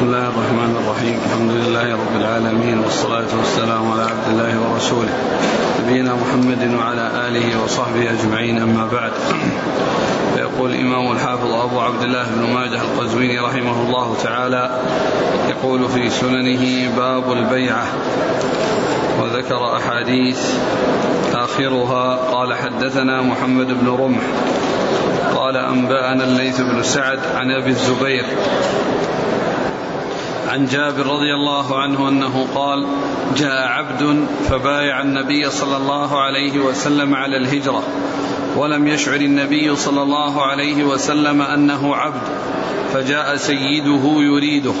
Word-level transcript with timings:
بسم 0.00 0.08
الله 0.08 0.28
الرحمن 0.28 0.76
الرحيم 0.84 1.18
الحمد 1.26 1.50
لله 1.50 1.92
رب 1.92 2.16
العالمين 2.16 2.78
والصلاة 2.78 3.36
والسلام 3.38 3.92
على 3.92 4.02
عبد 4.02 4.28
الله 4.30 4.52
ورسوله 4.60 5.12
نبينا 5.82 6.14
محمد 6.14 6.74
وعلى 6.74 7.28
آله 7.28 7.64
وصحبه 7.64 8.10
أجمعين 8.10 8.62
أما 8.62 8.88
بعد 8.92 9.12
فيقول 10.34 10.70
الإمام 10.70 11.12
الحافظ 11.12 11.52
أبو 11.52 11.80
عبد 11.80 12.02
الله 12.02 12.26
بن 12.36 12.52
ماجه 12.54 12.80
القزويني 12.82 13.38
رحمه 13.38 13.82
الله 13.82 14.14
تعالى 14.22 14.70
يقول 15.48 15.88
في 15.88 16.10
سننه 16.10 16.96
باب 16.96 17.32
البيعة 17.32 17.86
وذكر 19.22 19.76
أحاديث 19.76 20.40
آخرها 21.34 22.16
قال 22.16 22.54
حدثنا 22.54 23.22
محمد 23.22 23.66
بن 23.66 23.88
رمح 23.88 24.22
قال 25.36 25.56
أنبأنا 25.56 26.24
الليث 26.24 26.60
بن 26.60 26.82
سعد 26.82 27.18
عن 27.36 27.50
أبي 27.50 27.70
الزبير 27.70 28.24
عن 30.50 30.66
جابر 30.66 31.06
رضي 31.06 31.34
الله 31.34 31.78
عنه 31.78 32.08
أنه 32.08 32.46
قال 32.54 32.86
جاء 33.36 33.68
عبد 33.68 34.26
فبايع 34.48 35.00
النبي 35.00 35.50
صلى 35.50 35.76
الله 35.76 36.20
عليه 36.20 36.58
وسلم 36.58 37.14
على 37.14 37.36
الهجرة 37.36 37.82
ولم 38.56 38.86
يشعر 38.86 39.20
النبي 39.20 39.76
صلى 39.76 40.02
الله 40.02 40.42
عليه 40.42 40.84
وسلم 40.84 41.42
أنه 41.42 41.96
عبد 41.96 42.22
فجاء 42.92 43.36
سيده 43.36 44.02
يريده 44.04 44.72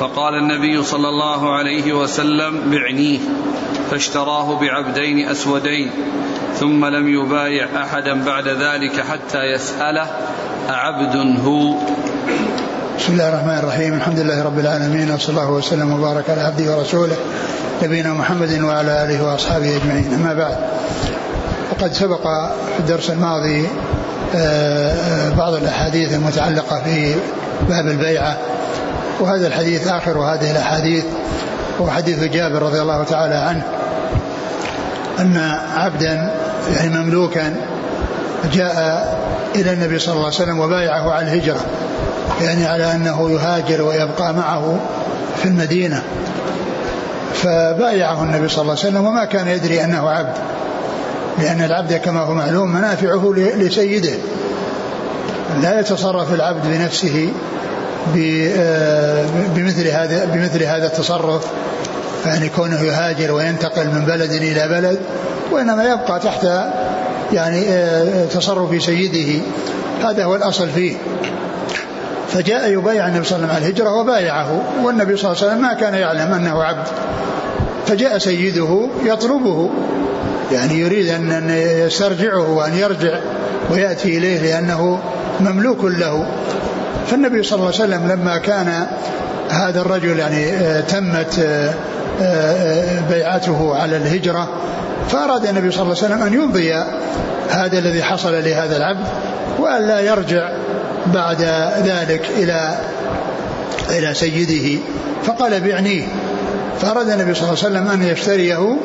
فقال 0.00 0.34
النبي 0.34 0.82
صلى 0.82 1.08
الله 1.08 1.52
عليه 1.52 1.92
وسلم 1.92 2.70
بعنيه 2.70 3.18
فاشتراه 3.90 4.60
بعبدين 4.60 5.28
أسودين 5.28 5.90
ثم 6.54 6.84
لم 6.84 7.08
يبايع 7.08 7.66
أحدا 7.82 8.24
بعد 8.24 8.48
ذلك 8.48 9.00
حتى 9.00 9.44
يسأله 9.44 10.06
أعبد 10.70 11.40
هو؟ 11.44 11.78
بسم 12.98 13.12
الله 13.12 13.28
الرحمن 13.28 13.58
الرحيم. 13.58 13.94
الحمد 13.94 14.18
لله 14.18 14.42
رب 14.42 14.58
العالمين 14.58 15.10
وصلى 15.10 15.28
الله 15.28 15.50
وسلم 15.50 15.92
وبارك 15.92 16.30
على 16.30 16.40
عبده 16.40 16.76
ورسوله 16.76 17.16
نبينا 17.82 18.14
محمد 18.14 18.60
وعلى 18.60 19.04
آله 19.04 19.24
وأصحابه 19.24 19.76
أجمعين. 19.76 20.14
أما 20.14 20.34
بعد 20.34 20.56
وقد 21.70 21.92
سبق 21.92 22.22
في 22.74 22.80
الدرس 22.80 23.10
الماضي 23.10 23.68
آه، 24.36 25.30
بعض 25.38 25.54
الأحاديث 25.54 26.14
المتعلقة 26.14 26.82
في 26.84 27.14
باب 27.68 27.86
البيعة 27.86 28.36
وهذا 29.20 29.46
الحديث 29.46 29.88
آخر 29.88 30.18
هذه 30.18 30.50
الأحاديث 30.50 31.04
هو 31.80 31.90
حديث 31.90 32.24
جابر 32.24 32.62
رضي 32.62 32.82
الله 32.82 33.04
تعالى 33.04 33.34
عنه 33.34 33.62
أن 35.18 35.36
عبدا 35.76 36.30
يعني 36.76 36.88
مملوكا 36.98 37.54
جاء 38.52 38.76
إلى 39.54 39.72
النبي 39.72 39.98
صلى 39.98 40.12
الله 40.12 40.24
عليه 40.24 40.34
وسلم 40.34 40.60
وبايعه 40.60 41.12
على 41.12 41.26
الهجرة. 41.26 41.60
يعني 42.42 42.66
على 42.66 42.94
أنه 42.94 43.30
يهاجر 43.30 43.82
ويبقى 43.82 44.34
معه 44.34 44.80
في 45.36 45.48
المدينة. 45.48 46.02
فبايعه 47.34 48.22
النبي 48.22 48.48
صلى 48.48 48.62
الله 48.62 48.72
عليه 48.72 48.88
وسلم 48.88 49.06
وما 49.06 49.24
كان 49.24 49.48
يدري 49.48 49.84
أنه 49.84 50.08
عبد 50.10 50.34
لأن 51.38 51.62
العبد 51.62 51.92
كما 51.92 52.20
هو 52.20 52.34
معلوم 52.34 52.72
منافعه 52.72 53.32
لسيده. 53.36 54.14
لا 55.62 55.80
يتصرف 55.80 56.34
العبد 56.34 56.66
بنفسه 56.66 57.28
آه، 58.56 59.26
بمثل 59.56 59.88
هذا 59.88 60.24
بمثل 60.24 60.62
هذا 60.62 60.86
التصرف. 60.86 61.46
يعني 62.26 62.48
كونه 62.48 62.80
يهاجر 62.80 63.32
وينتقل 63.32 63.86
من 63.86 64.04
بلد 64.04 64.32
إلى 64.32 64.68
بلد 64.68 64.98
وإنما 65.52 65.84
يبقى 65.84 66.20
تحت 66.20 66.44
يعني 67.32 67.68
آه، 67.68 68.26
تصرف 68.26 68.82
سيده. 68.82 69.42
هذا 70.02 70.24
هو 70.24 70.36
الأصل 70.36 70.68
فيه. 70.68 70.96
فجاء 72.32 72.70
يبايع 72.70 73.08
النبي 73.08 73.24
صلى 73.24 73.36
الله 73.36 73.48
عليه 73.48 73.56
وسلم 73.56 73.64
على 73.64 73.72
الهجرة 73.72 74.00
وبايعه 74.00 74.62
والنبي 74.82 75.16
صلى 75.16 75.32
الله 75.32 75.42
عليه 75.42 75.52
وسلم 75.52 75.62
ما 75.62 75.74
كان 75.74 75.94
يعلم 75.94 76.34
أنه 76.34 76.62
عبد. 76.62 76.86
فجاء 77.86 78.18
سيده 78.18 78.88
يطلبه 79.04 79.70
يعني 80.52 80.74
يريد 80.78 81.08
أن 81.08 81.50
يسترجعه 81.86 82.50
وأن 82.50 82.74
يرجع 82.74 83.18
ويأتي 83.70 84.18
إليه 84.18 84.38
لأنه 84.38 84.98
مملوك 85.40 85.84
له. 85.84 86.26
فالنبي 87.06 87.42
صلى 87.42 87.56
الله 87.56 87.66
عليه 87.66 87.76
وسلم 87.76 88.08
لما 88.08 88.38
كان 88.38 88.86
هذا 89.50 89.80
الرجل 89.80 90.18
يعني 90.18 90.50
آه، 90.50 90.80
تمت 90.80 91.38
آه، 91.38 91.74
آه، 92.22 93.00
بيعته 93.10 93.74
على 93.76 93.96
الهجرة 93.96 94.48
فأراد 95.08 95.46
النبي 95.46 95.70
صلى 95.70 95.82
الله 95.82 95.96
عليه 96.02 96.14
وسلم 96.14 96.22
أن 96.22 96.32
يمضي 96.32 96.74
هذا 97.50 97.78
الذي 97.78 98.02
حصل 98.02 98.32
لهذا 98.32 98.76
العبد 98.76 99.06
وأن 99.58 99.86
لا 99.86 100.00
يرجع. 100.00 100.50
بعد 101.06 101.42
ذلك 101.84 102.30
إلى 102.38 102.78
إلى 103.90 104.14
سيده 104.14 104.80
فقال 105.22 105.60
بعنيه 105.60 106.06
فأراد 106.80 107.10
النبي 107.10 107.34
صلى 107.34 107.48
الله 107.48 107.64
عليه 107.64 107.76
وسلم 107.76 107.88
أن 107.88 108.02
يشتريه 108.02 108.76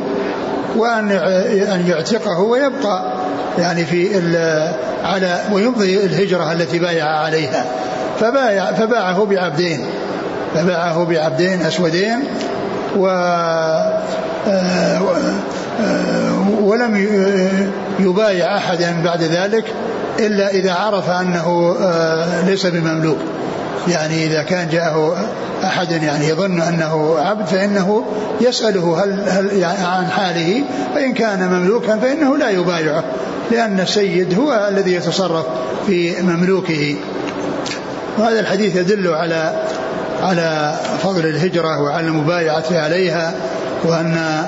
وأن 0.75 1.11
أن 1.71 1.87
يعتقه 1.87 2.39
ويبقى 2.39 3.13
يعني 3.57 3.85
في 3.85 4.17
على 5.03 5.39
ويمضي 5.51 6.05
الهجرة 6.05 6.51
التي 6.51 6.79
بايع 6.79 7.05
عليها. 7.05 7.65
فبايع 8.19 8.73
فباعه 8.73 9.25
بعبدين 9.25 9.85
فباعه 10.55 11.05
بعبدين 11.05 11.61
أسودين 11.61 12.23
و 12.97 13.07
آه، 13.07 15.01
آه، 15.81 16.49
ولم 16.61 17.07
يبايع 17.99 18.57
أحدا 18.57 19.01
بعد 19.03 19.23
ذلك. 19.23 19.65
إلا 20.19 20.49
إذا 20.49 20.73
عرف 20.73 21.09
أنه 21.09 21.75
آه، 21.81 22.45
ليس 22.45 22.65
بمملوك. 22.65 23.17
يعني 23.87 24.25
إذا 24.25 24.43
كان 24.43 24.69
جاءه 24.69 25.15
أحد 25.63 25.91
يعني 25.91 26.27
يظن 26.27 26.61
أنه 26.61 27.15
عبد 27.19 27.47
فإنه 27.47 28.05
يسأله 28.41 29.03
هل, 29.03 29.29
هل 29.29 29.57
يعني 29.57 29.85
عن 29.85 30.07
حاله 30.07 30.63
فإن 30.95 31.13
كان 31.13 31.49
مملوكا 31.49 31.97
فإنه 31.97 32.37
لا 32.37 32.49
يبايعه 32.49 33.03
لأن 33.51 33.79
السيد 33.79 34.39
هو 34.39 34.67
الذي 34.71 34.93
يتصرف 34.93 35.45
في 35.87 36.21
مملوكه. 36.21 36.95
وهذا 38.17 38.39
الحديث 38.39 38.75
يدل 38.75 39.07
على 39.07 39.63
على 40.23 40.73
فضل 41.03 41.25
الهجرة 41.25 41.81
وعلى 41.81 42.07
المبايعة 42.07 42.65
عليها 42.71 43.33
وأن 43.83 44.45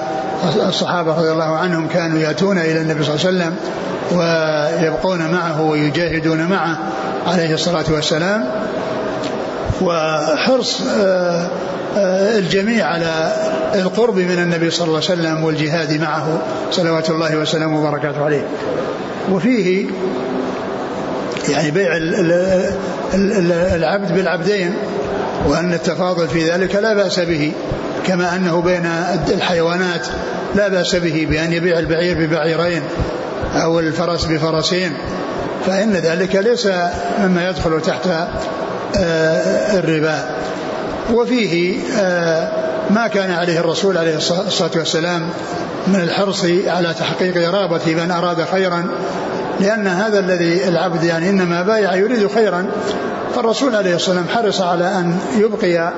الصحابة 0.68 1.16
رضي 1.16 1.31
الله 1.31 1.57
عنهم 1.57 1.88
كانوا 1.88 2.19
يأتون 2.19 2.57
إلى 2.57 2.81
النبي 2.81 3.03
صلى 3.03 3.16
الله 3.16 3.25
عليه 3.25 3.38
وسلم 3.38 3.56
ويبقون 4.12 5.31
معه 5.31 5.62
ويجاهدون 5.62 6.46
معه 6.46 6.78
عليه 7.28 7.53
الصلاة 7.53 7.86
والسلام. 7.92 8.46
وحرص 9.81 10.81
آه، 10.81 11.50
آه، 11.97 12.38
الجميع 12.38 12.86
على 12.86 13.34
القرب 13.75 14.16
من 14.16 14.40
النبي 14.40 14.69
صلى 14.69 14.88
الله 14.88 15.02
عليه 15.09 15.22
وسلم 15.22 15.44
والجهاد 15.44 16.02
معه. 16.02 16.42
صلوات 16.72 17.09
الله 17.09 17.38
وسلامه 17.38 17.80
وبركاته 17.80 18.25
عليه. 18.25 18.48
وفيه 19.31 19.86
يعني 21.50 21.72
بيع 21.72 21.98
العبد 23.75 24.12
بالعبدين 24.12 24.74
وأن 25.48 25.74
التفاضل 25.74 26.28
في 26.28 26.50
ذلك 26.50 26.75
لا 26.75 26.94
بأس 26.94 27.19
به 27.19 27.52
كما 28.06 28.36
أنه 28.36 28.62
بين 28.62 28.86
الحيوانات 29.34 30.08
لا 30.56 30.68
بأس 30.68 30.96
به 30.96 31.28
بأن 31.30 31.53
يبيع 31.53 31.80
البعير 31.80 32.28
ببعيرين. 32.28 32.81
أو 33.56 33.80
الفرس 33.80 34.26
بفرسين 34.26 34.98
فإن 35.66 35.94
ذلك 35.94 36.36
ليس 36.36 36.68
مما 37.20 37.50
يدخل 37.50 37.82
تحت 37.82 38.08
آه، 38.98 39.80
الربا. 39.80 40.20
وفيه 41.14 41.80
آه، 42.00 42.52
ما 42.90 43.08
كان 43.08 43.32
عليه 43.32 43.60
الرسول 43.60 43.98
عليه 43.98 44.16
الصلاة 44.18 44.72
والسلام 44.76 45.30
من 45.88 46.02
الحرص 46.02 46.46
على 46.68 46.94
تحقيق 46.94 47.48
إرابة 47.48 47.96
من 47.96 48.12
أراد 48.12 48.46
خيرا 48.52 48.88
لأن 49.60 49.88
هذا 49.88 50.20
الذي 50.20 50.68
العبد 50.68 51.04
يعني 51.04 51.30
إنما 51.30 51.64
بايع 51.64 51.96
يريد 51.96 52.28
خيرا. 52.28 52.66
فالرسول 53.36 53.76
عليه 53.76 53.96
الصلاة 53.96 54.18
والسلام 54.18 54.44
حرص 54.44 54.62
على 54.62 54.86
أن 54.86 55.19
يبقي 55.38 55.94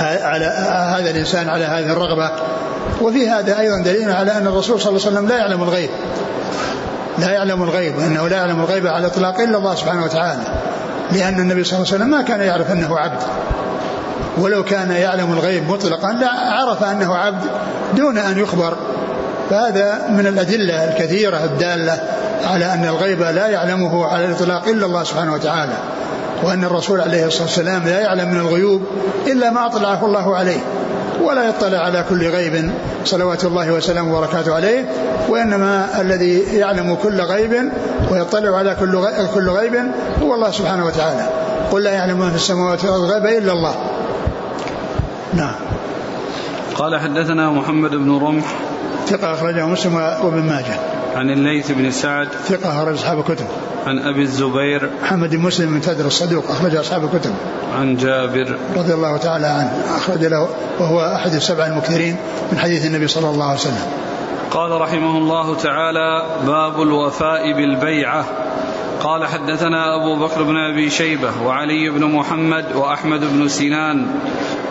على 0.00 0.44
هذا 0.96 1.10
الإنسان 1.10 1.48
على 1.48 1.64
هذه 1.64 1.92
الرغبة. 1.92 2.30
وفي 3.00 3.28
هذا 3.28 3.58
أيضا 3.58 3.78
دليل 3.78 4.12
على 4.12 4.32
أن 4.32 4.46
الرسول 4.46 4.80
صلى 4.80 4.88
الله 4.88 5.06
عليه 5.06 5.16
وسلم 5.16 5.28
لا 5.28 5.36
يعلم 5.36 5.62
الغيب. 5.62 5.90
لا 7.18 7.30
يعلم 7.30 7.62
الغيب 7.62 7.98
وأنه 7.98 8.28
لا 8.28 8.36
يعلم 8.36 8.60
الغيب 8.60 8.86
على 8.86 9.06
الإطلاق 9.06 9.40
إلا 9.40 9.58
الله 9.58 9.74
سبحانه 9.74 10.04
وتعالى. 10.04 10.42
لأن 11.12 11.40
النبي 11.40 11.64
صلى 11.64 11.78
الله 11.78 11.92
عليه 11.92 11.96
وسلم 11.96 12.10
ما 12.10 12.22
كان 12.22 12.40
يعرف 12.40 12.72
أنه 12.72 12.98
عبد. 12.98 13.22
ولو 14.38 14.64
كان 14.64 14.90
يعلم 14.90 15.32
الغيب 15.32 15.70
مطلقا 15.70 16.12
لعرف 16.12 16.84
أنه 16.84 17.14
عبد 17.14 17.44
دون 17.96 18.18
أن 18.18 18.38
يخبر. 18.38 18.76
فهذا 19.50 20.06
من 20.10 20.26
الأدلة 20.26 20.84
الكثيرة 20.84 21.44
الدالة 21.44 22.00
على 22.44 22.74
أن 22.74 22.84
الغيب 22.84 23.22
لا 23.22 23.46
يعلمه 23.46 24.06
على 24.06 24.24
الإطلاق 24.24 24.68
إلا 24.68 24.86
الله 24.86 25.04
سبحانه 25.04 25.34
وتعالى. 25.34 25.72
وأن 26.42 26.64
الرسول 26.64 27.00
عليه 27.00 27.26
الصلاة 27.26 27.42
والسلام 27.42 27.84
لا 27.84 28.00
يعلم 28.00 28.28
من 28.28 28.40
الغيوب 28.40 28.82
إلا 29.26 29.50
ما 29.50 29.66
أطلعه 29.66 30.06
الله 30.06 30.36
عليه. 30.36 30.60
ولا 31.22 31.48
يطلع 31.48 31.78
على 31.78 32.04
كل 32.08 32.28
غيب. 32.28 32.70
صلوات 33.04 33.44
الله 33.44 33.72
وسلامه 33.72 34.18
وبركاته 34.18 34.54
عليه. 34.54 34.84
وإنما 35.28 36.00
الذي 36.00 36.38
يعلم 36.38 36.94
كل 36.94 37.20
غيب 37.20 37.72
ويطلع 38.10 38.56
على 38.56 38.76
كل 38.80 39.04
كل 39.34 39.50
غيب 39.50 39.74
هو 40.22 40.34
الله 40.34 40.50
سبحانه 40.50 40.86
وتعالى. 40.86 41.28
قل 41.72 41.82
لا 41.82 41.92
يعلم 41.92 42.18
ما 42.18 42.30
في 42.30 42.36
السماوات 42.36 42.84
والأرض 42.84 43.02
الغيب 43.02 43.26
إلا 43.42 43.52
الله. 43.52 43.74
نعم. 45.34 45.54
قال 46.74 47.00
حدثنا 47.00 47.50
محمد 47.50 47.90
بن 47.90 48.18
رمح. 48.18 48.44
ثقة 49.06 49.34
أخرجه 49.34 49.66
مسلم 49.66 49.94
وابن 49.96 50.42
ماجه. 50.42 50.97
عن 51.16 51.30
الليث 51.30 51.70
بن 51.70 51.90
سعد 51.90 52.28
ثقة 52.28 52.82
أخرج 52.82 52.94
أصحاب 52.94 53.18
الكتب. 53.18 53.46
عن 53.86 53.98
أبي 53.98 54.22
الزبير 54.22 54.90
محمد 55.02 55.30
بن 55.30 55.42
مسلم 55.42 55.72
من 55.72 55.80
تدر 55.80 56.06
الصدوق 56.06 56.50
أخرج 56.50 56.76
أصحاب 56.76 57.04
الكتب. 57.04 57.34
عن 57.78 57.96
جابر 57.96 58.56
رضي 58.76 58.94
الله 58.94 59.16
تعالى 59.16 59.46
عنه. 59.46 59.96
أخرج 59.96 60.24
له 60.24 60.48
وهو 60.80 61.00
أحد 61.00 61.32
السبع 61.32 61.66
المكثرين 61.66 62.16
من 62.52 62.58
حديث 62.58 62.86
النبي 62.86 63.08
صلى 63.08 63.30
الله 63.30 63.44
عليه 63.44 63.60
وسلم. 63.60 63.86
قال 64.50 64.80
رحمه 64.80 65.18
الله 65.18 65.54
تعالى 65.54 66.26
باب 66.46 66.82
الوفاء 66.82 67.52
بالبيعة. 67.52 68.24
قال 69.00 69.26
حدثنا 69.26 69.96
أبو 69.96 70.26
بكر 70.26 70.42
بن 70.42 70.56
أبي 70.56 70.90
شيبة 70.90 71.42
وعلي 71.44 71.90
بن 71.90 72.04
محمد 72.04 72.64
وأحمد 72.74 73.20
بن 73.20 73.48
سنان 73.48 74.06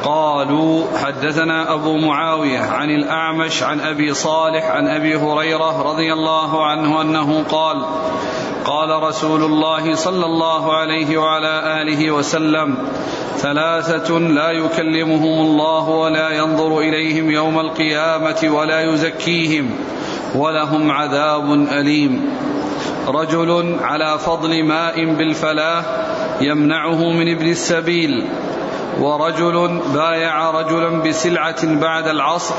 قالوا 0.03 0.83
حدثنا 0.97 1.73
أبو 1.73 1.97
معاوية 1.97 2.59
عن 2.59 2.89
الأعمش 2.89 3.63
عن 3.63 3.81
أبي 3.81 4.13
صالح 4.13 4.65
عن 4.65 4.87
أبي 4.87 5.15
هريرة 5.15 5.81
رضي 5.81 6.13
الله 6.13 6.65
عنه 6.65 7.01
أنه 7.01 7.43
قال 7.43 7.85
قال 8.65 9.03
رسول 9.03 9.43
الله 9.43 9.95
صلى 9.95 10.25
الله 10.25 10.73
عليه 10.73 11.17
وعلى 11.17 11.81
آله 11.81 12.11
وسلم 12.11 12.77
ثلاثة 13.37 14.19
لا 14.19 14.51
يكلمهم 14.51 15.41
الله 15.41 15.89
ولا 15.89 16.29
ينظر 16.29 16.79
إليهم 16.79 17.31
يوم 17.31 17.59
القيامة 17.59 18.49
ولا 18.51 18.81
يزكيهم 18.81 19.71
ولهم 20.35 20.91
عذاب 20.91 21.53
أليم. 21.53 22.29
رجل 23.07 23.77
على 23.81 24.19
فضل 24.19 24.63
ماء 24.63 25.05
بالفلاة 25.05 25.83
يمنعه 26.41 27.11
من 27.11 27.35
ابن 27.35 27.49
السبيل 27.49 28.25
ورجل 28.99 29.81
بايع 29.93 30.51
رجلا 30.51 30.89
بسلعة 31.03 31.65
بعد 31.65 32.07
العصر 32.07 32.55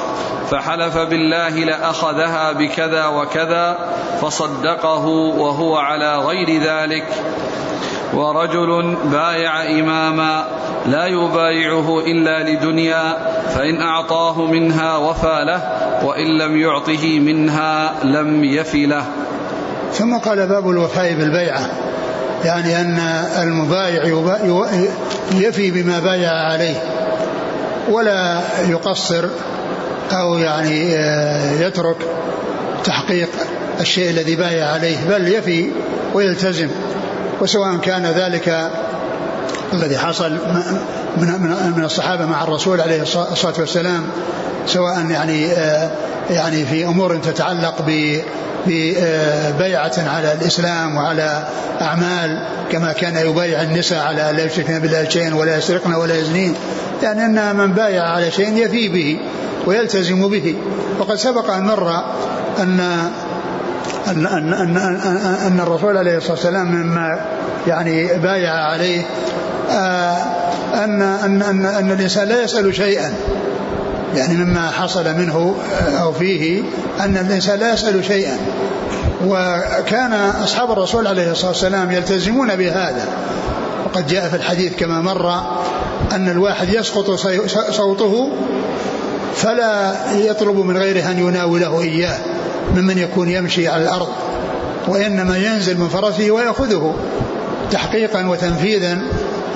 فحلف 0.50 0.99
بالله 0.99 1.49
لأخذها 1.49 2.52
بكذا 2.52 3.06
وكذا 3.06 3.79
فصدقه 4.20 5.06
وهو 5.38 5.76
على 5.76 6.17
غير 6.17 6.62
ذلك. 6.62 7.06
ورجل 8.14 8.96
بايع 9.05 9.62
إماما 9.62 10.44
لا 10.87 11.06
يبايعه 11.06 12.00
إلا 12.00 12.50
لدنيا 12.50 13.17
فإن 13.55 13.82
أعطاه 13.82 14.44
منها 14.46 14.96
وفى 14.96 15.44
له 15.44 15.62
وإن 16.06 16.38
لم 16.38 16.56
يعطه 16.56 17.19
منها 17.20 17.94
لم 18.05 18.44
يف 18.44 18.75
له. 18.75 19.05
ثم 19.93 20.19
قال 20.19 20.49
باب 20.49 20.70
الوفاء 20.70 21.14
بالبيعة. 21.14 21.70
يعني 22.44 22.81
أن 22.81 22.99
المبايع 23.43 24.05
يفي 25.35 25.70
بما 25.70 25.99
بايع 25.99 26.31
عليه 26.32 26.82
ولا 27.90 28.40
يقصر 28.69 29.25
أو 30.12 30.38
يعني 30.38 30.96
آه، 30.96 31.52
يترك 31.61 31.96
تحقيق 32.85 33.29
الشيء 33.81 34.11
الذي 34.11 34.37
بايع 34.37 34.67
عليه 34.67 34.96
بل 35.08 35.29
يفي 35.29 35.70
ويلتزم 36.14 36.69
وسواء 37.40 37.76
كان 37.76 38.06
ذلك 38.06 38.70
الذي 39.73 39.99
حصل 39.99 40.32
من 41.17 41.29
من 41.76 41.85
الصحابة 41.85 42.26
مع 42.26 42.44
الرسول 42.44 42.81
عليه 42.81 43.03
الصلاة 43.03 43.55
والسلام 43.59 44.03
سواء 44.67 45.06
يعني 45.11 45.53
آه، 45.53 45.91
يعني 46.31 46.65
في 46.65 46.85
أمور 46.85 47.17
تتعلق 47.17 47.82
ب 47.87 48.20
ببيعة 48.67 49.93
على 49.99 50.32
الإسلام 50.32 50.97
وعلى 50.97 51.49
أعمال 51.81 52.43
كما 52.73 52.93
كان 52.93 53.17
يبايع 53.17 53.62
النساء 53.62 53.99
على 53.99 54.32
لا 54.37 54.44
يشركن 54.44 54.79
بالله 54.79 55.09
شيئا 55.09 55.35
ولا 55.35 55.56
يسرقن 55.56 55.94
ولا 55.94 56.17
يزنين. 56.17 56.55
يعني 57.03 57.25
أن 57.25 57.56
من 57.56 57.73
بايع 57.73 58.03
على 58.03 58.31
شيء 58.31 58.56
يفي 58.56 58.88
به 58.88 59.21
ويلتزم 59.67 60.29
به. 60.29 60.55
وقد 60.99 61.14
سبق 61.14 61.50
أن 61.50 61.62
مر 61.62 61.91
أن 62.59 62.81
أن 64.09 64.26
أن 64.26 64.53
أن, 64.53 64.76
أن, 65.47 65.61
الرسول 65.61 65.97
عليه 65.97 66.17
الصلاة 66.17 66.32
والسلام 66.32 66.67
مما 66.67 67.21
يعني 67.67 68.06
بايع 68.06 68.53
عليه 68.53 69.00
آه، 69.00 69.05
أن 70.75 71.03
أن 71.03 71.43
أن, 71.43 71.67
أن 71.67 71.91
الإنسان 71.91 72.29
لا 72.29 72.43
يسأل 72.43 72.75
شيئا. 72.75 73.12
يعني 74.17 74.35
مما 74.35 74.70
حصل 74.70 75.05
منه 75.05 75.56
أو 76.00 76.12
فيه 76.12 76.62
أن 77.00 77.17
الإنسان 77.17 77.59
لا 77.59 77.73
يسأل 77.73 78.05
شيئا. 78.05 78.37
وكان 79.26 80.12
أصحاب 80.44 80.70
الرسول 80.70 81.06
عليه 81.06 81.31
الصلاة 81.32 81.50
والسلام 81.50 81.93
يلتزمون 81.93 82.56
بهذا. 82.56 83.09
وقد 83.85 84.06
جاء 84.06 84.29
في 84.29 84.37
الحديث 84.37 84.76
كما 84.76 85.00
مر 85.00 85.32
أن 86.12 86.29
الواحد 86.29 86.69
يسقط 86.69 87.11
صوته 87.71 88.32
فلا 89.37 89.93
يطلب 90.14 90.56
من 90.56 90.76
غيره 90.76 91.11
أن 91.11 91.19
يناوله 91.19 91.81
إياه 91.81 92.19
ممن 92.75 92.99
يكون 92.99 93.29
يمشي 93.29 93.69
على 93.69 93.82
الأرض. 93.82 94.09
وإنما 94.88 95.38
ينزل 95.38 95.81
من 95.81 95.88
فرسه 95.88 96.31
ويأخذه 96.31 96.94
تحقيقا 97.71 98.26
وتنفيذا. 98.26 98.99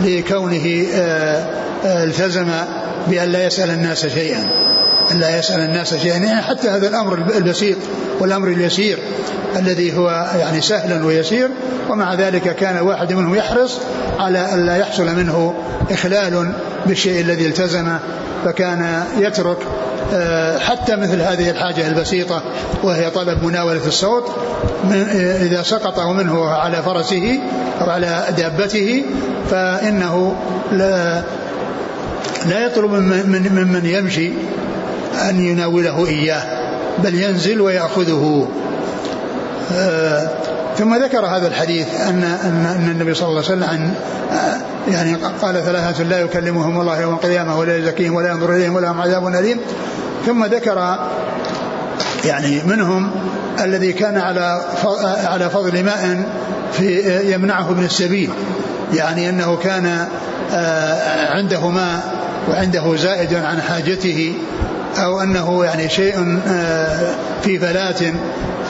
لكونه 0.00 0.86
آه، 0.94 1.46
آه، 1.84 2.04
التزم 2.04 2.48
بأن 3.08 3.28
لا 3.28 3.46
يسأل 3.46 3.70
الناس 3.70 4.06
شيئا 4.06 4.48
أن 5.12 5.18
لا 5.20 5.38
يسأل 5.38 5.60
الناس 5.60 5.94
شيئا 5.94 6.16
يعني 6.16 6.42
حتى 6.42 6.68
هذا 6.68 6.88
الأمر 6.88 7.14
البسيط 7.36 7.76
والأمر 8.20 8.48
اليسير 8.48 8.98
الذي 9.56 9.96
هو 9.96 10.30
يعني 10.38 10.60
سهل 10.60 11.04
ويسير 11.04 11.48
ومع 11.90 12.14
ذلك 12.14 12.56
كان 12.56 12.78
واحد 12.78 13.12
منهم 13.12 13.34
يحرص 13.34 13.78
على 14.18 14.38
أن 14.54 14.66
لا 14.66 14.76
يحصل 14.76 15.16
منه 15.16 15.54
إخلال 15.90 16.52
بالشيء 16.86 17.20
الذي 17.20 17.46
التزمه 17.46 17.98
فكان 18.44 19.04
يترك 19.18 19.58
آه، 20.14 20.58
حتى 20.58 20.96
مثل 20.96 21.20
هذه 21.20 21.50
الحاجة 21.50 21.88
البسيطة 21.88 22.42
وهي 22.82 23.10
طلب 23.10 23.42
مناولة 23.44 23.86
الصوت 23.86 24.30
إذا 25.40 25.62
سقط 25.62 26.00
منه 26.00 26.48
على 26.48 26.82
فرسه 26.82 27.38
أو 27.80 27.90
على 27.90 28.24
دابته 28.36 29.04
فإنه 29.50 30.36
لا 30.72 31.22
لا 32.46 32.66
يطلب 32.66 32.90
من 32.90 33.68
من 33.72 33.86
يمشي 33.86 34.32
أن 35.28 35.40
يناوله 35.40 36.06
إياه 36.06 36.42
بل 36.98 37.14
ينزل 37.14 37.60
ويأخذه. 37.60 38.48
آه 39.72 40.28
ثم 40.78 40.94
ذكر 40.94 41.26
هذا 41.26 41.48
الحديث 41.48 42.00
أن 42.00 42.24
أن 42.24 42.66
أن 42.66 42.90
النبي 42.90 43.14
صلى 43.14 43.28
الله 43.28 43.42
عليه 43.42 43.52
وسلم 43.52 43.64
عن 43.64 43.94
آه 44.32 44.71
يعني 44.88 45.14
قال 45.14 45.64
ثلاثة 45.64 46.04
لا 46.04 46.20
يكلمهم 46.20 46.80
الله 46.80 47.00
يوم 47.00 47.14
القيامة 47.14 47.58
ولا 47.58 47.76
يزكيهم 47.76 48.14
ولا 48.14 48.30
ينظر 48.30 48.56
إليهم 48.56 48.74
ولا 48.74 48.88
عذاب 48.88 49.26
أليم. 49.26 49.60
ثم 50.26 50.44
ذكر 50.44 50.98
يعني 52.24 52.62
منهم 52.66 53.10
الذي 53.60 53.92
كان 53.92 54.18
على 54.18 54.60
على 55.24 55.50
فضل 55.50 55.84
ماء 55.84 56.28
في 56.72 57.02
يمنعه 57.32 57.70
ابن 57.70 57.84
السبيل. 57.84 58.30
يعني 58.94 59.28
أنه 59.28 59.56
كان 59.56 60.06
آه، 60.52 61.34
عنده 61.34 61.68
ماء 61.68 62.14
وعنده 62.50 62.96
زائد 62.96 63.34
عن 63.34 63.62
حاجته 63.62 64.34
أو 64.98 65.20
أنه 65.20 65.64
يعني 65.64 65.88
شيء 65.88 66.40
آه، 66.48 67.14
في 67.42 67.58
فلاة 67.58 68.14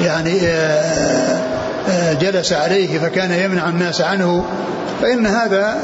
يعني 0.01 0.41
آه، 0.43 1.52
جلس 2.21 2.53
عليه 2.53 2.99
فكان 2.99 3.31
يمنع 3.31 3.69
الناس 3.69 4.01
عنه 4.01 4.45
فإن 5.03 5.27
هذا 5.27 5.77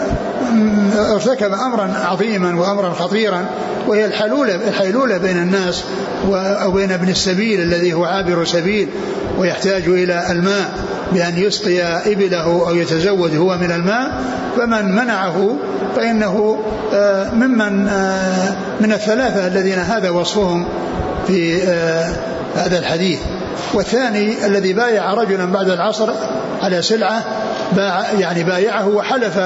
ارتكب 1.15 1.53
أمرا 1.53 1.95
عظيما 2.05 2.61
وأمرا 2.61 2.91
خطيرا 2.91 3.45
وهي 3.87 4.05
الحلولة 4.05 4.55
الحيلولة 4.55 5.19
بين 5.19 5.37
الناس 5.37 5.85
وبين 6.67 6.93
ابن 6.93 7.09
السبيل 7.09 7.61
الذي 7.61 7.93
هو 7.93 8.05
عابر 8.05 8.45
سبيل 8.45 8.89
ويحتاج 9.39 9.89
إلى 9.89 10.31
الماء 10.31 10.71
بأن 11.13 11.39
يسقي 11.39 11.83
إبله 12.13 12.69
أو 12.69 12.75
يتزود 12.75 13.37
هو 13.37 13.57
من 13.57 13.73
الماء 13.73 14.11
فمن 14.57 14.95
منعه 14.95 15.57
فإنه 15.97 16.59
آه، 16.95 17.31
ممن 17.31 17.89
آه، 17.89 18.57
من 18.81 18.93
الثلاثة 18.93 19.47
الذين 19.47 19.79
هذا 19.79 20.11
وصفهم 20.11 20.65
في 21.27 21.63
آه، 21.63 22.13
هذا 22.57 22.79
الحديث. 22.79 23.19
والثاني 23.75 24.47
الذي 24.47 24.73
بايع 24.73 25.15
رجلا 25.15 25.45
بعد 25.45 25.71
العصر 25.71 26.11
على 26.63 26.83
سلعة 26.83 27.25
باع 27.73 28.05
يعني 28.19 28.45
بايعه 28.45 28.89
وحلف 28.89 29.39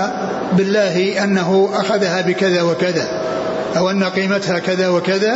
بالله 0.52 1.24
أنه 1.24 1.70
أخذها 1.74 2.20
بكذا 2.20 2.62
وكذا 2.62 3.08
أو 3.76 3.90
أن 3.90 4.04
قيمتها 4.04 4.58
كذا 4.58 4.88
وكذا 4.88 5.34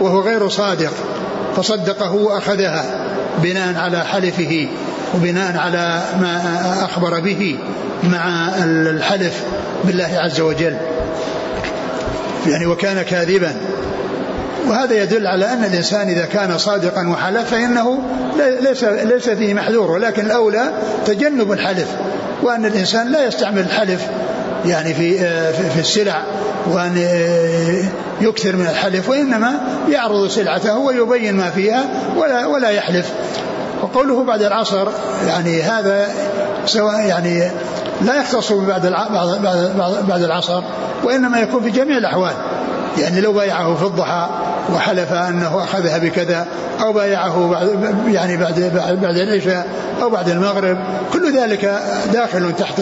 وهو 0.00 0.20
غير 0.20 0.48
صادق 0.48 0.92
فصدقه 1.56 2.14
وأخذها 2.14 2.84
بناء 3.42 3.74
على 3.78 4.04
حلفه 4.04 4.68
وبناء 5.14 5.56
على 5.58 6.02
ما 6.20 6.62
أخبر 6.84 7.20
به 7.20 7.58
مع 8.04 8.48
الحلف 8.64 9.42
بالله 9.84 10.10
عز 10.14 10.40
وجل. 10.40 10.76
يعني 12.46 12.66
وكان 12.66 13.02
كاذبا. 13.02 13.56
وهذا 14.66 15.02
يدل 15.02 15.26
على 15.26 15.52
أن 15.52 15.64
الإنسان 15.64 16.08
إذا 16.08 16.24
كان 16.24 16.58
صادقا 16.58 17.08
وحلف 17.08 17.50
فإنه 17.50 17.98
ليس, 18.60 18.84
ليس 18.84 19.28
فيه 19.28 19.54
محذور 19.54 19.90
ولكن 19.90 20.26
الأولى 20.26 20.70
تجنب 21.06 21.52
الحلف 21.52 21.88
وأن 22.42 22.64
الإنسان 22.64 23.12
لا 23.12 23.26
يستعمل 23.26 23.60
الحلف 23.60 24.06
يعني 24.66 24.94
في 24.94 25.18
في 25.74 25.80
السلع 25.80 26.22
وأن 26.66 27.08
يكثر 28.20 28.56
من 28.56 28.66
الحلف 28.66 29.08
وإنما 29.08 29.52
يعرض 29.88 30.28
سلعته 30.28 30.78
ويبين 30.78 31.34
ما 31.34 31.50
فيها 31.50 31.84
ولا 32.16 32.46
ولا 32.46 32.70
يحلف. 32.70 33.12
وقوله 33.82 34.24
بعد 34.24 34.42
العصر 34.42 34.88
يعني 35.26 35.62
هذا 35.62 36.08
سواء 36.66 37.00
يعني 37.00 37.50
لا 38.02 38.20
يختص 38.20 38.52
بعد 38.52 38.94
بعد 40.08 40.22
العصر 40.22 40.62
وإنما 41.04 41.38
يكون 41.38 41.62
في 41.62 41.70
جميع 41.70 41.98
الأحوال 41.98 42.32
يعني 42.98 43.20
لو 43.20 43.32
بايعه 43.32 43.74
في 43.74 43.82
الضحى 43.82 44.28
وحلف 44.74 45.12
أنه 45.12 45.64
أخذها 45.64 45.98
بكذا 45.98 46.46
أو 46.80 46.92
بايعه 46.92 47.50
بعد 47.50 47.94
يعني 48.08 48.36
بعد 48.36 48.72
بعد 49.02 49.16
العشاء 49.16 49.66
أو 50.02 50.10
بعد 50.10 50.28
المغرب. 50.28 50.78
كل 51.12 51.38
ذلك 51.38 51.80
داخل 52.12 52.52
تحت 52.58 52.80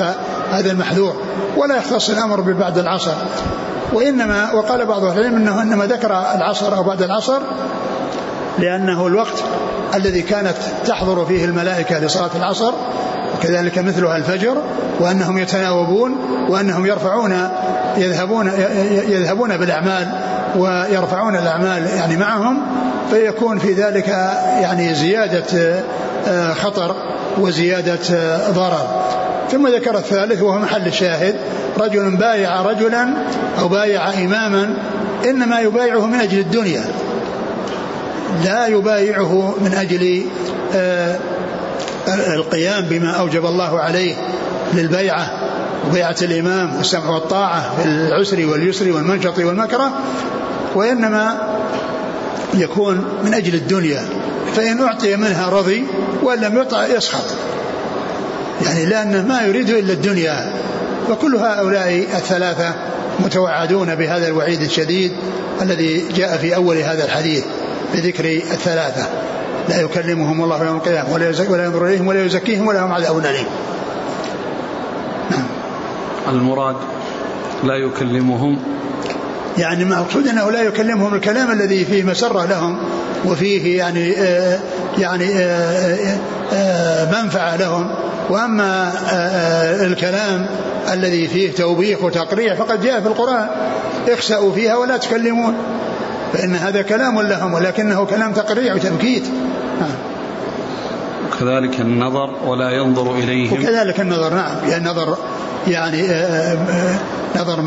هذا 0.53 0.71
المحذور. 0.71 1.17
ولا 1.57 1.77
يختص 1.77 2.11
الأمر 2.11 2.41
ببعد 2.41 2.79
العصر. 2.79 3.15
وانما 3.93 4.53
وقال 4.53 4.87
بعض 4.87 5.05
أهل 5.05 5.21
العلم 5.21 5.37
إنه 5.37 5.63
إنما 5.63 5.87
ذكر 5.87 6.11
العصر 6.35 6.77
أو 6.77 6.83
بعد 6.83 7.03
العصر 7.03 7.41
لأنه 8.59 9.07
الوقت 9.07 9.45
الذي 9.95 10.23
كانت 10.23 10.57
تحضر 10.87 11.25
فيه 11.25 11.45
الملائكة 11.45 11.99
لصلاة 11.99 12.31
العصر 12.37 12.73
وكذلك 13.39 13.79
مثلها 13.79 14.17
الفجر 14.17 14.57
وأنهم 15.01 15.39
يتناوبون 15.39 16.17
وأنهم 16.49 16.87
يرفعون 16.87 17.49
يذهبون 17.97 18.47
يذهبون 19.09 19.57
بالأعمال. 19.57 20.34
ويرفعون 20.57 21.37
الأعمال 21.37 21.87
يعني 21.97 22.17
معهم 22.17 22.63
فيكون 23.11 23.59
في 23.59 23.73
ذلك 23.73 24.09
يعني 24.61 24.95
زيادة 24.95 25.83
آه، 26.29 26.53
خطر 26.53 26.97
وزيادة 27.39 27.99
آه، 28.15 28.51
ضرر. 28.51 29.05
ثم 29.51 29.69
ذكر 29.69 29.99
الثالث 29.99 30.43
وهو 30.43 30.59
محل 30.59 30.87
الشاهد 30.87 31.35
رجل 31.81 32.17
بايع 32.17 32.63
رجلا 32.63 33.09
أو 33.61 33.69
بايع 33.69 34.13
اماما 34.13 34.77
إنما 35.25 35.61
يبايعه 35.61 36.07
من 36.07 36.21
أجل 36.21 36.39
الدنيا. 36.39 36.85
لا 38.45 38.67
يبايعه 38.67 39.55
من 39.61 39.75
أجل 39.75 40.25
آه، 40.75 41.19
القيام 42.09 42.85
بما 42.85 43.11
أوجب 43.11 43.47
الله 43.47 43.81
عليه 43.81 44.15
للبيعة. 44.75 45.44
وبيعه 45.89 46.17
الإمام 46.23 46.77
والسمع 46.77 47.11
والطاعة 47.11 47.77
في 47.77 47.89
العسر 47.89 48.47
واليسر 48.47 48.93
والمنشط 48.93 49.39
والمكره 49.39 49.93
وإنما 50.75 51.55
يكون 52.55 53.05
من 53.25 53.35
أجل 53.35 53.55
الدنيا 53.55 54.03
فإن 54.55 54.83
أعطي 54.83 55.17
منها 55.17 55.49
رضي 55.51 55.85
وإن 56.23 56.41
لم 56.41 56.57
يعطى 56.57 56.85
يسخط. 56.97 57.25
يعني 58.67 58.87
لأنه 58.87 59.23
ما 59.23 59.43
يريد 59.43 59.71
إلا 59.71 59.93
الدنيا 59.93 60.53
وكل 61.11 61.37
هؤلاء 61.37 62.07
الثلاثة 62.17 62.75
متوعدون 63.21 63.95
بهذا 63.95 64.29
الوعيد 64.29 64.61
الشديد 64.61 65.13
الذي 65.63 66.09
جاء 66.17 66.37
في 66.37 66.55
أول 66.55 66.77
هذا 66.77 67.05
الحديث 67.05 67.45
بذكر 67.95 68.25
الثلاثة. 68.25 69.07
لا 69.69 69.81
يكلمهم 69.81 70.45
الله 70.45 70.65
يوم 70.65 70.77
القيامة 70.77 71.13
ولا, 71.13 71.27
ينظر 71.65 71.87
إليهم 71.87 72.07
ولا 72.07 72.25
يزكيهم 72.25 72.67
ولا 72.67 72.85
هم 72.85 72.93
عذاب 72.93 73.19
أليم 73.19 73.47
المراد 76.35 76.77
لا 77.65 77.75
يكلمهم؟ 77.75 78.59
يعني 79.59 79.83
المقصود 79.83 80.29
أنه 80.29 80.51
لا 80.51 80.63
يكلمهم 80.63 81.15
الكلام 81.15 81.51
الذي 81.51 81.85
فيه 81.85 82.03
مسرة 82.03 82.45
لهم 82.45 82.79
وفيه 83.25 83.79
يعني 83.79 84.15
آه 84.19 84.59
يعني 84.99 85.35
آه 85.35 86.19
آه 86.53 87.23
منفعة 87.23 87.57
لهم. 87.57 87.95
وأما 88.31 88.93
آه، 89.13 89.87
الكلام 89.87 90.47
الذي 90.93 91.29
فيه 91.29 91.53
توبيخ 91.53 92.03
وتقريع 92.03 92.55
فقد 92.55 92.83
جاء 92.83 93.01
في 93.01 93.07
القرآن. 93.07 93.47
اخسأوا 94.09 94.53
فيها 94.53 94.77
ولا 94.77 94.97
تكلمون. 94.97 95.55
فإن 96.33 96.57
هذا 96.57 96.83
كلام 96.83 97.21
لهم 97.21 97.55
ولكنه 97.55 98.05
كلام 98.05 98.33
تقريع 98.33 98.75
وتبكيت 98.75 99.25
وكذلك 101.45 101.81
النظر 101.81 102.31
ولا 102.47 102.71
ينظر 102.71 103.15
إليهم. 103.15 103.53
وكذلك 103.53 104.01
النظر 104.01 104.35
نعم. 104.35 104.57
يعني 104.69 104.77
النظر 104.77 105.19
يعني 105.67 106.11
آه، 106.11 106.53
آه، 106.55 106.99
نظر 107.37 107.65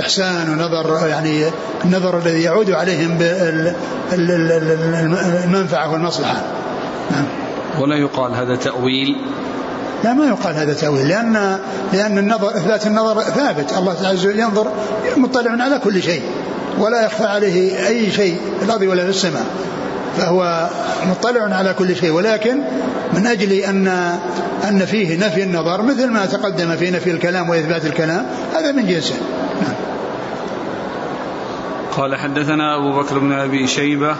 إحسان 0.00 0.50
ونظر 0.50 1.06
يعني 1.08 1.44
النظر 1.84 2.18
الذي 2.18 2.42
يعود 2.42 2.70
عليهم 2.70 3.18
بالمنفعة 4.12 5.92
والمصلحة. 5.92 6.42
نعم. 7.10 7.24
ولا 7.80 7.96
يقال 7.96 8.34
هذا 8.34 8.56
تأويل؟ 8.56 9.16
لا 10.04 10.12
ما 10.12 10.26
يقال 10.26 10.54
هذا 10.54 10.74
تأويل 10.74 11.08
لأن 11.08 11.58
لأن 11.92 12.18
النظر 12.18 12.48
إثبات 12.48 12.86
النظر 12.86 13.20
ثابت. 13.22 13.72
الله 13.78 13.92
عز 13.92 14.26
وجل 14.26 14.38
ينظر 14.40 14.66
مطلع 15.16 15.64
على 15.64 15.78
كل 15.78 16.02
شيء 16.02 16.22
ولا 16.78 17.06
يخفى 17.06 17.24
عليه 17.24 17.86
أي 17.88 18.10
شيء 18.10 18.40
في 18.60 18.64
الأرض 18.64 18.82
ولا 18.82 19.02
في 19.04 19.10
السماء. 19.10 19.46
فهو 20.16 20.70
مطلع 21.10 21.56
على 21.56 21.74
كل 21.78 21.96
شيء 21.96 22.10
ولكن 22.10 22.60
من 23.14 23.26
أجل 23.26 23.52
أن 23.52 23.86
أن 24.68 24.84
فيه 24.84 25.26
نفي 25.26 25.42
النظر 25.42 25.82
مثل 25.82 26.10
ما 26.10 26.26
تقدم 26.26 26.76
في 26.76 26.90
نفي 26.90 27.10
الكلام 27.10 27.50
وإثبات 27.50 27.86
الكلام 27.86 28.26
هذا 28.54 28.72
من 28.72 28.86
جنسه. 28.86 29.14
نعم. 29.62 29.74
قال 31.96 32.16
حدثنا 32.16 32.76
أبو 32.76 33.00
بكر 33.00 33.18
بن 33.18 33.32
أبي 33.32 33.66
شيبة. 33.66 34.16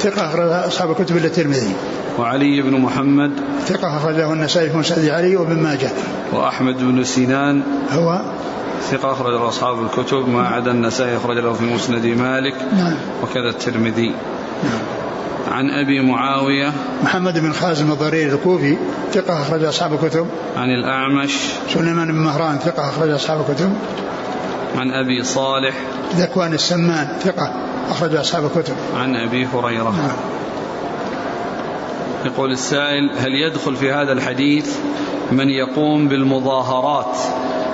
ثقة 0.00 0.26
أخرج 0.26 0.50
أصحاب 0.50 0.90
الكتب 0.90 1.16
إلا 1.16 1.26
الترمذي. 1.26 1.74
وعلي 2.18 2.62
بن 2.62 2.80
محمد. 2.80 3.30
ثقة 3.66 3.96
أخرجه 3.96 4.32
النسائي 4.32 4.70
في 4.70 4.76
مسند 4.76 5.08
علي 5.08 5.36
وابن 5.36 5.62
ماجه. 5.62 5.90
وأحمد 6.32 6.78
بن 6.78 7.04
سنان. 7.04 7.62
هو؟ 7.92 8.20
ثقة 8.90 9.12
أخرج 9.12 9.34
أصحاب 9.34 9.82
الكتب 9.82 10.28
ما 10.28 10.48
عدا 10.48 10.70
النسائي 10.70 11.16
أخرج 11.16 11.38
له 11.38 11.52
في 11.52 11.64
مسند 11.64 12.06
مالك. 12.06 12.54
نعم. 12.72 12.94
وكذا 13.22 13.48
الترمذي. 13.50 14.14
نعم. 14.64 14.80
عن 15.52 15.70
أبي 15.70 16.00
معاوية 16.00 16.72
محمد 17.02 17.38
بن 17.38 17.52
خازم 17.52 17.92
الضرير 17.92 18.34
الكوفي 18.34 18.76
ثقة 19.12 19.42
أخرج 19.42 19.64
أصحاب 19.64 19.92
الكتب. 19.92 20.26
عن 20.56 20.70
الأعمش 20.70 21.30
سليمان 21.68 22.08
بن 22.08 22.18
مهران 22.18 22.58
ثقة 22.58 22.88
أخرج 22.88 23.10
أصحاب 23.10 23.40
الكتب. 23.40 23.72
عن 24.78 24.90
أبي 24.90 25.24
صالح 25.24 25.74
ذكوان 26.14 26.52
السمان 26.52 27.18
ثقة 27.20 27.52
أخرج 27.90 28.14
أصحاب 28.14 28.44
الكتب. 28.44 28.74
عن 28.96 29.16
أبي 29.16 29.46
هريرة. 29.46 29.90
نعم. 29.90 30.16
يقول 32.24 32.52
السائل 32.52 33.10
هل 33.18 33.34
يدخل 33.34 33.76
في 33.76 33.92
هذا 33.92 34.12
الحديث 34.12 34.76
من 35.32 35.48
يقوم 35.48 36.08
بالمظاهرات 36.08 37.16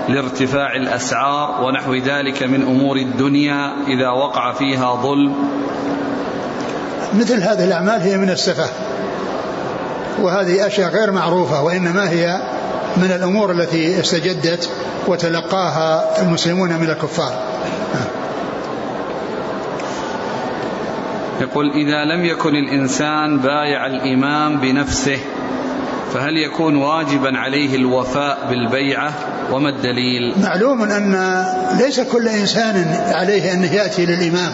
لارتفاع 0.09 0.77
الأسعار 0.77 1.65
ونحو 1.65 1.95
ذلك 1.95 2.43
من 2.43 2.63
أمور 2.63 2.97
الدنيا 2.97 3.73
إذا 3.87 4.09
وقع 4.09 4.53
فيها 4.53 4.95
ظلم؟ 4.95 5.35
مثل 7.15 7.43
هذه 7.43 7.65
الأعمال 7.65 8.03
هي 8.03 8.17
من 8.17 8.31
السفة 8.31 8.69
وهذه 10.21 10.67
أشياء 10.67 10.91
غير 10.91 11.13
معروفة 11.13 11.63
وإنما 11.63 12.11
هي 12.11 12.41
من 12.97 13.13
الأمور 13.13 13.53
التي 13.53 14.01
استجدت 14.01 14.71
وتلقاها 15.07 16.23
المسلمون 16.23 16.73
من 16.73 16.91
الكفار. 16.91 17.33
يقول 21.41 21.71
إذا 21.71 22.05
لم 22.05 22.25
يكن 22.25 22.55
الإنسان 22.55 23.39
بايع 23.39 23.87
الإمام 23.87 24.61
بنفسه 24.61 25.19
فهل 26.15 26.37
يكون 26.37 26.77
واجبا 26.77 27.39
عليه 27.39 27.77
الوفاء 27.77 28.39
بالبيعة؟ 28.51 29.13
وما 29.53 29.69
الدليل؟ 29.69 30.35
معلوم 30.43 30.83
أن 30.83 31.45
ليس 31.79 32.01
كل 32.01 32.29
إنسان 32.29 32.97
عليه 33.15 33.53
أن 33.53 33.65
يأتي 33.65 34.07
للإمام. 34.07 34.53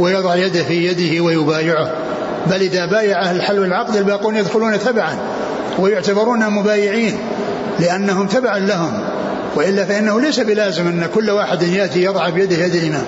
ويضع 0.00 0.34
يده 0.34 0.62
في 0.62 0.86
يده 0.86 1.24
ويبايعه. 1.24 1.90
بل 2.46 2.60
إذا 2.60 2.86
بايع 2.86 3.20
أهل 3.20 3.36
الحل 3.36 3.58
والعقد 3.58 3.96
الباقون 3.96 4.36
يدخلون 4.36 4.78
تبعا 4.78 5.18
ويعتبرون 5.78 6.50
مبايعين 6.50 7.18
لأنهم 7.78 8.26
تبعا 8.26 8.58
لهم. 8.58 9.00
وإلا 9.56 9.84
فإنه 9.84 10.20
ليس 10.20 10.40
بلازم 10.40 10.86
أن 10.86 11.08
كل 11.14 11.30
واحد 11.30 11.62
يأتي 11.62 12.02
يضع 12.02 12.28
بيده 12.28 12.64
يد 12.64 12.74
الإمام 12.74 13.04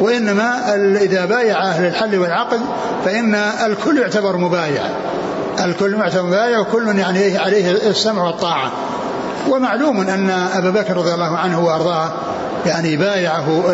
وإنما 0.00 0.74
إذا 1.00 1.24
بايع 1.24 1.62
أهل 1.62 1.86
الحل 1.86 2.18
والعقد 2.18 2.60
فإن 3.04 3.34
الكل 3.34 3.98
يعتبر 3.98 4.36
مبايع. 4.36 4.82
الكل 5.64 5.94
يعتبر 5.94 6.22
مبايع 6.22 6.58
وكل 6.58 6.98
يعني 6.98 7.38
عليه 7.38 7.70
السمع 7.70 8.24
والطاعة. 8.24 8.72
ومعلوم 9.48 10.00
أن 10.00 10.30
أبا 10.30 10.70
بكر 10.70 10.96
رضي 10.96 11.14
الله 11.14 11.36
عنه 11.36 11.64
وأرضاه 11.64 12.12
يعني 12.66 12.96
بايعه 12.96 13.64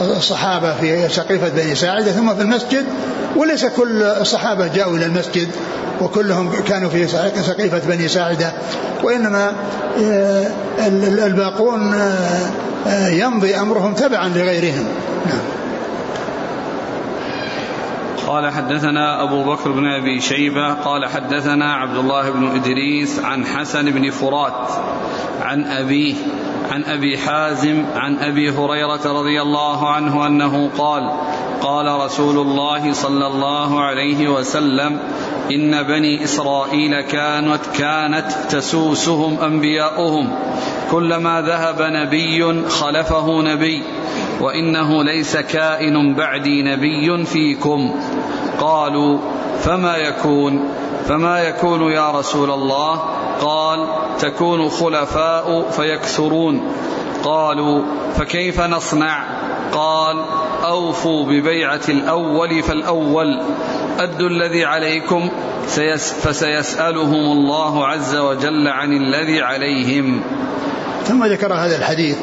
الصحابة 0.00 0.74
في 0.74 1.08
سقيفة 1.08 1.48
بني 1.48 1.74
ساعدة 1.74 2.12
ثم 2.12 2.34
في 2.34 2.42
المسجد 2.42 2.84
وليس 3.36 3.64
كل 3.64 4.02
الصحابة 4.02 4.66
جاءوا 4.66 4.96
إلى 4.96 5.06
المسجد 5.06 5.48
وكلهم 6.00 6.50
كانوا 6.62 6.90
في 6.90 7.06
سقيفة 7.42 7.78
بني 7.88 8.08
ساعدة 8.08 8.52
وإنما 9.02 9.52
آه، 10.02 10.46
الباقون 11.26 11.94
آه، 11.94 12.50
آه، 12.86 13.08
يمضي 13.08 13.54
أمرهم 13.54 13.94
تبعا 13.94 14.28
لغيرهم. 14.28 14.86
نعم. 15.26 15.38
قال 18.26 18.52
حدثنا 18.52 19.22
أبو 19.22 19.44
بكر 19.44 19.70
بن 19.72 19.86
أبي 19.86 20.20
شيبة 20.20 20.74
قال 20.74 21.08
حدثنا 21.08 21.74
عبد 21.74 21.96
الله 21.96 22.30
بن 22.30 22.46
إدريس 22.56 23.18
عن 23.18 23.46
حسن 23.46 23.90
بن 23.90 24.10
فرات 24.10 24.68
عن 25.42 25.64
أبيه 25.64 26.14
عن 26.70 26.84
أبي 26.84 27.18
حازم 27.18 27.84
عن 27.94 28.18
أبي 28.18 28.50
هريرة 28.50 29.20
رضي 29.20 29.42
الله 29.42 29.88
عنه 29.88 30.26
أنه 30.26 30.70
قال 30.78 31.10
قال 31.60 32.00
رسول 32.00 32.38
الله 32.38 32.92
صلى 32.92 33.26
الله 33.26 33.80
عليه 33.80 34.28
وسلم 34.28 34.98
إن 35.50 35.82
بني 35.82 36.24
إسرائيل 36.24 37.00
كانت 37.00 37.60
كانت 37.78 38.32
تسوسهم 38.50 39.38
أنبياؤهم. 39.40 40.34
كلما 40.90 41.40
ذهب 41.40 41.82
نبي 41.82 42.68
خلفه 42.68 43.42
نبي 43.42 43.82
وإنه 44.40 45.04
ليس 45.04 45.36
كائن 45.36 46.14
بعدي 46.14 46.62
نبي 46.62 47.24
فيكم. 47.24 47.94
قالوا 48.60 49.18
فما 49.60 49.96
يكون؟ 49.96 50.68
فما 51.08 51.40
يكون 51.40 51.92
يا 51.92 52.10
رسول 52.10 52.50
الله؟ 52.50 53.00
قال 53.40 53.86
تكون 54.18 54.68
خلفاء 54.68 55.70
فيكثرون. 55.70 56.72
قالوا 57.24 57.84
فكيف 58.16 58.60
نصنع؟ 58.60 59.24
قال 59.72 60.24
أوفوا 60.64 61.24
ببيعة 61.24 61.80
الأول 61.88 62.62
فالأول. 62.62 63.42
ادوا 63.98 64.28
الذي 64.28 64.64
عليكم؟ 64.64 65.30
فسيسألهم 66.22 67.32
الله 67.32 67.86
عز 67.86 68.16
وجل 68.16 68.68
عن 68.68 68.92
الذي 68.92 69.42
عليهم. 69.42 70.22
ثم 71.04 71.24
ذكر 71.24 71.54
هذا 71.54 71.76
الحديث 71.76 72.16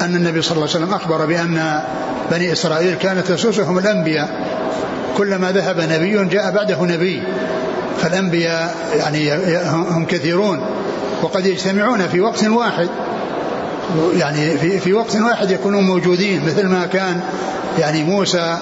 أن 0.00 0.16
النبي 0.16 0.42
صلى 0.42 0.56
الله 0.56 0.68
عليه 0.74 0.84
وسلم 0.84 0.94
أخبر 0.94 1.26
بأن 1.26 1.82
بني 2.30 2.52
إسرائيل 2.52 2.94
كانت 2.94 3.26
تسوسهم 3.26 3.78
الأنبياء. 3.78 4.48
كلما 5.16 5.52
ذهب 5.52 5.80
نبي 5.80 6.24
جاء 6.24 6.54
بعده 6.54 6.84
نبي. 6.84 7.22
فالأنبياء 7.98 8.74
يعني 8.98 9.32
هم 9.66 10.06
كثيرون 10.06 10.60
وقد 11.22 11.46
يجتمعون 11.46 12.08
في 12.08 12.20
وقت 12.20 12.44
واحد. 12.44 12.88
يعني 14.16 14.58
في 14.58 14.78
في 14.78 14.92
وقت 14.92 15.16
واحد 15.16 15.50
يكونون 15.50 15.84
موجودين 15.84 16.46
مثل 16.46 16.66
ما 16.66 16.86
كان 16.86 17.20
يعني 17.78 18.04
موسى 18.04 18.58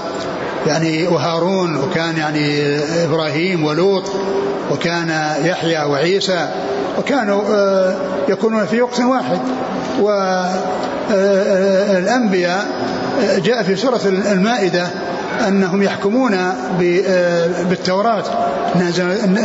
يعني 0.66 1.08
وهارون 1.08 1.76
وكان 1.76 2.16
يعني 2.16 2.76
إبراهيم 3.04 3.64
ولوط 3.64 4.10
وكان 4.72 5.34
يحيى 5.44 5.84
وعيسى 5.84 6.48
وكانوا 6.98 7.42
آه، 7.48 7.96
يكونون 8.28 8.66
في 8.66 8.82
وقت 8.82 9.00
واحد. 9.00 9.40
والانبياء 11.10 12.66
آه، 13.22 13.38
جاء 13.38 13.62
في 13.62 13.76
سورة 13.76 14.00
المائدة 14.04 14.86
أنهم 15.48 15.82
يحكمون 15.82 16.34
آه، 16.34 17.62
بالتوراة. 17.70 18.24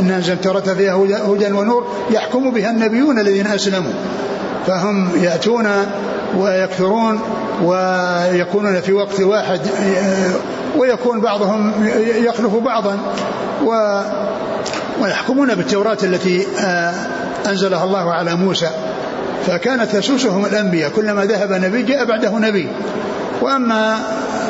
نزل 0.02 0.34
التوراة 0.34 0.62
فيها 0.62 0.96
هدى 1.28 1.52
ونور 1.52 1.88
يحكم 2.12 2.52
بها 2.52 2.70
النبيون 2.70 3.20
الذين 3.20 3.48
أسلموا. 3.48 3.94
فهم 4.68 5.10
يأتون 5.22 5.68
ويكثرون 6.38 7.20
ويكونون 7.64 8.82
في 8.82 8.94
وقت 8.94 9.20
واحد 9.20 9.60
آه، 9.60 10.32
ويكون 10.78 11.22
بعضهم 11.22 11.74
يخلف 12.26 12.56
بعضا 12.56 12.98
و 13.66 14.02
ويحكمون 15.02 15.56
بالتوراة 15.56 15.98
التي 16.04 16.46
آه، 16.60 16.94
أنزلها 17.48 17.84
الله 17.84 18.14
على 18.14 18.36
موسى. 18.36 18.70
فكانت 19.48 19.96
تسوسهم 19.96 20.46
الأنبياء 20.46 20.90
كلما 20.90 21.26
ذهب 21.26 21.52
نبي 21.52 21.84
جاء 21.84 22.06
بعده 22.06 22.40
نبي. 22.40 22.68
وأما 23.42 23.98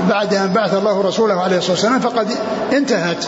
بعد 0.09 0.33
أن 0.33 0.53
بعث 0.53 0.73
الله 0.73 1.01
رسوله 1.01 1.41
عليه 1.41 1.57
الصلاة 1.57 1.71
والسلام 1.71 1.99
فقد 1.99 2.27
انتهت 2.73 3.25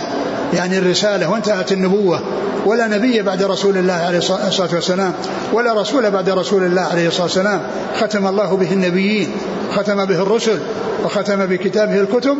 يعني 0.53 0.77
الرسالة 0.77 1.29
وانتهت 1.29 1.71
النبوة. 1.71 2.19
ولا 2.65 2.87
نبي 2.87 3.21
بعد 3.21 3.43
رسول 3.43 3.77
الله 3.77 3.93
عليه 3.93 4.17
الصلاة 4.17 4.69
والسلام 4.73 5.13
ولا 5.53 5.81
رسول 5.81 6.11
بعد 6.11 6.29
رسول 6.29 6.63
الله 6.63 6.81
عليه 6.81 7.07
الصلاة 7.07 7.23
والسلام. 7.23 7.61
ختم 7.99 8.27
الله 8.27 8.57
به 8.57 8.71
النبيين 8.71 9.31
ختم 9.75 10.05
به 10.05 10.21
الرسل 10.21 10.59
وختم 11.03 11.45
بكتابه 11.45 11.99
الكتب. 11.99 12.37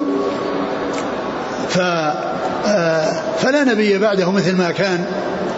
ف 1.70 1.80
آه، 2.68 3.14
فلا 3.40 3.64
نبي 3.64 3.98
بعده 3.98 4.32
مثل 4.32 4.56
ما 4.56 4.72
كان 4.72 5.06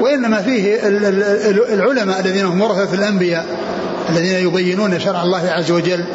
وإنما 0.01 0.41
فيه 0.41 0.79
العلماء 1.73 2.19
الذين 2.19 2.45
هم 2.45 2.61
ورثة 2.61 2.93
الأنبياء 2.93 3.45
الذين 4.09 4.47
يبينون 4.47 4.99
شرع 4.99 5.23
الله 5.23 5.49
عز 5.49 5.71
وجل. 5.71 6.05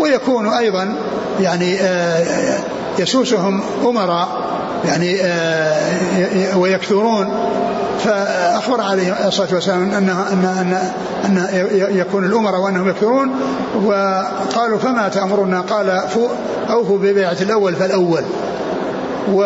ويكون 0.00 0.48
أيضا 0.48 0.94
يعني 1.40 1.80
آه، 1.80 2.58
يسوسهم 2.98 3.60
أمراء 3.84 4.28
يعني 4.84 5.20
آه، 5.22 6.58
ويكثرون. 6.58 7.28
فأخبر 8.04 8.80
عليه 8.80 9.28
الصلاة 9.28 9.54
والسلام 9.54 9.82
أن 9.82 10.08
أن 10.08 10.78
أن, 11.24 11.38
أن 11.38 11.96
يكون 11.98 12.24
الأمراء 12.24 12.60
وأنهم 12.60 12.88
يكثرون. 12.88 13.30
وقالوا 13.84 14.78
فما 14.78 15.08
تأمرنا؟ 15.08 15.60
قال 15.60 16.02
أوفوا 16.70 16.98
ببيعة 16.98 17.36
الأول 17.40 17.74
فالأول. 17.74 18.22
و 19.32 19.42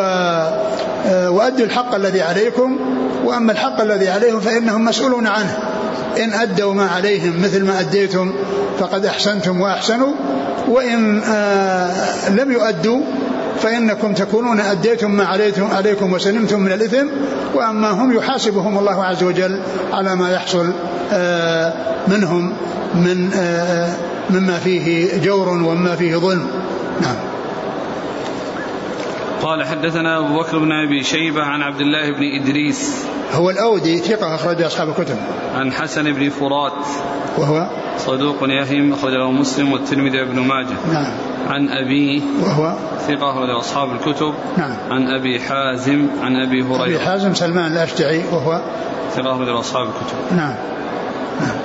آه، 1.06 1.30
وأدوا 1.30 1.66
الحق 1.66 1.94
الذي 1.94 2.22
عليكم. 2.22 2.76
وأما 3.24 3.52
الحق 3.52 3.80
الذي 3.80 4.08
عليهم 4.08 4.40
فإنهم 4.40 4.84
مسؤولون 4.84 5.26
عنه. 5.26 5.58
إن 6.24 6.32
أدوا 6.32 6.74
ما 6.74 6.86
عليهم 6.86 7.42
مثل 7.42 7.64
ما 7.64 7.80
أديتم 7.80 8.32
فقد 8.80 9.04
أحسنتم 9.04 9.60
وأحسنوا. 9.60 10.12
وإن 10.68 11.22
آه 11.22 12.28
لم 12.30 12.52
يؤدوا 12.52 13.00
فإنكم 13.62 14.14
تكونون 14.14 14.60
أديتم 14.60 15.10
ما 15.10 15.24
عليكم, 15.24 15.68
عليكم 15.72 16.12
وسلمتم 16.12 16.60
من 16.60 16.72
الإثم 16.72 17.06
وأما 17.54 17.90
هم 17.90 18.12
يحاسبهم 18.12 18.78
الله 18.78 19.04
عز 19.04 19.22
وجل 19.22 19.60
على 19.92 20.16
ما 20.16 20.32
يحصل 20.32 20.72
آه 21.12 21.72
منهم 22.08 22.52
من 22.94 23.30
آه 23.34 23.94
مما 24.30 24.58
فيه 24.58 25.18
جور 25.20 25.48
ومما 25.48 25.96
فيه 25.96 26.16
ظلم. 26.16 26.46
نعم. 27.02 27.27
قال 29.42 29.64
حدثنا 29.64 30.18
أبو 30.18 30.40
بكر 30.40 30.58
بن 30.58 30.72
أبي 30.72 31.02
شيبة 31.02 31.42
عن 31.42 31.62
عبد 31.62 31.80
الله 31.80 32.10
بن 32.10 32.22
إدريس. 32.42 33.06
هو 33.32 33.50
الأودي 33.50 33.98
ثقة 33.98 34.34
أخرج 34.34 34.62
أصحاب 34.62 34.88
الكتب. 34.88 35.16
عن 35.54 35.72
حسن 35.72 36.12
بن 36.12 36.30
فرات. 36.30 36.86
وهو؟ 37.38 37.70
صدوق 37.98 38.36
يهم 38.42 38.92
أخرج 38.92 39.12
له 39.12 39.30
مسلم 39.30 39.72
والترمذي 39.72 40.22
وابن 40.22 40.40
ماجه. 40.40 40.76
نعم. 40.92 41.12
عن 41.48 41.68
أبيه 41.68 42.22
وهو؟ 42.42 42.76
ثقة 43.08 43.30
أخرج 43.30 43.50
أصحاب 43.50 43.88
الكتب. 43.92 44.34
نعم. 44.56 44.76
عن 44.90 45.06
أبي 45.06 45.40
حازم 45.40 46.06
عن 46.22 46.36
أبي 46.36 46.62
هريرة. 46.62 46.84
أبي 46.84 46.98
حازم 46.98 47.34
سلمان 47.34 47.72
الأشجعي 47.72 48.24
وهو؟ 48.32 48.62
ثقة 49.16 49.34
أخرج 49.34 49.48
أصحاب 49.48 49.86
الكتب. 49.86 50.36
نعم. 50.36 50.54
نعم 51.40 51.56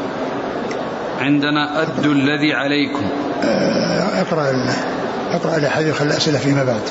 عندنا 1.20 1.82
أدوا 1.82 2.14
الذي 2.14 2.54
عليكم. 2.54 3.06
آه، 3.44 4.22
اقرأ 4.22 4.70
اقرأ 5.32 5.58
الأحاديث 5.58 6.02
الأسئلة 6.02 6.38
فيما 6.38 6.64
بعد. 6.64 6.82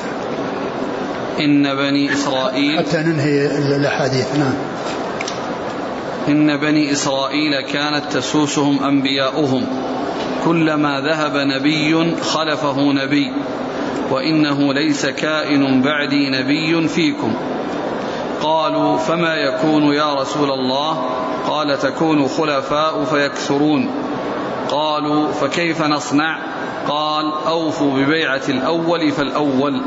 إن 1.39 1.75
بني 1.75 2.13
إسرائيل 2.13 2.79
حتى 2.79 2.97
ننهي 2.97 3.45
الأحاديث 3.75 4.35
نعم. 4.35 4.53
إن 6.27 6.57
بني 6.57 6.91
إسرائيل 6.91 7.61
كانت 7.61 8.13
تسوسهم 8.13 8.83
أنبياؤهم. 8.83 9.65
كلما 10.45 11.01
ذهب 11.01 11.37
نبي 11.37 12.15
خلفه 12.21 12.81
نبي 12.81 13.31
وإنه 14.11 14.73
ليس 14.73 15.05
كائن 15.05 15.81
بعدي 15.81 16.29
نبي 16.29 16.87
فيكم. 16.87 17.33
قالوا 18.41 18.97
فما 18.97 19.35
يكون 19.35 19.83
يا 19.83 20.13
رسول 20.13 20.51
الله؟ 20.51 21.09
قال 21.47 21.79
تكون 21.79 22.27
خلفاء 22.27 23.03
فيكثرون. 23.03 23.89
قالوا 24.69 25.31
فكيف 25.31 25.81
نصنع؟ 25.81 26.39
قال 26.87 27.33
أوفوا 27.47 27.93
ببيعة 27.93 28.41
الأول 28.49 29.11
فالأول 29.11 29.81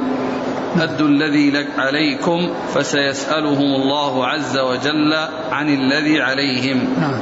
أدوا 0.81 1.09
الذي 1.09 1.51
لك 1.51 1.69
عليكم 1.79 2.55
فسيسألهم 2.75 3.83
الله 3.83 4.27
عز 4.27 4.59
وجل 4.59 5.15
عن 5.51 5.69
الذي 5.69 6.21
عليهم. 6.21 6.95
نعم. 7.01 7.21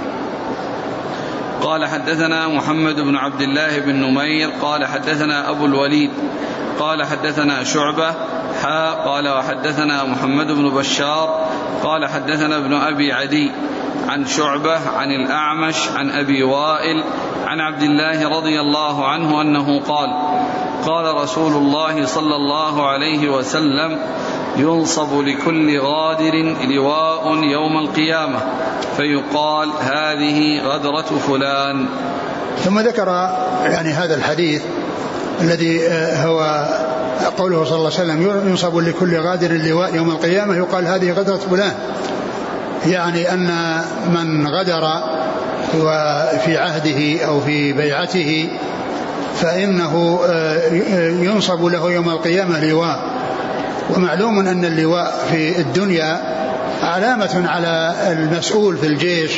قال 1.63 1.87
حدثنا 1.87 2.49
محمد 2.49 3.01
بن 3.01 3.17
عبد 3.17 3.41
الله 3.41 3.79
بن 3.79 3.95
نمير 3.95 4.51
قال 4.63 4.87
حدثنا 4.87 5.51
أبو 5.51 5.67
الوليد 5.67 6.11
قال 6.79 7.05
حدثنا 7.05 7.65
شعبة 7.65 8.15
حا 8.63 8.91
قال 8.91 9.29
وحدثنا 9.29 10.05
محمد 10.05 10.47
بن 10.47 10.71
بشار 10.71 11.51
قال 11.83 12.07
حدثنا 12.07 12.57
ابن 12.57 12.73
أبي 12.73 13.13
عدي 13.13 13.51
عن 14.09 14.27
شعبة 14.27 14.91
عن 14.91 15.11
الأعمش 15.11 15.89
عن 15.89 16.11
أبي 16.11 16.43
وائل 16.43 17.05
عن 17.47 17.61
عبد 17.61 17.83
الله 17.83 18.29
رضي 18.29 18.61
الله 18.61 19.09
عنه 19.09 19.41
أنه 19.41 19.81
قال 19.81 20.09
قال 20.87 21.15
رسول 21.15 21.53
الله 21.53 22.07
صلى 22.07 22.37
الله 22.37 22.87
عليه 22.87 23.29
وسلم 23.29 23.99
ينصب 24.57 25.21
لكل 25.21 25.81
غادر 25.81 26.57
لواء 26.69 27.37
يوم 27.43 27.79
القيامة 27.79 28.39
فيقال 28.97 29.69
هذه 29.81 30.61
غدرة 30.63 31.19
فلان. 31.29 31.89
ثم 32.59 32.79
ذكر 32.79 33.09
يعني 33.65 33.89
هذا 33.89 34.15
الحديث 34.15 34.63
الذي 35.41 35.89
آه، 35.89 36.27
هو 36.27 36.69
قوله 37.39 37.65
صلى 37.65 37.77
الله 37.77 37.91
عليه 37.99 38.03
وسلم 38.03 38.49
ينصب 38.49 38.77
لكل 38.77 39.19
غادر 39.19 39.51
اللواء 39.51 39.95
يوم 39.95 40.11
القيامة 40.11 40.57
يقال 40.57 40.87
هذه 40.87 41.13
غدرة 41.13 41.37
فلان. 41.37 41.73
يعني 42.87 43.33
أن 43.33 43.81
من 44.15 44.47
غدر 44.47 44.83
وفي 45.75 46.59
عهده 46.59 47.25
أو 47.25 47.41
في 47.41 47.73
بيعته 47.73 48.49
فإنه 49.41 50.21
آه، 50.27 50.73
ينصب 51.21 51.65
له 51.65 51.91
يوم 51.91 52.09
القيامة 52.11 52.65
لواء. 52.65 53.15
ومعلوم 53.97 54.39
أن 54.39 54.65
اللواء 54.65 55.27
في 55.31 55.59
الدنيا 55.59 56.21
علامة 56.83 57.45
على 57.49 57.95
المسؤول 58.13 58.77
في 58.77 58.87
الجيش 58.87 59.33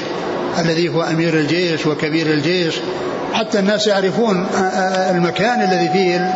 الذي 0.58 0.88
هو 0.88 1.02
أمير 1.02 1.34
الجيش 1.34 1.86
وكبير 1.86 2.26
الجيش. 2.26 2.74
حتى 3.32 3.58
الناس 3.58 3.86
يعرفون 3.86 4.46
المكان 5.10 5.60
الذي 5.62 5.88
فيه 5.92 6.34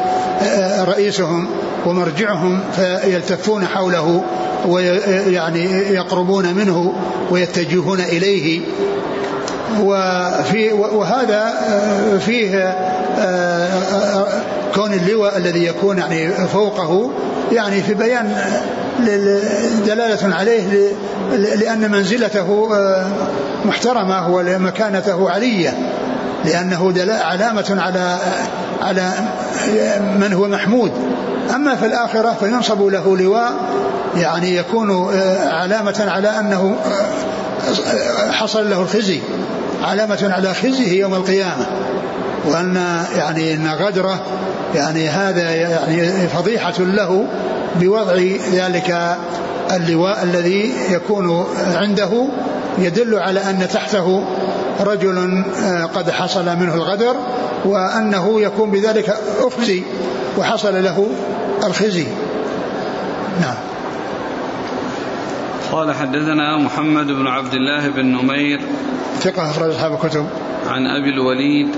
رئيسهم 0.84 1.48
ومرجعهم 1.86 2.60
فيلتفون 2.76 3.66
حوله 3.66 4.24
ويعني 4.68 5.64
يقربون 5.94 6.54
منه 6.54 6.92
ويتجهون 7.30 8.00
إليه. 8.00 8.60
وفي 9.80 10.72
وهذا 10.72 11.54
فيه 12.26 12.76
كون 14.74 14.92
اللواء 14.92 15.36
الذي 15.36 15.66
يكون 15.66 15.98
يعني 15.98 16.30
فوقه 16.32 17.10
يعني 17.52 17.82
في 17.82 17.94
بيان 17.94 18.36
دلالة 19.86 20.34
عليه 20.36 20.92
لأن 21.32 21.90
منزلته 21.90 22.68
محترمة 23.64 24.34
ومكانته 24.34 25.30
علية 25.30 25.74
لأنه 26.44 26.94
علامة 27.22 27.76
على 27.78 28.18
على 28.82 29.10
من 30.18 30.32
هو 30.32 30.48
محمود. 30.48 30.92
أما 31.54 31.76
في 31.76 31.86
الآخرة 31.86 32.36
فينصب 32.40 32.82
له 32.82 33.16
لواء 33.16 33.52
يعني 34.16 34.56
يكون 34.56 35.18
علامة 35.46 36.06
على 36.08 36.28
أنه 36.28 36.76
حصل 38.30 38.70
له 38.70 38.82
الخزي 38.82 39.20
علامة 39.82 40.30
على 40.32 40.54
خزيه 40.54 41.00
يوم 41.00 41.14
القيامة. 41.14 41.66
وأن 42.44 43.02
يعني 43.16 43.54
أن 43.54 43.68
غدره 43.68 44.20
يعني 44.74 45.08
هذا 45.08 45.54
يعني 45.54 46.28
فضيحة 46.28 46.74
له 46.78 47.26
بوضع 47.76 48.14
ذلك 48.52 49.16
اللواء 49.70 50.22
الذي 50.22 50.72
يكون 50.90 51.46
عنده 51.74 52.28
يدل 52.78 53.18
على 53.18 53.40
أن 53.40 53.68
تحته 53.68 54.24
رجل 54.80 55.44
آه، 55.64 55.84
قد 55.84 56.10
حصل 56.10 56.44
منه 56.44 56.74
الغدر 56.74 57.16
وأنه 57.64 58.40
يكون 58.40 58.70
بذلك 58.70 59.16
أخزي 59.40 59.82
وحصل 60.38 60.84
له 60.84 61.06
الخزي. 61.64 62.06
نعم. 63.40 63.54
قال 65.72 65.94
حدثنا 65.94 66.56
محمد 66.56 67.06
بن 67.06 67.26
عبد 67.26 67.54
الله 67.54 67.88
بن 67.88 68.06
نمير. 68.06 68.60
ثقة 69.20 69.50
أخرج 69.50 69.70
أصحاب 69.70 69.92
الكتب. 69.92 70.26
عن 70.70 70.86
أبي 70.86 71.10
الوليد 71.10 71.68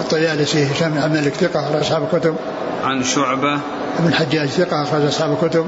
الطيالسي 0.00 0.72
هشام 0.72 0.90
بن 0.90 0.98
عبد 0.98 1.16
الملك 1.16 1.34
ثقة 1.34 1.60
أخرج 1.60 1.80
أصحاب 1.80 2.02
الكتب. 2.02 2.34
عن 2.84 3.02
شعبة 3.02 3.54
ابن 3.98 4.08
الحجاج 4.08 4.48
ثقة 4.48 4.82
أخرج 4.82 5.04
أصحاب 5.04 5.32
الكتب. 5.32 5.66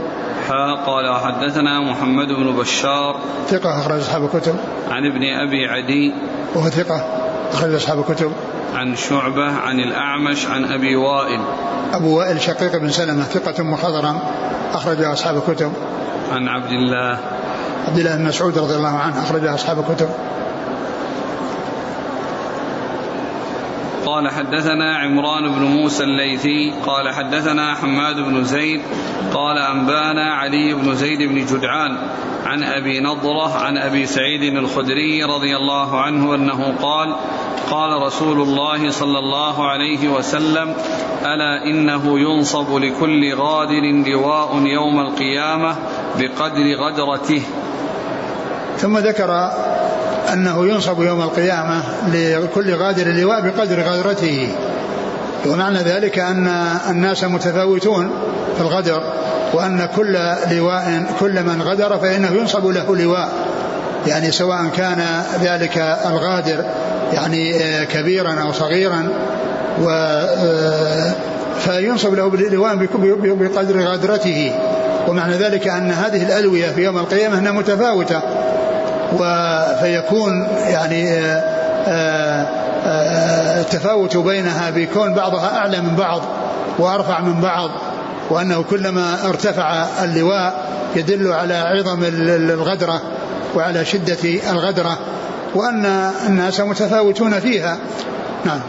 قال 0.87 1.17
حدثنا 1.21 1.81
محمد 1.81 2.27
بن 2.27 2.57
بشار 2.57 3.21
ثقة 3.49 3.81
أخرج 3.81 4.01
أصحاب 4.01 4.25
الكتب. 4.25 4.55
عن 4.91 5.07
ابن 5.07 5.23
أبي 5.23 5.67
عدي 5.67 6.15
وهو 6.55 6.69
ثقة 6.69 7.07
أخرج 7.53 7.75
أصحاب 7.75 7.99
الكتب. 7.99 8.33
عن 8.75 8.97
شعبة 8.97 9.53
عن 9.53 9.81
الأعمش 9.81 10.47
عن 10.47 10.65
أبي 10.65 10.97
وائل 10.97 11.41
أبو 11.93 12.19
وائل 12.19 12.41
شقيق 12.41 12.77
بن 12.77 12.91
سلمة 12.91 13.23
ثقة 13.23 13.63
مخضرم 13.63 14.19
أخرج 14.73 15.03
أصحاب 15.03 15.37
الكتب. 15.37 15.73
عن 16.33 16.49
عبد 16.49 16.71
الله 16.71 17.19
عبد 17.89 17.99
الله 17.99 18.17
بن 18.17 18.25
مسعود 18.25 18.59
رضي 18.59 18.75
الله 18.75 18.97
عنه 18.99 19.23
أخرج 19.23 19.47
أصحاب 19.47 19.79
الكتب. 19.79 20.09
قال 24.07 24.29
حدثنا 24.29 24.97
عمران 24.97 25.49
بن 25.49 25.63
موسى 25.63 26.05
الليثي 26.05 26.73
قال 26.87 27.09
حدثنا 27.15 27.75
حماد 27.75 28.17
بن 28.17 28.45
زيد 28.45 28.81
قال 29.35 29.59
أنبانا 29.59 30.35
علي 30.35 30.75
بن 30.75 30.95
زيد 30.95 31.23
بن 31.23 31.47
جدعان 31.47 31.99
عن 32.47 32.63
أبي 32.63 33.01
نضرة 33.01 33.59
عن 33.59 33.79
أبي 33.79 34.07
سعيد 34.07 34.43
الخدري 34.43 35.25
رضي 35.25 35.57
الله 35.57 36.01
عنه 36.01 36.35
أنه 36.35 36.75
قال 36.83 37.15
قال 37.71 38.03
رسول 38.03 38.41
الله 38.41 38.91
صلى 38.91 39.19
الله 39.19 39.69
عليه 39.69 40.09
وسلم 40.09 40.75
ألا 41.23 41.65
إنه 41.65 42.19
ينصب 42.19 42.77
لكل 42.77 43.35
غادر 43.35 43.83
لواء 44.07 44.57
يوم 44.67 45.01
القيامة 45.01 45.77
بقدر 46.19 46.75
غدرته. 46.75 47.43
ثم 48.77 48.99
ذكر 48.99 49.51
أنه 50.33 50.67
ينصب 50.67 51.03
يوم 51.03 51.23
القيامة 51.23 51.83
لكل 52.13 52.75
غادر 52.75 53.07
اللواء 53.07 53.41
بقدر 53.41 53.81
غدرته 53.81 54.49
ومعنى 55.47 55.79
ذلك 55.79 56.19
أن 56.19 56.47
الناس 56.91 57.25
متفاوتون 57.25 58.11
في 58.57 58.61
الغدر 58.61 59.03
وأن 59.53 59.89
كل 59.97 60.19
لواء 60.51 61.05
كل 61.21 61.43
من 61.43 61.63
غدر 61.63 61.99
فإنه 61.99 62.29
ينصب 62.29 62.67
له 62.67 62.97
لواء. 62.97 63.29
يعني 64.07 64.31
سواء 64.31 64.69
كان 64.77 65.23
ذلك 65.43 65.79
الغادر 66.07 66.65
يعني 67.13 67.65
آه، 67.65 67.85
كبيرا 67.85 68.41
أو 68.43 68.53
صغيرا 68.53 69.09
و 69.83 69.91
آه، 69.91 71.13
فينصب 71.59 72.15
له 72.15 72.31
لواء 72.51 72.75
بقدر 73.25 73.81
غادرته. 73.81 74.53
ومعنى 75.09 75.37
ذلك 75.37 75.69
أن 75.69 75.91
هذه 75.91 76.23
الألوية 76.23 76.71
في 76.71 76.85
يوم 76.85 76.99
القيامة 76.99 77.39
أنها 77.39 77.53
متفاوتة. 77.53 78.21
فيكون 79.81 80.49
يعني 80.69 81.09
التفاوت 83.61 84.17
آه، 84.17 84.23
بينها 84.23 84.71
بيكون 84.71 85.15
بعضها 85.15 85.59
أعلى 85.59 85.81
من 85.81 85.97
بعض 85.97 86.23
وأرفع 86.79 87.21
من 87.21 87.41
بعض 87.41 87.71
وأنه 88.31 88.63
كلما 88.63 89.29
ارتفع 89.29 89.87
اللواء 90.05 90.69
يدل 90.97 91.33
على 91.33 91.55
عظم 91.55 92.05
الغدرة 92.25 93.03
وعلى 93.55 93.85
شدة 93.85 94.51
الغدرة 94.51 94.99
وأن 95.55 95.85
الناس 96.27 96.61
متفاوتون 96.61 97.41
فيها. 97.41 97.79
نعم. 98.45 98.61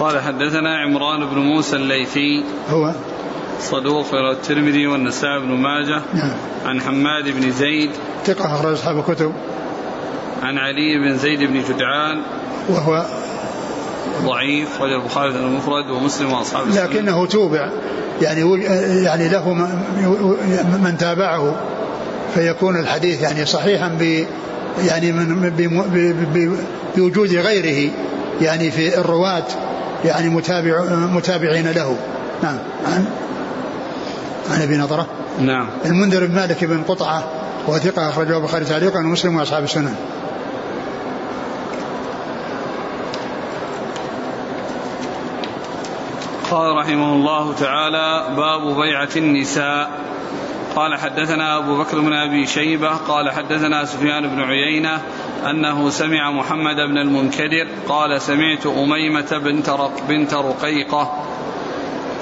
قال 0.00 0.20
حدثنا 0.20 0.78
عمران 0.78 1.26
بن 1.30 1.38
موسى 1.38 1.76
الليثي. 1.76 2.44
هو؟ 2.70 2.92
صدوق 3.60 4.14
رواه 4.14 4.32
الترمذي 4.32 4.86
والنسائي 4.86 5.38
بن 5.40 5.48
ماجه. 5.48 6.02
نعم. 6.14 6.32
عن 6.66 6.80
حماد 6.80 7.24
بن 7.24 7.50
زيد. 7.50 7.90
ثقة 8.26 8.54
أخرج 8.54 8.72
أصحاب 8.72 8.98
الكتب. 8.98 9.32
عن 10.42 10.58
علي 10.58 10.98
بن 10.98 11.18
زيد 11.18 11.38
بن 11.38 11.62
جدعان. 11.62 12.22
وهو 12.68 13.06
ضعيف 14.22 14.80
رجل 14.80 14.94
البخاري 14.94 15.30
المفرد 15.30 15.90
ومسلم 15.90 16.32
وأصحاب 16.32 16.68
لكنه 16.68 17.26
توبع. 17.26 17.70
يعني 18.22 18.62
يعني 19.04 19.28
له 19.28 19.52
من 20.82 20.96
تابعه. 20.98 21.56
فيكون 22.34 22.80
الحديث 22.80 23.22
يعني 23.22 23.46
صحيحا 23.46 23.88
ب 23.88 24.24
يعني 24.88 25.12
من 25.12 25.50
بوجود 26.96 27.34
غيره. 27.34 27.90
يعني 28.40 28.70
في 28.70 28.98
الرواة 28.98 29.44
يعني 30.04 30.28
متابع 30.28 30.84
متابعين 30.90 31.70
له. 31.70 31.96
نعم. 32.42 32.58
عن 32.86 33.04
عن 34.50 34.62
أبي 34.62 34.76
نضرة. 34.76 35.06
نعم. 35.40 35.68
المنذر 35.84 36.26
بن 36.26 36.34
مالك 36.34 36.64
بن 36.64 36.82
قطعة 36.82 37.24
وثقه 37.68 38.08
أخرجه 38.08 38.36
البخاري 38.36 38.64
تعليقا 38.64 38.98
ومسلم 38.98 39.36
وأصحاب 39.36 39.64
السنن. 39.64 39.94
قال 46.50 46.76
رحمه 46.76 47.12
الله 47.12 47.54
تعالى 47.54 48.36
باب 48.36 48.76
بيعة 48.76 49.08
النساء. 49.16 49.90
قال 50.76 50.98
حدثنا 50.98 51.58
أبو 51.58 51.78
بكر 51.78 52.00
بن 52.00 52.12
أبي 52.12 52.46
شيبة. 52.46 52.88
قال 52.88 53.30
حدثنا 53.30 53.84
سفيان 53.84 54.28
بن 54.28 54.40
عيينة 54.40 55.02
أنه 55.50 55.90
سمع 55.90 56.30
محمد 56.30 56.76
بن 56.76 56.98
المنكدر. 56.98 57.68
قال 57.88 58.20
سمعت 58.22 58.66
أميمة 58.66 59.38
بنت, 59.44 59.76
بنت 60.08 60.34
رقيقة 60.34 61.24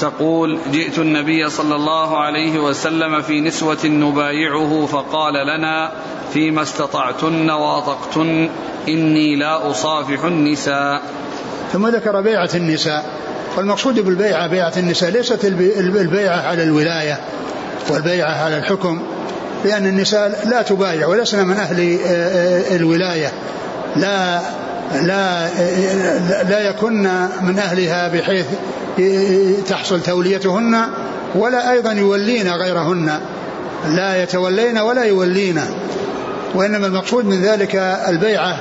تقول 0.00 0.58
جئت 0.72 0.98
النبي 0.98 1.50
صلى 1.50 1.74
الله 1.74 2.18
عليه 2.18 2.58
وسلم 2.58 3.22
في 3.22 3.40
نسوة 3.40 3.84
نبايعه 3.84 4.86
فقال 4.86 5.34
لنا 5.34 5.92
فيما 6.32 6.62
استطعتن 6.62 7.50
واطقتن 7.50 8.48
إني 8.88 9.36
لا 9.36 9.70
أصافح 9.70 10.24
النساء. 10.24 11.02
ثم 11.72 11.86
ذكر 11.86 12.20
بيعة 12.20 12.50
النساء. 12.54 13.04
والمقصود 13.56 14.00
بالبيعة 14.00 14.46
بيعة 14.46 14.72
النساء 14.76 15.10
ليست 15.10 15.44
البيعة 15.44 16.48
على 16.48 16.62
الولاية 16.62 17.20
والبيعة 17.90 18.44
على 18.44 18.58
الحكم 18.58 19.02
لأن 19.64 19.86
النساء 19.86 20.48
لا 20.48 20.62
تبايع 20.62 21.06
ولسنا 21.06 21.44
من 21.44 21.56
أهل 21.56 21.98
آه، 22.06 22.08
آه، 22.08 22.76
الولاية. 22.76 23.32
لا 23.96 24.40
لا 25.02 25.48
لا 26.42 26.68
يكن 26.68 27.02
من 27.42 27.58
أهلها 27.58 28.08
بحيث 28.08 28.46
تحصل 29.68 30.02
توليتهن 30.02 30.82
ولا 31.34 31.72
أيضا 31.72 31.92
يولين 31.92 32.48
غيرهن. 32.48 33.20
لا 33.88 34.22
يتولين 34.22 34.78
ولا 34.78 35.02
يولين. 35.02 35.60
وإنما 36.54 36.86
المقصود 36.86 37.24
من 37.24 37.42
ذلك 37.42 37.76
البيعة 38.08 38.60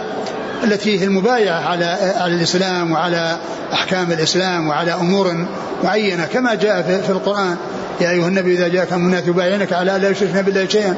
التي 0.63 0.99
هي 0.99 1.03
المبايعة 1.03 1.59
على 1.59 1.85
على 2.17 2.35
الإسلام 2.35 2.91
وعلى 2.91 3.37
أحكام 3.73 4.11
الإسلام 4.11 4.67
وعلى 4.67 4.93
أمور 4.93 5.45
معينة. 5.83 6.25
كما 6.25 6.55
جاء 6.55 6.81
في, 6.81 7.09
القرآن. 7.09 7.55
يا 8.01 8.09
أيها 8.09 8.27
النبي 8.27 8.53
إذا 8.53 8.67
جاءك 8.67 8.93
الناس 8.93 9.27
يبايعنك 9.27 9.73
على 9.73 9.97
لا 10.01 10.09
يشركن 10.09 10.41
بالله 10.41 10.67
شيئا. 10.67 10.95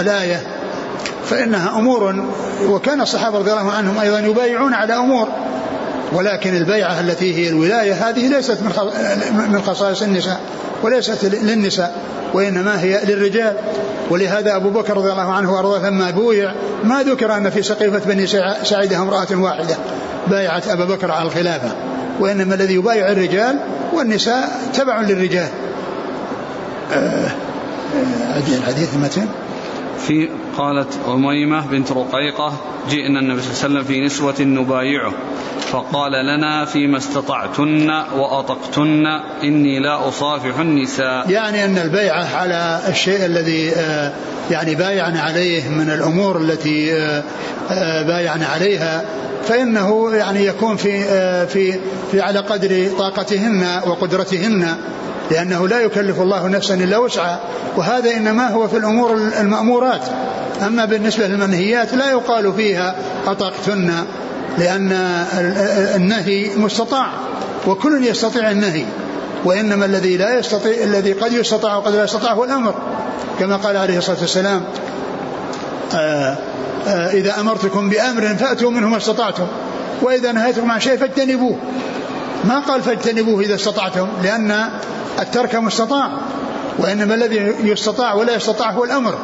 الآية. 0.00 0.42
فإنها 1.24 1.78
أمور. 1.78 2.24
وكان 2.62 3.00
الصحابة 3.00 3.38
رضي 3.38 3.52
الله 3.52 3.72
عنهم 3.72 3.98
أيضا 3.98 4.18
يبايعون 4.18 4.74
على 4.74 4.94
أمور. 4.94 5.28
ولكن 6.12 6.56
البيعة 6.56 7.00
التي 7.00 7.34
هي 7.34 7.48
الولاية 7.48 7.92
هذه 7.92 8.28
ليست 8.28 8.58
من 9.52 9.62
خصائص 9.66 10.02
النساء 10.02 10.40
وليست 10.82 11.24
للنساء 11.24 12.02
وإنما 12.34 12.80
هي 12.80 13.00
للرجال. 13.04 13.56
ولهذا 14.10 14.56
أبو 14.56 14.70
بكر 14.70 14.96
رضي 14.96 15.12
الله 15.12 15.32
عنه 15.32 15.52
وأرضاه 15.52 15.90
لما 15.90 16.10
بويع 16.10 16.54
ما 16.84 17.02
ذكر 17.02 17.36
أن 17.36 17.50
في 17.50 17.62
سقيفة 17.62 17.98
بني 17.98 18.26
سعيدة 18.62 18.96
امرأة 18.96 19.26
واحدة 19.32 19.76
بايعت 20.26 20.68
أبا 20.68 20.84
بكر 20.84 21.10
على 21.10 21.28
الخلافة 21.28 21.72
وإنما 22.20 22.54
الذي 22.54 22.74
يبايع 22.74 23.12
الرجال 23.12 23.56
والنساء 23.92 24.48
تبع 24.74 25.00
للرجال. 25.00 25.48
آه، 26.92 27.30
آه، 28.34 28.42
الحديث 28.58 28.94
المتن 28.94 29.26
في 29.98 30.28
قالت 30.58 30.98
أميمة 31.08 31.66
بنت 31.66 31.92
رقيقة 31.92 32.52
جئنا 32.90 33.20
النبي 33.20 33.42
صلى 33.42 33.50
الله 33.50 33.64
عليه 33.64 33.74
وسلم 33.80 33.82
في 33.82 34.00
نسوة 34.00 34.34
نبايعه. 34.40 35.12
فقال 35.66 36.12
لنا 36.12 36.64
فيما 36.64 36.98
استطعتن 36.98 37.90
وأطقتن 37.90 39.06
إني 39.42 39.78
لا 39.78 40.08
أصافح 40.08 40.58
النساء. 40.58 41.30
يعني 41.30 41.64
أن 41.64 41.78
البيعة 41.78 42.36
على 42.36 42.80
الشيء 42.88 43.26
الذي 43.26 43.70
آه، 43.76 44.12
يعني 44.50 44.74
بايعنا 44.74 45.20
عليه 45.20 45.68
من 45.68 45.90
الأمور 45.90 46.40
التي 46.40 46.94
آه، 46.94 47.22
آه، 47.70 48.02
بايعنا 48.02 48.46
عليها 48.46 49.04
فإنه 49.44 50.14
يعني 50.14 50.46
يكون 50.46 50.76
في 50.76 51.02
في 51.46 51.78
في 52.12 52.20
على 52.20 52.38
قدر 52.38 52.88
طاقتهن 52.98 53.80
وقدرتهن. 53.86 54.76
لأنه 55.30 55.68
لا 55.68 55.80
يكلف 55.80 56.20
الله 56.20 56.48
نفسا 56.48 56.74
إلا 56.74 56.98
وسعها 56.98 57.40
وهذا 57.76 58.16
إنما 58.16 58.48
هو 58.48 58.68
في 58.68 58.76
الأمور 58.76 59.14
المأمورات. 59.40 60.02
أما 60.66 60.84
بالنسبة 60.84 61.26
للمنهيات 61.26 61.94
لا 61.94 62.10
يقال 62.10 62.52
فيها 62.52 62.94
أطقتن 63.26 63.92
لأن 64.58 64.92
النهي 65.94 66.56
مستطاع 66.56 67.06
وكل 67.66 68.06
يستطيع 68.06 68.50
النهي 68.50 68.84
وإنما 69.44 69.84
الذي 69.84 70.16
لا 70.16 70.38
يستطيع 70.38 70.84
الذي 70.84 71.12
قد 71.12 71.32
يستطاع 71.32 71.76
وقد 71.76 71.94
لا 71.94 72.04
يستطيع 72.04 72.32
هو 72.32 72.44
الأمر. 72.44 72.74
كما 73.40 73.56
قال 73.56 73.76
عليه 73.76 73.98
الصلاة 73.98 74.20
والسلام 74.20 74.62
آآ 75.94 76.36
آآ 76.86 77.10
إذا 77.12 77.40
أمرتكم 77.40 77.90
بأمر 77.90 78.22
فأتوا 78.22 78.70
منه 78.70 78.88
ما 78.88 78.96
استطعتم 78.96 79.46
وإذا 80.02 80.32
نهيتكم 80.32 80.70
عن 80.70 80.80
شيء 80.80 80.96
فاجتنبوه. 80.96 81.56
ما 82.44 82.60
قال 82.60 82.82
فاجتنبوه 82.82 83.40
إذا 83.40 83.54
استطعتم 83.54 84.08
لأن 84.22 84.68
الترك 85.18 85.54
مستطاع 85.54 86.10
وإنما 86.78 87.14
الذي 87.14 87.54
يستطاع 87.60 88.14
ولا 88.14 88.34
يستطاع 88.34 88.70
هو 88.70 88.84
الأمر. 88.84 89.18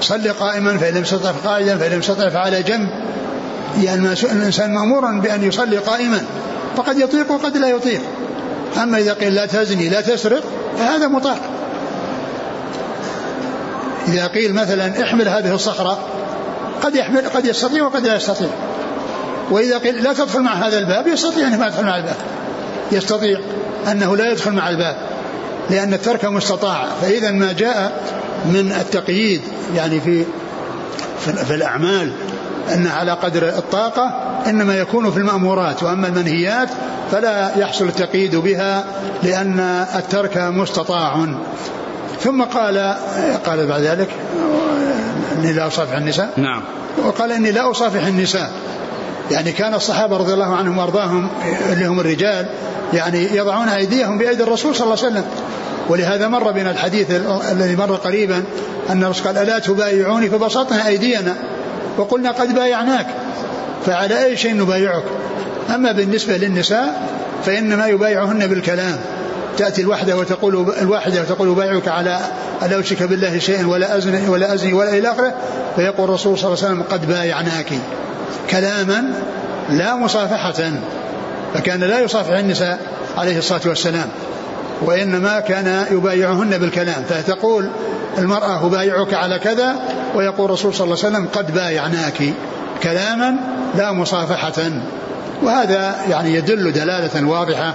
صل 0.00 0.28
قائما 0.28 0.78
فإن 0.78 0.94
لم 0.94 1.02
يستطع 1.02 1.30
قائدا 1.30 1.78
فإن 1.78 1.90
لم 1.90 1.98
يستطع 1.98 2.28
فعلى 2.28 2.62
جنب. 2.62 2.88
يعني 3.82 4.12
الإنسان 4.12 4.74
مأمورا 4.74 5.20
بأن 5.20 5.42
يصلي 5.42 5.76
قائما 5.76 6.20
فقد 6.76 6.98
يطيق 6.98 7.30
وقد 7.30 7.56
لا 7.56 7.68
يطيق. 7.68 8.00
أما 8.82 8.98
إذا 8.98 9.12
قيل 9.12 9.34
لا 9.34 9.46
تزني 9.46 9.88
لا 9.88 10.00
تسرق 10.00 10.42
فهذا 10.78 11.08
مطاع. 11.08 11.36
إذا 14.08 14.26
قيل 14.26 14.54
مثلا 14.54 15.02
احمل 15.02 15.28
هذه 15.28 15.54
الصخرة 15.54 15.98
قد 16.82 16.94
يحمل 16.94 17.28
قد 17.28 17.46
يستطيع 17.46 17.84
وقد 17.84 18.06
لا 18.06 18.16
يستطيع. 18.16 18.48
وإذا 19.50 19.78
قيل 19.78 20.02
لا 20.02 20.12
تدخل 20.12 20.40
مع 20.40 20.52
هذا 20.52 20.78
الباب 20.78 21.06
يستطيع 21.06 21.46
أن 21.46 21.58
ما 21.58 21.66
يدخل 21.66 21.84
مع 21.84 21.96
الباب. 21.96 22.16
يستطيع 22.92 23.40
أنه 23.90 24.16
لا 24.16 24.30
يدخل 24.32 24.52
مع 24.52 24.70
الباب 24.70 24.96
لأن 25.70 25.94
الترك 25.94 26.24
مستطاع. 26.24 26.86
فإذا 27.02 27.30
ما 27.30 27.52
جاء 27.52 28.02
من 28.46 28.72
التقييد 28.80 29.40
يعني 29.76 30.00
في 30.00 30.24
في 31.20 31.54
الأعمال 31.54 32.12
أن 32.74 32.86
على 32.86 33.12
قدر 33.12 33.48
الطاقة 33.48 34.32
إنما 34.46 34.74
يكون 34.78 35.10
في 35.10 35.16
المأمورات 35.16 35.82
وأما 35.82 36.08
المنهيات 36.08 36.68
فلا 37.12 37.58
يحصل 37.58 37.84
التقييد 37.84 38.36
بها 38.36 38.84
لأن 39.22 39.60
الترك 39.96 40.36
مستطاع. 40.36 41.26
ثم 42.20 42.42
قال 42.42 42.96
قال 43.46 43.66
بعد 43.66 43.80
ذلك 43.80 44.08
إني 45.38 45.52
لا 45.52 45.66
أصافح 45.66 45.96
النساء. 45.96 46.32
نعم. 46.36 46.62
وقال 47.04 47.32
إني 47.32 47.50
لا 47.52 47.70
أصافح 47.70 48.06
النساء. 48.06 48.50
يعني 49.32 49.52
كان 49.52 49.74
الصحابة 49.74 50.16
رضي 50.16 50.32
الله 50.32 50.56
عنهم 50.56 50.78
وأرضاهم 50.78 51.28
اللي 51.72 51.86
هم 51.86 52.00
الرجال 52.00 52.46
يعني 52.92 53.36
يضعون 53.36 53.68
أيديهم 53.68 54.18
بأيدي 54.18 54.42
الرسول 54.42 54.74
صلى 54.74 54.84
الله 54.84 55.04
عليه 55.04 55.12
وسلم. 55.12 55.24
ولهذا 55.88 56.28
مر 56.28 56.52
بنا 56.52 56.70
الحديث 56.70 57.10
الذي 57.50 57.76
مر 57.76 57.94
قريبا 57.96 58.44
أن 58.90 59.04
الرسول 59.04 59.26
قال 59.26 59.38
ألا 59.38 59.58
تبايعوني 59.58 60.30
فبسطنا 60.30 60.86
أيدينا؟ 60.86 61.34
وقلنا 61.96 62.30
قد 62.30 62.54
بايعناك 62.54 63.06
فعلى 63.86 64.24
أي 64.24 64.36
شيء 64.36 64.56
نبايعك؟ 64.56 65.04
أما 65.74 65.92
بالنسبة 65.92 66.36
للنساء 66.36 67.08
فإنما 67.44 67.86
يبايعهن 67.86 68.46
بالكلام. 68.46 69.00
تأتي 69.58 69.82
الوحدة 69.82 70.16
وتقول 70.16 70.74
الواحدة 70.80 71.20
وتقول 71.20 71.48
أبايعك 71.50 71.88
على 71.88 72.18
ألا 72.62 72.80
أشرك 72.80 73.02
بالله 73.02 73.38
شيئا 73.38 73.66
ولا 73.66 73.96
أزني 73.96 74.28
ولا 74.28 74.54
أزني 74.54 74.72
ولا 74.72 74.98
إلى 74.98 75.12
آخره 75.12 75.34
فيقول 75.76 76.08
الرسول 76.08 76.38
صلى 76.38 76.46
الله 76.46 76.64
عليه 76.64 76.74
وسلم 76.74 76.82
قد 76.90 77.08
بايعناك 77.08 77.72
كلاما 78.50 79.04
لا 79.70 79.96
مصافحة 79.96 80.72
فكان 81.54 81.80
لا 81.80 82.00
يصافح 82.00 82.32
النساء 82.32 82.78
عليه 83.18 83.38
الصلاة 83.38 83.60
والسلام 83.66 84.08
وإنما 84.82 85.40
كان 85.40 85.86
يبايعهن 85.90 86.58
بالكلام 86.58 87.02
فتقول 87.08 87.68
المرأة 88.18 88.66
أبايعك 88.66 89.14
على 89.14 89.38
كذا 89.38 89.74
ويقول 90.14 90.44
الرسول 90.44 90.74
صلى 90.74 90.84
الله 90.84 90.98
عليه 91.04 91.16
وسلم 91.16 91.28
قد 91.32 91.54
بايعناك 91.54 92.22
كلاما 92.82 93.34
لا 93.74 93.92
مصافحة 93.92 94.70
وهذا 95.42 95.96
يعني 96.10 96.34
يدل 96.34 96.72
دلالة 96.72 97.26
واضحة 97.28 97.74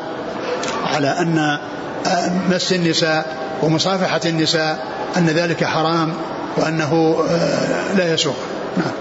على 0.95 1.07
أن 1.07 1.59
مس 2.49 2.73
النساء 2.73 3.37
ومصافحة 3.63 4.21
النساء 4.25 4.87
أن 5.17 5.25
ذلك 5.25 5.63
حرام 5.63 6.13
وأنه 6.57 7.17
لا 7.97 8.13
يسوق. 8.13 8.35
نعم. 8.77 8.91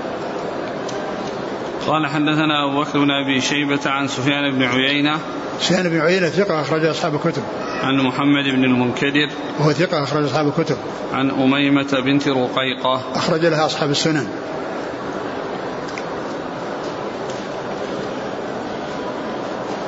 قال 1.87 2.07
حدثنا 2.07 2.69
أبو 2.69 2.81
بكر 2.81 2.99
بن 2.99 3.11
أبي 3.11 3.41
شيبة 3.41 3.91
عن 3.91 4.09
سفيان 4.09 4.55
بن 4.55 4.63
عيينة. 4.63 5.19
سفيان 5.61 5.89
بن 5.89 6.01
عيينة 6.01 6.29
ثقة 6.29 6.61
أخرج 6.61 6.85
أصحاب 6.85 7.15
الكتب. 7.15 7.43
عن 7.83 7.97
محمد 7.97 8.45
بن 8.45 8.65
المنكدر. 8.65 9.31
وهو 9.59 9.73
ثقة 9.73 10.03
أخرج 10.03 10.25
أصحاب 10.25 10.49
الكتب. 10.49 10.77
عن 11.13 11.31
أميمة 11.31 12.01
بنت 12.05 12.29
رقيقة. 12.29 13.03
أخرج 13.15 13.47
لها 13.47 13.67
أصحاب 13.67 13.91
السنن. 13.91 14.29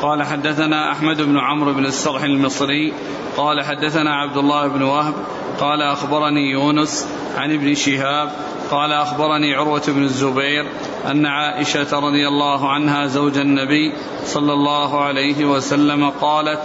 قال 0.08 0.22
حدثنا 0.22 0.92
أحمد 0.92 1.22
بن 1.22 1.38
عمرو 1.38 1.72
بن 1.72 1.84
السرح 1.84 2.22
المصري 2.22 2.92
قال 3.36 3.64
حدثنا 3.64 4.14
عبد 4.14 4.36
الله 4.36 4.68
بن 4.68 4.82
وهب 4.82 5.14
قال 5.60 5.82
أخبرني 5.82 6.50
يونس 6.50 7.08
عن 7.36 7.52
ابن 7.54 7.74
شهاب 7.74 8.30
قال 8.70 8.92
أخبرني 8.92 9.54
عروة 9.54 9.82
بن 9.88 10.02
الزبير 10.02 10.66
أن 11.10 11.26
عائشة 11.26 11.98
رضي 11.98 12.28
الله 12.28 12.70
عنها 12.70 13.06
زوج 13.06 13.38
النبي 13.38 13.92
صلى 14.24 14.52
الله 14.52 15.04
عليه 15.04 15.44
وسلم 15.44 16.10
قالت 16.10 16.60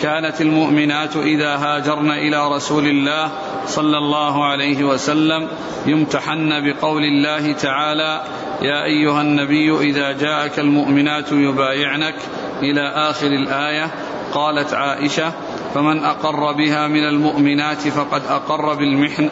كانت 0.00 0.40
المؤمنات 0.40 1.16
إذا 1.16 1.56
هاجرن 1.56 2.10
إلى 2.10 2.54
رسول 2.54 2.86
الله 2.86 3.32
صلى 3.66 3.98
الله 3.98 4.44
عليه 4.44 4.84
وسلم 4.84 5.48
يمتحن 5.86 6.72
بقول 6.72 7.02
الله 7.02 7.52
تعالى 7.52 8.22
يا 8.62 8.84
أيها 8.84 9.20
النبي 9.20 9.78
إذا 9.78 10.12
جاءك 10.12 10.58
المؤمنات 10.58 11.32
يبايعنك 11.32 12.14
إلى 12.62 12.88
آخر 13.10 13.26
الآية 13.26 13.90
قالت 14.34 14.74
عائشة 14.74 15.32
فمن 15.74 16.04
أقر 16.04 16.52
بها 16.52 16.88
من 16.88 17.04
المؤمنات 17.04 17.88
فقد 17.88 18.22
أقر 18.28 18.74
بالمحن 18.74 19.30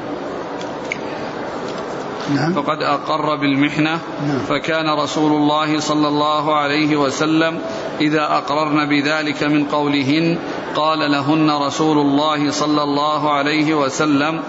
نعم. 2.34 2.52
فقد 2.52 2.82
أقر 2.82 3.36
بالمحنة 3.36 3.98
نعم. 4.26 4.38
فكان 4.48 4.90
رسول 4.90 5.32
الله 5.32 5.80
صلى 5.80 6.08
الله 6.08 6.54
عليه 6.54 6.96
وسلم 6.96 7.58
إذا 8.00 8.22
أقررن 8.22 8.88
بذلك 8.88 9.42
من 9.42 9.64
قولهن 9.64 10.38
قال 10.76 10.98
لهن 10.98 11.50
رسول 11.50 11.98
الله 11.98 12.50
صلى 12.50 12.82
الله 12.82 13.32
عليه 13.32 13.74
وسلم 13.74 14.40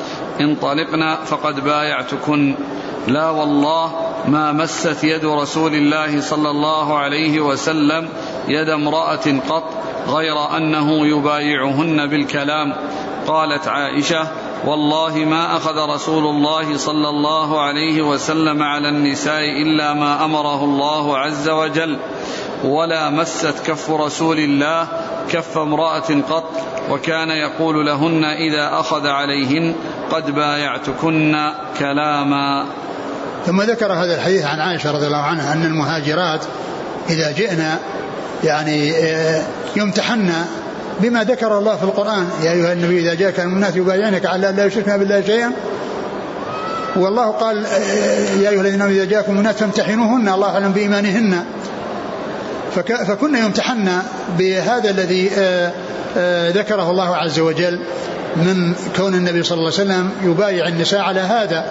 انطلقنا 0.41 1.15
فقد 1.15 1.63
بايعتكن 1.63 2.55
لا 3.07 3.29
والله 3.29 3.91
ما 4.27 4.51
مست 4.51 5.03
يد 5.03 5.25
رسول 5.25 5.73
الله 5.73 6.21
صلى 6.21 6.49
الله 6.49 6.97
عليه 6.97 7.41
وسلم 7.41 8.09
يد 8.47 8.69
امرأة 8.69 9.39
قط 9.49 9.63
غير 10.07 10.57
أنه 10.57 11.07
يبايعهن 11.07 12.07
بالكلام. 12.07 12.73
قالت 13.27 13.67
عائشة 13.67 14.27
والله 14.65 15.15
ما 15.15 15.57
أخذ 15.57 15.77
رسول 15.93 16.25
الله 16.25 16.77
صلى 16.77 17.09
الله 17.09 17.61
عليه 17.61 18.01
وسلم 18.01 18.63
على 18.63 18.89
النساء 18.89 19.43
إلا 19.63 19.93
ما 19.93 20.25
أمره 20.25 20.63
الله 20.63 21.17
عز 21.17 21.49
وجل 21.49 21.97
ولا 22.63 23.09
مست 23.09 23.55
كف 23.65 23.91
رسول 23.91 24.39
الله 24.39 24.87
كف 25.31 25.57
امرأة 25.57 26.21
قط 26.29 26.51
وكان 26.89 27.29
يقول 27.29 27.85
لهن 27.85 28.25
إذا 28.25 28.79
أخذ 28.79 29.07
عليهن 29.07 29.75
قد 30.11 30.31
بايعتكن 30.31 31.51
كلاما. 31.79 32.65
ثم 33.45 33.61
ذكر 33.61 33.93
هذا 33.93 34.15
الحديث 34.15 34.45
عن 34.45 34.59
عائشة 34.59 34.91
رضي 34.91 35.07
الله 35.07 35.21
عنها 35.21 35.53
أن 35.53 35.65
المهاجرات 35.65 36.45
إذا 37.09 37.31
جئنا 37.31 37.79
يعني 38.43 38.91
آه، 38.95 39.41
يمتحن 39.75 40.31
بما 40.99 41.23
ذكر 41.23 41.57
الله 41.57 41.75
في 41.75 41.83
القرآن. 41.83 42.29
يا 42.43 42.51
أيها 42.51 42.73
النبي 42.73 42.99
إذا 42.99 43.13
جاءك 43.13 43.39
المؤمنات 43.39 43.75
يبايعنك 43.75 44.25
على 44.25 44.53
لا 44.57 44.65
يشركن 44.65 44.97
بالله 44.97 45.21
شيئا. 45.21 45.51
والله 46.95 47.31
قال 47.31 47.65
آه، 47.65 48.41
يا 48.41 48.49
أيها 48.49 48.61
الذين 48.61 48.81
إذا 48.81 49.05
جاءكم 49.05 49.31
المؤمنات 49.31 49.55
فامتحنوهن 49.55 50.29
الله 50.29 50.49
أعلم 50.49 50.71
بإيمانهن. 50.71 51.43
فكنا 53.07 53.39
يمتحن 53.39 53.89
بهذا 54.37 54.89
الذي 54.89 55.31
آه، 55.37 56.49
ذكره 56.49 56.91
الله 56.91 57.15
عز 57.15 57.39
وجل 57.39 57.79
من 58.35 58.73
كون 58.97 59.15
النبي 59.15 59.43
صلى 59.43 59.57
الله 59.57 59.71
عليه 59.79 59.81
وسلم 59.81 60.09
يبايع 60.23 60.67
النساء 60.67 61.01
على 61.01 61.19
هذا. 61.19 61.65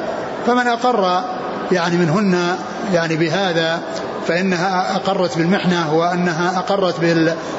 فمن 0.47 0.67
أقر 0.67 1.25
يعني 1.73 1.97
منهن 1.97 2.57
يعني 2.93 3.17
بهذا 3.17 3.81
فإنها 4.29 4.97
أقرت 4.97 5.39
بالمحنة 5.39 5.95
وأنها 5.95 6.59
أقرت 6.59 6.95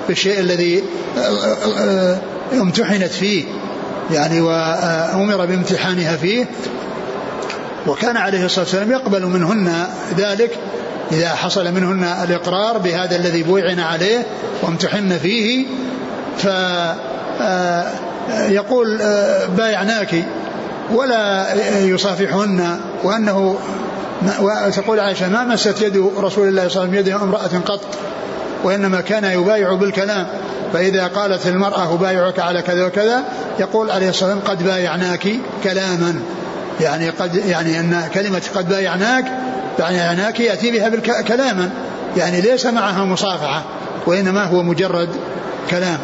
بالشيء 0.08 0.40
الذي 0.40 0.84
امتحنت 2.54 3.12
فيه 3.12 3.44
يعني 4.12 4.42
وأمر 4.42 5.46
بامتحانها 5.46 6.16
فيه. 6.16 6.46
وكان 7.88 8.18
عليه 8.18 8.46
الصلاة 8.46 8.66
والسلام 8.66 8.92
يقبل 8.92 9.26
منهن 9.26 9.88
ذلك 10.18 10.58
إذا 11.12 11.30
حصل 11.30 11.72
منهن 11.72 12.04
الإقرار 12.04 12.78
بهذا 12.78 13.16
الذي 13.16 13.44
بوعن 13.44 13.80
عليه 13.80 14.26
وامتحن 14.64 15.18
فيه. 15.18 15.66
ف 16.38 16.48
يقول 18.50 19.00
بايعناك 19.58 20.26
ولا 20.92 21.54
يصافحهن 21.80 22.80
وأنه 23.04 23.58
وتقول 24.40 25.00
عائشة 25.00 25.30
ما 25.30 25.44
مست 25.44 25.82
يد 25.82 25.98
رسول 25.98 26.48
الله 26.48 26.68
صلى 26.68 26.84
الله 26.84 26.92
عليه 26.92 26.92
وسلم 26.92 26.96
يد 26.96 27.10
امرأة 27.10 27.62
قط؟ 27.66 27.82
وإنما 28.64 29.02
كان 29.02 29.24
يبايع 29.24 29.74
بالكلام. 29.74 30.28
فإذا 30.74 31.08
قالت 31.08 31.48
المرأة 31.48 31.94
أبايعك 31.94 32.40
على 32.40 32.62
كذا 32.62 32.86
وكذا 32.86 33.24
يقول 33.60 33.92
عليه 33.92 34.10
الصلاة 34.10 34.36
والسلام 34.36 34.58
قد 34.58 34.64
بايعناك 34.64 35.28
كلاما. 35.64 36.16
يعني 36.82 37.10
قد 37.10 37.36
يعني 37.36 37.80
أن 37.80 38.10
كلمة 38.14 38.42
قد 38.56 38.70
بايعناك 38.70 39.26
بايعناك 39.80 40.40
يأتي 40.40 40.72
بها 40.72 41.22
كلاما. 41.22 41.70
يعني 42.18 42.42
ليس 42.42 42.66
معها 42.66 43.06
مصافحة 43.06 43.64
وإنما 44.06 44.44
هو 44.44 44.64
مجرد 44.64 45.10
كلام. 45.70 45.98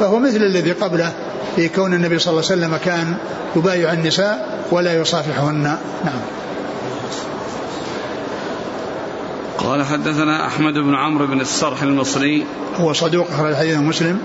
فهو 0.00 0.18
مثل 0.18 0.36
الذي 0.36 0.72
قبله 0.72 1.12
في 1.56 1.68
كون 1.68 1.94
النبي 1.94 2.18
صلى 2.18 2.30
الله 2.30 2.50
عليه 2.50 2.60
وسلم 2.60 2.76
كان 2.84 3.14
يبايع 3.56 3.92
النساء 3.92 4.48
ولا 4.70 5.00
يصافحهن. 5.00 5.62
نعم. 6.04 6.37
قال 9.68 9.84
حدثنا 9.84 10.46
أحمد 10.46 10.74
بن 10.74 10.94
عمرو 10.94 11.26
بن 11.26 11.40
السرح 11.40 11.82
المصري. 11.82 12.46
هو 12.76 12.92
صدوق 12.92 13.30
أخرج 13.30 13.54
حديث 13.54 13.76
مسلم. 13.76 14.18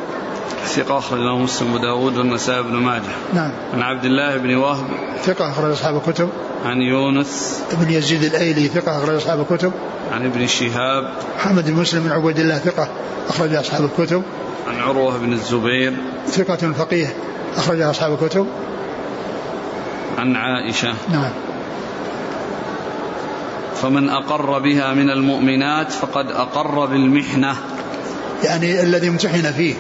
ثقة 0.66 0.98
أخرج 0.98 1.20
له 1.20 1.38
مسلم 1.38 1.74
وداود 1.74 2.18
والنسائي 2.18 2.64
بن 2.64 2.74
ماجه. 2.74 3.02
نعم. 3.34 3.52
عن 3.74 3.82
عبد 3.82 4.06
الله 4.06 4.38
بن 4.38 4.56
وهب. 4.56 4.86
ثقة 5.24 5.50
أخرج 5.50 5.72
أصحاب 5.72 5.96
الكتب. 5.96 6.30
عن 6.66 6.82
يونس. 6.82 7.64
بن 7.72 7.92
يزيد 7.92 8.24
الأيلي 8.24 8.68
ثقة 8.68 8.98
أخرج 8.98 9.16
أصحاب 9.16 9.46
الكتب. 9.52 9.72
عن 10.12 10.26
ابن 10.26 10.48
شهاب. 10.48 11.14
محمد 11.38 11.66
بن 11.72 11.74
مسلم 11.74 12.04
بن 12.04 12.12
عبيد 12.12 12.40
الله 12.40 12.58
ثقة 12.58 12.88
أخرج 13.30 13.56
أصحاب 13.56 13.86
الكتب. 13.86 14.24
عن 14.68 14.80
عروة 14.80 15.18
بن 15.18 15.34
الزبير. 15.34 15.94
ثقة 16.28 16.72
فقيه 16.72 17.14
أخرج 17.56 17.82
أصحاب 17.82 18.18
الكتب. 18.22 18.48
عن 20.18 20.36
عائشة. 20.36 20.94
نعم. 21.12 21.32
فمن 23.84 24.10
أقر 24.10 24.60
بها 24.60 24.94
من 24.94 25.10
المؤمنات 25.10 25.92
فقد 25.92 26.32
أقر 26.32 26.86
بالمحنة. 26.86 27.56
يعني 28.44 28.82
الذي 28.82 29.08
امتحن 29.08 29.52
فيه. 29.52 29.76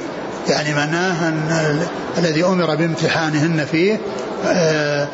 يعني 0.49 0.73
معناه 0.73 1.29
أن 1.29 1.79
الذي 2.17 2.43
أمر 2.45 2.75
بامتحانهن 2.75 3.65
فيه 3.65 3.99
آه، 4.47 5.07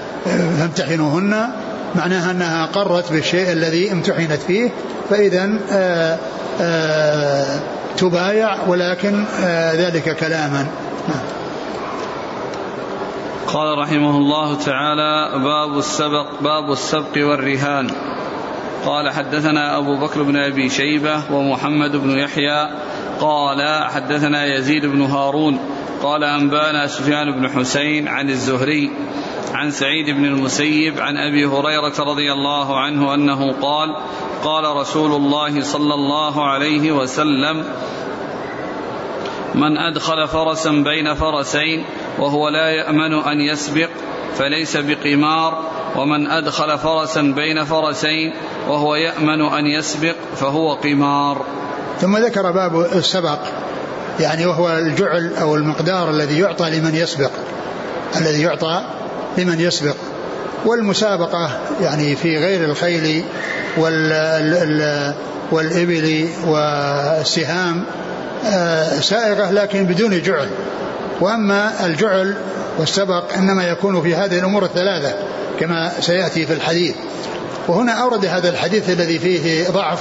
فامتحنوهن. 0.60 1.50
معناها 1.96 2.32
أنها 2.32 2.64
أقرت 2.64 3.12
بالشيء 3.12 3.52
الذي 3.52 3.92
امتحنت 3.92 4.42
فيه. 4.48 4.70
فإذا 5.10 5.50
آه، 5.72 6.18
آه، 6.62 7.60
تبايع 7.98 8.68
ولكن 8.68 9.24
ذلك 9.74 10.16
كلاما. 10.16 10.68
قال 13.48 13.78
رحمه 13.78 14.18
الله 14.18 14.56
تعالى 14.56 15.44
باب 15.44 15.78
السبق 15.78 16.42
باب 16.42 16.72
السبق 16.72 17.18
والرهان. 17.18 17.90
قال 18.86 19.10
حدثنا 19.10 19.78
أبو 19.78 19.98
بكر 19.98 20.24
بن 20.24 20.38
أبي 20.38 20.70
شيبة 20.70 21.34
ومحمد 21.34 21.96
بن 21.96 22.20
يحيى 22.20 22.70
قال 23.20 23.84
حدثنا 23.90 24.46
يزيد 24.46 24.86
بن 24.86 25.02
هارون 25.02 25.60
قال 26.04 26.24
أنبانا 26.24 26.88
سفيان 26.88 27.32
بن 27.32 27.50
حسين 27.50 28.08
عن 28.08 28.30
الزهري 28.30 28.92
عن 29.54 29.72
سعيد 29.72 30.10
بن 30.10 30.26
المسيب 30.26 31.00
عن 31.00 31.18
أبي 31.18 31.46
هريرة 31.46 31.94
رضي 32.00 32.32
الله 32.32 32.80
عنه 32.80 33.14
أنه 33.14 33.52
قال 33.52 33.96
قال 34.44 34.76
رسول 34.78 35.12
الله 35.12 35.62
صلى 35.62 35.94
الله 35.94 36.46
عليه 36.46 36.92
وسلم 36.92 37.66
من 39.56 39.78
أدخل 39.78 40.28
فرسا 40.28 40.72
بين 40.72 41.14
فرسين 41.14 41.86
وهو 42.20 42.50
لا 42.50 42.70
يأمن 42.70 43.14
أن 43.14 43.42
يسبق 43.42 43.90
فليس 44.36 44.78
بقمار 44.78 45.79
ومن 45.96 46.28
أدخل 46.28 46.78
فرسا 46.78 47.22
بين 47.22 47.66
فرسين 47.66 48.34
وهو 48.68 48.96
يأمن 48.96 49.42
أن 49.42 49.66
يسبق 49.66 50.16
فهو 50.36 50.74
قمار. 50.74 51.46
ثم 52.02 52.18
ذكر 52.18 52.52
باب 52.52 52.80
السبق 52.80 53.40
يعني 54.20 54.46
وهو 54.46 54.70
الجعل 54.70 55.34
أو 55.42 55.56
المقدار 55.56 56.10
الذي 56.10 56.40
يعطى 56.40 56.70
لمن 56.70 56.96
يسبق 56.96 57.32
الذي 58.18 58.42
يعطى 58.42 58.82
لمن 59.38 59.60
يسبق. 59.60 59.96
والمسابقة 60.66 61.50
يعني 61.82 62.16
في 62.16 62.38
غير 62.38 62.66
الخيل 62.66 63.24
وال 63.78 65.14
والإبل 65.52 66.30
والسهام 66.48 67.84
آه، 68.46 69.00
سائغة 69.00 69.52
لكن 69.52 69.86
بدون 69.86 70.22
جعل. 70.22 70.50
وأما 71.22 71.86
الجعل 71.86 72.36
والسبق 72.80 73.34
إنما 73.34 73.68
يكون 73.68 74.02
في 74.02 74.16
هذه 74.16 74.40
الأمور 74.40 74.66
الثلاثة 74.66 75.14
كما 75.60 75.92
سيأتي 76.00 76.46
في 76.46 76.54
الحديث. 76.54 76.96
وهنا 77.68 77.92
أورد 77.92 78.26
هذا 78.26 78.50
الحديث 78.50 78.90
الذي 78.90 79.20
فيه 79.20 79.70
ضعف 79.70 80.00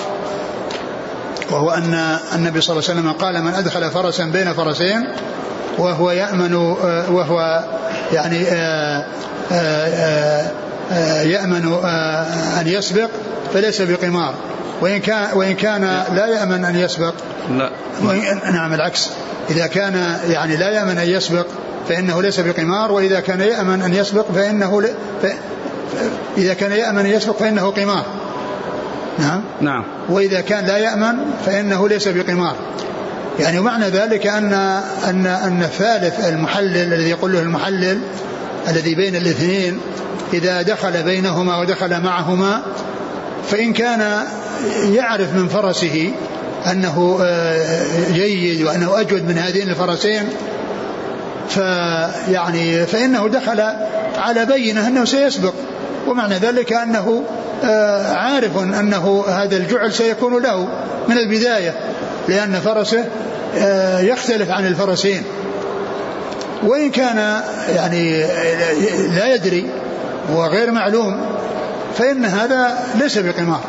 وهو 1.50 1.70
أن 1.70 2.18
النبي 2.34 2.60
صلى 2.60 2.76
الله 2.76 2.90
عليه 2.90 3.00
وسلم 3.00 3.12
قال 3.12 3.42
من 3.42 3.54
أدخل 3.54 3.90
فرسا 3.90 4.24
بين 4.24 4.52
فرسين 4.52 5.04
وهو 5.78 6.10
يأمن 6.10 6.54
وهو 7.08 7.64
يعني 8.12 8.46
آه، 8.48 9.06
آه، 9.52 10.50
آه، 10.92 11.22
يأمن 11.22 11.74
أن 12.60 12.66
يسبق 12.66 13.10
فليس 13.54 13.82
بقمار. 13.82 14.34
وإن 14.80 15.00
كان 15.00 15.28
وإن 15.34 15.54
كان 15.54 15.80
لا 16.14 16.26
يأمن 16.26 16.64
أن 16.64 16.76
يسبق. 16.76 17.14
لا. 17.50 17.70
نعم 18.52 18.74
العكس. 18.74 19.10
إذا 19.50 19.66
كان 19.66 20.16
يعني 20.30 20.56
لا 20.56 20.70
يأمن 20.70 20.98
أن 20.98 21.08
يسبق 21.08 21.46
فإنه 21.88 22.22
ليس 22.22 22.40
بقمار 22.40 22.92
وإذا 22.92 23.20
كان 23.20 23.40
يأمن 23.40 23.82
أن 23.82 23.94
يسبق 23.94 24.26
فإنه 24.34 24.82
إذا 26.36 26.54
كان 26.54 26.72
يأمن 26.72 26.98
أن 26.98 27.06
يسبق 27.06 27.36
فإنه 27.36 27.70
قمار. 27.70 28.04
نعم؟ 29.18 29.42
نعم. 29.60 29.84
وإذا 30.08 30.40
كان 30.40 30.66
لا 30.66 30.76
يأمن 30.76 31.16
فإنه 31.46 31.88
ليس 31.88 32.08
بقمار. 32.08 32.56
يعني 33.38 33.60
معنى 33.60 33.88
ذلك 33.88 34.26
أن 34.26 34.52
أن 35.08 35.26
أن 35.26 35.62
الثالث 35.62 36.28
المحلل 36.28 36.92
الذي 36.92 37.10
يقول 37.10 37.32
له 37.32 37.40
المحلل 37.40 38.00
الذي 38.68 38.94
بين 38.94 39.16
الاثنين 39.16 39.80
إذا 40.32 40.62
دخل 40.62 41.02
بينهما 41.02 41.58
ودخل 41.58 42.00
معهما 42.00 42.62
فإن 43.50 43.72
كان 43.72 44.26
يعرف 44.82 45.34
من 45.34 45.48
فرسه 45.48 46.12
أنه 46.70 47.18
آه، 47.22 48.12
جيد 48.12 48.62
وأنه 48.62 49.00
أجود 49.00 49.28
من 49.28 49.38
هذين 49.38 49.70
الفرسين 49.70 50.28
فيعني 51.48 52.86
فإنه 52.86 53.28
دخل 53.28 53.60
على 54.16 54.46
بينة 54.46 54.86
أنه 54.86 55.04
سيسبق 55.04 55.54
ومعنى 56.06 56.34
ذلك 56.34 56.72
أنه 56.72 57.24
آه، 57.64 58.12
عارف 58.12 58.58
أنه 58.58 59.24
هذا 59.28 59.56
الجعل 59.56 59.92
سيكون 59.92 60.42
له 60.42 60.68
من 61.08 61.18
البداية 61.18 61.74
لأن 62.28 62.60
فرسه 62.60 63.04
آه، 63.58 64.00
يختلف 64.00 64.50
عن 64.50 64.66
الفرسين. 64.66 65.22
وإن 66.62 66.90
كان 66.90 67.40
يعني 67.74 68.26
لا 69.16 69.34
يدري 69.34 69.70
وغير 70.32 70.70
معلوم 70.70 71.37
فإن 71.98 72.24
هذا 72.24 72.78
ليس 73.00 73.18
بقمار 73.18 73.60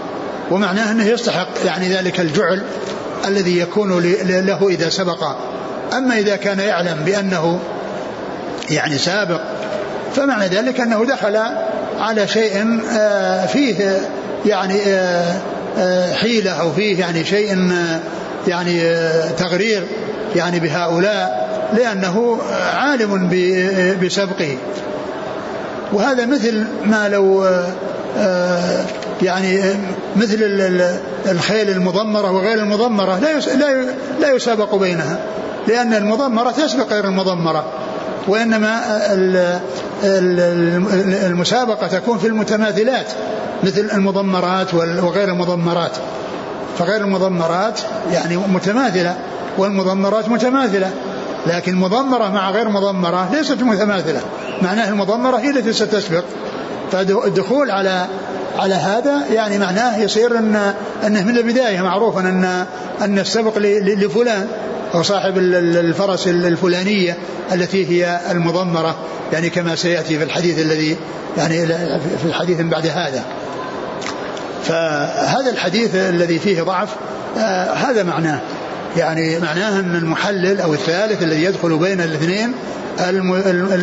ومعناه 0.51 0.91
أنه 0.91 1.05
يستحق 1.05 1.47
يعني 1.65 1.93
ذلك 1.93 2.19
الجعل 2.19 2.63
الذي 3.27 3.59
يكون 3.59 3.99
له 4.23 4.67
إذا 4.69 4.89
سبق. 4.89 5.37
أما 5.93 6.19
إذا 6.19 6.35
كان 6.35 6.59
يعلم 6.59 6.97
بأنه 7.05 7.59
يعني 8.69 8.97
سابق 8.97 9.41
فمعنى 10.15 10.47
ذلك 10.47 10.79
أنه 10.79 11.05
دخل 11.05 11.39
على 11.99 12.27
شيء 12.27 12.81
آه، 12.91 13.45
فيه 13.45 14.01
يعني 14.45 14.81
آه، 14.87 15.41
آه، 15.77 16.13
حيلة 16.13 16.51
أو 16.51 16.71
فيه 16.71 16.99
يعني 16.99 17.25
شيء 17.25 17.71
يعني 18.47 18.81
تغرير 19.37 19.87
يعني 20.35 20.59
بهؤلاء 20.59 21.49
لأنه 21.77 22.37
عالم 22.73 23.29
بسبقه. 24.03 24.57
وهذا 25.93 26.25
مثل 26.25 26.65
ما 26.85 27.09
لو 27.09 27.45
يعني 29.21 29.61
مثل 30.15 30.37
الخيل 31.31 31.69
المضمرة 31.69 32.31
وغير 32.31 32.59
المضمرة 32.59 33.19
لا 33.19 33.39
لا 34.19 34.31
يسابق 34.31 34.75
بينها 34.75 35.19
لأن 35.67 35.93
المضمرة 35.93 36.51
تسبق 36.51 36.93
غير 36.93 37.05
المضمرة 37.05 37.65
وإنما 38.27 38.81
المسابقة 41.25 41.87
تكون 41.87 42.17
في 42.17 42.27
المتماثلات 42.27 43.05
مثل 43.63 43.89
المضمرات 43.93 44.73
وغير 44.73 45.27
المضمرات 45.29 45.91
فغير 46.77 47.01
المضمرات 47.01 47.79
يعني 48.11 48.37
متماثلة 48.37 49.15
والمضمرات 49.57 50.29
متماثلة 50.29 50.91
لكن 51.47 51.75
مضمرة 51.75 52.29
مع 52.29 52.51
غير 52.51 52.69
مضمرة 52.69 53.29
ليست 53.33 53.63
متماثلة 53.63 54.21
معناه 54.61 54.89
المضمرة 54.89 55.37
هي 55.37 55.49
التي 55.49 55.73
ستسبق. 55.73 56.23
فالدخول 56.91 57.71
على 57.71 58.07
على 58.57 58.75
هذا 58.75 59.25
يعني 59.33 59.57
معناه 59.57 59.97
يصير 59.97 60.37
إن 60.37 60.73
إنه 61.05 61.23
من 61.23 61.37
البداية 61.37 61.81
معروف 61.81 62.17
أن 62.17 62.65
إن 63.01 63.19
السبق 63.19 63.57
لفلان 63.57 64.47
أو 64.93 65.03
صاحب 65.03 65.37
الفرس 65.37 66.27
الفلانية 66.27 67.17
التي 67.51 67.85
هي 67.89 68.19
المضمرة 68.31 68.95
يعني 69.33 69.49
كما 69.49 69.75
سيأتي 69.75 70.17
في 70.17 70.23
الحديث 70.23 70.59
الذي 70.59 70.97
يعني 71.37 71.67
في 72.17 72.25
الحديث 72.25 72.61
بعد 72.61 72.87
هذا. 72.87 73.23
فهذا 74.63 75.49
الحديث 75.49 75.95
الذي 75.95 76.39
فيه 76.39 76.61
ضعف 76.61 76.89
آه 77.37 77.73
هذا 77.73 78.03
معناه 78.03 78.41
يعني 78.97 79.39
معناه 79.39 79.79
أن 79.79 79.95
المحلل 79.95 80.61
أو 80.61 80.73
الثالث 80.73 81.23
الذي 81.23 81.43
يدخل 81.43 81.77
بين 81.77 82.01
الاثنين 82.01 82.53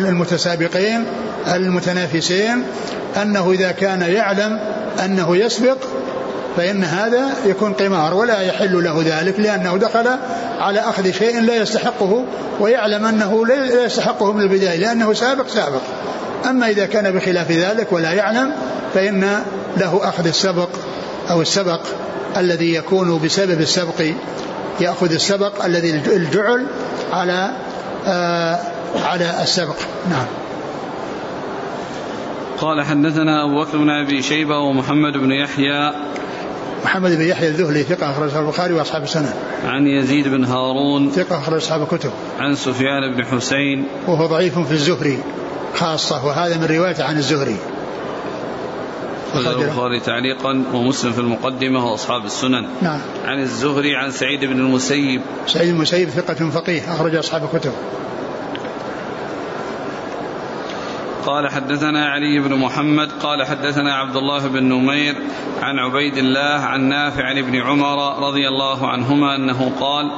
المتسابقين 0.07 1.05
المتنافسين 1.53 2.63
أنه 3.21 3.51
إذا 3.51 3.71
كان 3.71 4.01
يعلم 4.01 4.59
أنه 5.05 5.37
يسبق 5.37 5.77
فإن 6.57 6.83
هذا 6.83 7.33
يكون 7.45 7.73
قمار 7.73 8.13
ولا 8.13 8.41
يحل 8.41 8.83
له 8.83 9.03
ذلك 9.05 9.39
لأنه 9.39 9.77
دخل 9.77 10.07
على 10.59 10.79
أخذ 10.79 11.11
شيء 11.11 11.41
لا 11.41 11.55
يستحقه 11.55 12.25
ويعلم 12.59 13.05
أنه 13.05 13.45
لا 13.45 13.85
يستحقه 13.85 14.31
من 14.31 14.41
البداية 14.41 14.77
لأنه 14.77 15.13
سابق 15.13 15.47
سابق. 15.47 15.81
أما 16.49 16.69
إذا 16.69 16.85
كان 16.85 17.11
بخلاف 17.11 17.51
ذلك 17.51 17.91
ولا 17.91 18.11
يعلم 18.11 18.51
فإن 18.93 19.43
له 19.77 20.09
أخذ 20.09 20.27
السبق. 20.27 20.69
أو 21.29 21.41
السبق 21.41 21.81
الذي 22.37 22.73
يكون 22.73 23.19
بسبب 23.23 23.61
السبق 23.61 24.11
يأخذ 24.79 25.13
السبق 25.13 25.65
الذي 25.65 25.91
الجعل 25.91 26.67
على 27.11 27.51
آه 28.05 28.59
على 29.03 29.43
السبق 29.43 29.75
نعم 30.09 30.25
قال 32.57 32.85
حدثنا 32.85 33.43
أبو 33.43 33.63
بكر 33.63 33.77
بن 33.77 33.89
أبي 33.89 34.21
شيبة 34.21 34.59
ومحمد 34.59 35.13
بن 35.13 35.31
يحيى 35.31 35.91
محمد 36.85 37.11
بن 37.11 37.21
يحيى 37.21 37.47
الذهلي 37.47 37.83
ثقة 37.83 38.11
أخرج 38.11 38.35
البخاري 38.35 38.73
وأصحاب 38.73 39.03
السنة. 39.03 39.33
عن 39.65 39.87
يزيد 39.87 40.27
بن 40.27 40.45
هارون 40.45 41.11
ثقة 41.11 41.37
أخرج 41.37 41.55
أصحاب 41.55 41.81
الكتب. 41.81 42.11
عن 42.39 42.55
سفيان 42.55 43.15
بن 43.15 43.25
حسين 43.25 43.87
وهو 44.07 44.25
ضعيف 44.25 44.59
في 44.59 44.71
الزهري 44.71 45.19
خاصة 45.75 46.25
وهذا 46.25 46.57
من 46.57 46.65
روايته 46.77 47.03
عن 47.03 47.17
الزهري. 47.17 47.57
أخرج 49.33 49.61
البخاري 49.61 49.99
تعليقا 49.99 50.63
ومسلم 50.73 51.11
في 51.11 51.19
المقدمة 51.19 51.91
وأصحاب 51.91 52.25
السنن. 52.25 52.67
نعم. 52.81 52.99
عن 53.25 53.39
الزهري 53.39 53.95
عن 53.95 54.11
سعيد 54.11 54.45
بن 54.45 54.59
المسيب. 54.59 55.21
سعيد 55.47 55.69
المسيب 55.69 56.09
ثقة 56.09 56.49
فقيه 56.49 56.93
أخرج 56.93 57.15
أصحاب 57.15 57.43
الكتب. 57.43 57.71
قال 61.27 61.49
حدثنا 61.49 62.05
علي 62.05 62.39
بن 62.39 62.55
محمد 62.55 63.11
قال 63.11 63.45
حدثنا 63.45 63.95
عبد 63.95 64.15
الله 64.15 64.47
بن 64.47 64.63
نمير 64.63 65.15
عن 65.61 65.79
عبيد 65.79 66.17
الله 66.17 66.59
عن 66.59 66.81
نافع 66.81 67.23
عن 67.23 67.37
ابن 67.37 67.55
عمر 67.55 68.27
رضي 68.27 68.47
الله 68.47 68.87
عنهما 68.87 69.35
أنه 69.35 69.71
قال 69.79 70.11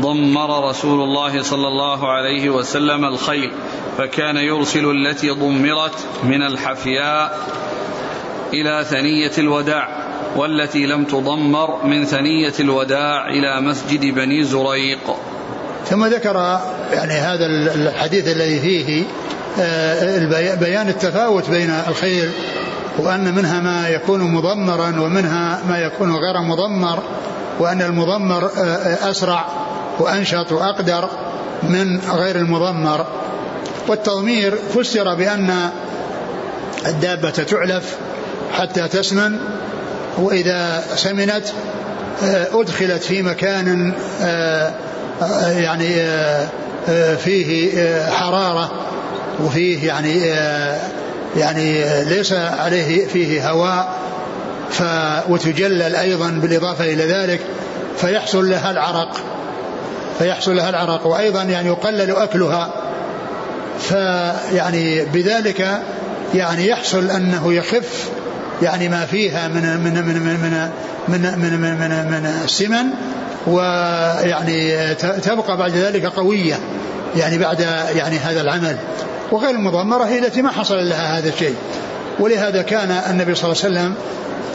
ضمر 0.00 0.68
رسول 0.68 1.00
الله 1.00 1.42
صلى 1.42 1.68
الله 1.68 2.10
عليه 2.10 2.50
وسلم 2.50 3.04
الخيل 3.04 3.52
فكان 3.98 4.36
يرسل 4.36 4.90
التي 4.90 5.30
ضمرت 5.30 6.06
من 6.24 6.42
الحفياء 6.42 7.38
إلى 8.52 8.84
ثنية 8.84 9.32
الوداع 9.38 9.88
والتي 10.36 10.86
لم 10.86 11.04
تضمر 11.04 11.84
من 11.84 12.04
ثنية 12.04 12.52
الوداع 12.60 13.28
إلى 13.28 13.60
مسجد 13.60 14.00
بني 14.00 14.44
زريق. 14.44 15.16
ثم 15.86 16.06
ذكر 16.06 16.60
يعني 16.92 17.12
هذا 17.12 17.46
الحديث 17.74 18.28
الذي 18.28 18.60
فيه 18.60 19.04
آه، 19.60 20.54
بيان 20.54 20.88
التفاوت 20.88 21.50
بين 21.50 21.70
الخيل 21.88 22.30
وأن 22.98 23.34
منها 23.34 23.60
ما 23.60 23.88
يكون 23.88 24.20
مضمرا 24.20 25.00
ومنها 25.00 25.62
ما 25.68 25.78
يكون 25.78 26.16
غير 26.16 26.40
مضمر 26.40 27.02
وأن 27.58 27.82
المضمر 27.82 28.44
آه، 28.44 29.10
أسرع 29.10 29.46
وأنشط 29.98 30.52
وأقدر 30.52 31.08
من 31.62 32.00
غير 32.00 32.36
المضمر. 32.36 33.06
والتضمير 33.88 34.54
فسر 34.56 35.14
بأن 35.14 35.70
الدابة 36.86 37.30
تعلف 37.30 37.96
حتى 38.52 38.88
تسمن 38.88 39.38
وإذا 40.18 40.84
سمنت 40.94 41.44
آه، 42.24 42.46
أدخلت 42.60 43.02
في 43.02 43.22
مكان 43.22 43.92
يعني 45.56 45.94
فيه 47.16 48.06
حرارة 48.10 48.70
وفيه 49.40 49.86
يعني 49.86 50.32
آه، 50.32 50.80
يعني 51.36 51.84
ليس 52.04 52.32
عليه 52.32 53.06
فيه 53.06 53.50
هواء 53.50 53.98
ف 54.70 54.82
وتجلل 55.28 55.96
أيضا 55.96 56.30
بالإضافة 56.30 56.84
إلى 56.84 57.04
ذلك 57.04 57.40
فيحصل 57.96 58.50
لها 58.50 58.70
العرق 58.70 59.16
فيحصل 60.18 60.56
لها 60.56 60.70
العرق 60.70 61.06
وأيضا 61.06 61.42
يعني 61.42 61.68
يقلل 61.68 62.16
أكلها 62.16 62.74
فيعني 63.80 65.04
بذلك 65.04 65.82
يعني 66.34 66.68
يحصل 66.68 67.10
أنه 67.10 67.52
يخف 67.52 68.10
يعني 68.62 68.88
ما 68.88 69.06
فيها 69.06 69.48
من 69.48 69.62
من 69.62 69.94
من 69.94 70.04
من 70.04 70.40
من 70.40 70.70
من 71.08 71.20
من, 71.38 71.60
من, 71.60 71.78
من, 71.78 72.10
من 72.10 72.40
السمن 72.44 72.86
ويعني 73.46 74.94
تبقى 75.22 75.56
بعد 75.56 75.70
ذلك 75.70 76.06
قويه 76.06 76.58
يعني 77.16 77.38
بعد 77.38 77.60
يعني 77.94 78.18
هذا 78.18 78.40
العمل 78.40 78.76
وغير 79.32 79.50
المضمرة 79.50 80.04
هي 80.04 80.18
التي 80.18 80.42
ما 80.42 80.50
حصل 80.50 80.88
لها 80.88 81.18
هذا 81.18 81.28
الشيء 81.28 81.54
ولهذا 82.20 82.62
كان 82.62 82.90
النبي 83.10 83.34
صلى 83.34 83.52
الله 83.52 83.64
عليه 83.64 83.74
وسلم 83.74 83.94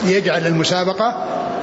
يجعل 0.06 0.48
المسابقة 0.48 1.16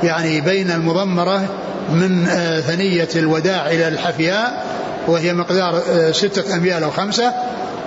يعني 0.03 0.41
بين 0.41 0.71
المضمرة 0.71 1.49
من 1.93 2.27
آه، 2.29 2.61
ثنية 2.61 3.09
الوداع 3.17 3.67
إلى 3.67 3.89
الحفياء 3.89 4.65
وهي 5.07 5.33
مقدار 5.33 5.83
آه، 5.91 6.11
ستة 6.11 6.57
أميال 6.57 6.83
أو 6.83 6.91
خمسة 6.91 7.33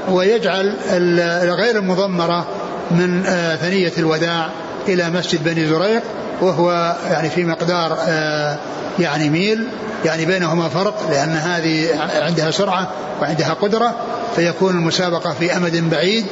ويجعل 0.10 0.74
غير 1.60 1.78
المضمرة 1.78 2.48
من 2.92 3.26
آه، 3.26 3.56
ثنية 3.56 3.94
الوداع 3.98 4.50
إلى 4.88 5.10
مسجد 5.10 5.44
بني 5.44 5.68
زريق 5.68 6.02
وهو 6.42 6.96
يعني 7.12 7.30
في 7.30 7.46
مقدار 7.46 7.98
يعني 9.00 9.30
ميل 9.30 9.68
يعني 10.06 10.26
بينهما 10.26 10.70
فرق 10.70 11.10
لأن 11.12 11.30
هذه 11.30 11.88
عندها 12.22 12.52
سرعة 12.52 12.92
وعندها 13.22 13.54
قدرة 13.54 13.96
فيكون 14.36 14.76
المسابقة 14.76 15.34
في 15.34 15.58
أمد 15.58 15.90
بعيد 15.90 16.26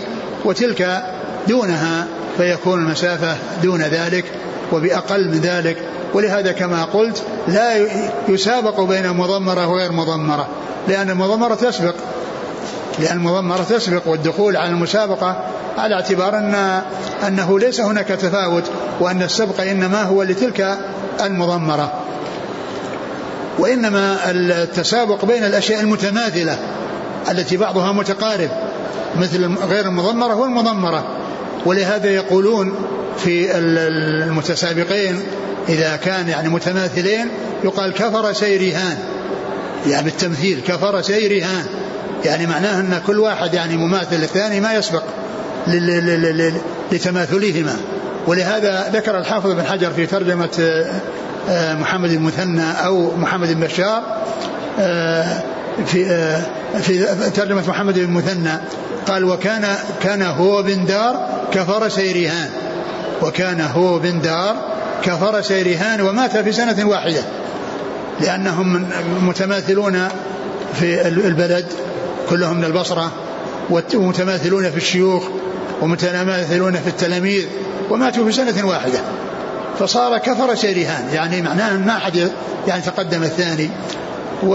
وتلك 0.45 1.03
دونها 1.47 2.07
فيكون 2.37 2.79
المسافة 2.79 3.35
دون 3.63 3.81
ذلك 3.81 4.25
وبأقل 4.71 5.27
من 5.27 5.39
ذلك. 5.39 5.77
ولهذا 6.13 6.51
كما 6.51 6.83
قلت 6.83 7.23
لا 7.47 7.87
يسابق 8.27 8.81
بين 8.81 9.09
مضمرة 9.09 9.67
وغير 9.67 9.91
مضمرة 9.91 10.47
لأن 10.87 11.09
المضمرة 11.09 11.55
تسبق. 11.55 11.95
لأن 12.99 13.17
المضمرة 13.17 13.63
تسبق 13.69 14.07
والدخول 14.07 14.57
على 14.57 14.69
المسابقة 14.69 15.43
على 15.77 15.95
اعتبار 15.95 16.37
أن 16.37 16.81
أنه 17.27 17.59
ليس 17.59 17.81
هناك 17.81 18.07
تفاوت 18.07 18.63
وأن 18.99 19.23
السبق 19.23 19.61
إنما 19.61 20.03
هو 20.03 20.23
لتلك 20.23 20.77
المضمرة. 21.21 21.93
وإنما 23.59 24.17
التسابق 24.31 25.25
بين 25.25 25.43
الأشياء 25.43 25.81
المتماثلة 25.81 26.57
التي 27.31 27.57
بعضها 27.57 27.91
متقارب 27.91 28.49
مثل 29.15 29.55
غير 29.57 29.85
المضمرة 29.85 30.35
والمضمرة. 30.35 31.03
ولهذا 31.65 32.09
يقولون 32.09 32.75
في 33.17 33.57
المتسابقين 33.57 35.21
إذا 35.69 35.95
كان 35.95 36.29
يعني 36.29 36.49
متماثلين 36.49 37.29
يقال 37.63 37.93
كفر 37.93 38.33
سيرهان 38.33 38.97
يعني 39.87 40.03
بالتمثيل 40.05 40.61
كفر 40.67 41.01
سيرهان 41.01 41.65
يعني 42.25 42.47
معناه 42.47 42.79
أن 42.79 43.01
كل 43.07 43.19
واحد 43.19 43.53
يعني 43.53 43.77
مماثل 43.77 44.15
للثاني 44.15 44.59
ما 44.59 44.73
يسبق 44.73 45.03
لتماثلهما. 46.91 47.77
ولهذا 48.27 48.89
ذكر 48.93 49.17
الحافظ 49.17 49.51
بن 49.51 49.63
حجر 49.63 49.91
في 49.91 50.05
ترجمة 50.05 50.83
آه، 51.49 51.73
محمد 51.73 52.11
المثنى 52.11 52.71
أو 52.85 53.15
محمد 53.17 53.59
بشار 53.59 54.03
آه، 54.79 55.43
في 55.85 56.05
آه، 56.09 56.41
في 56.79 57.05
ترجمة 57.35 57.63
محمد 57.67 57.99
بن 57.99 58.13
مثنى. 58.13 58.59
قال 59.07 59.23
وكان 59.23 59.75
كان 60.03 60.21
هو 60.21 60.63
بن 60.63 60.85
دار 60.85 61.29
كفر 61.53 61.89
سيرهان 61.89 62.49
وكان 63.21 63.61
هو 63.61 63.99
بن 63.99 64.21
دار 64.21 64.55
كفر 65.03 65.41
سيرهان 65.41 66.01
ومات 66.01 66.37
في 66.37 66.51
سنة 66.51 66.87
واحدة. 66.87 67.21
لأنهم 68.21 68.87
متماثلون 69.21 70.07
في 70.79 71.07
البلد 71.07 71.65
كلهم 72.29 72.57
من 72.57 72.63
البصرة 72.63 73.11
ومتماثلون 73.69 74.71
في 74.71 74.77
الشيوخ 74.77 75.23
ومتماثلون 75.81 76.75
في 76.75 76.87
التلاميذ 76.87 77.45
وماتوا 77.89 78.25
في 78.25 78.31
سنة 78.31 78.67
واحدة. 78.67 78.99
فصار 79.79 80.17
كفر 80.17 80.55
سيرهان 80.55 81.09
يعني 81.13 81.41
معناه 81.41 81.77
ما 81.77 81.97
أحد 81.97 82.31
يعني 82.67 82.81
تقدم 82.81 83.23
الثاني. 83.23 83.69
و 84.43 84.53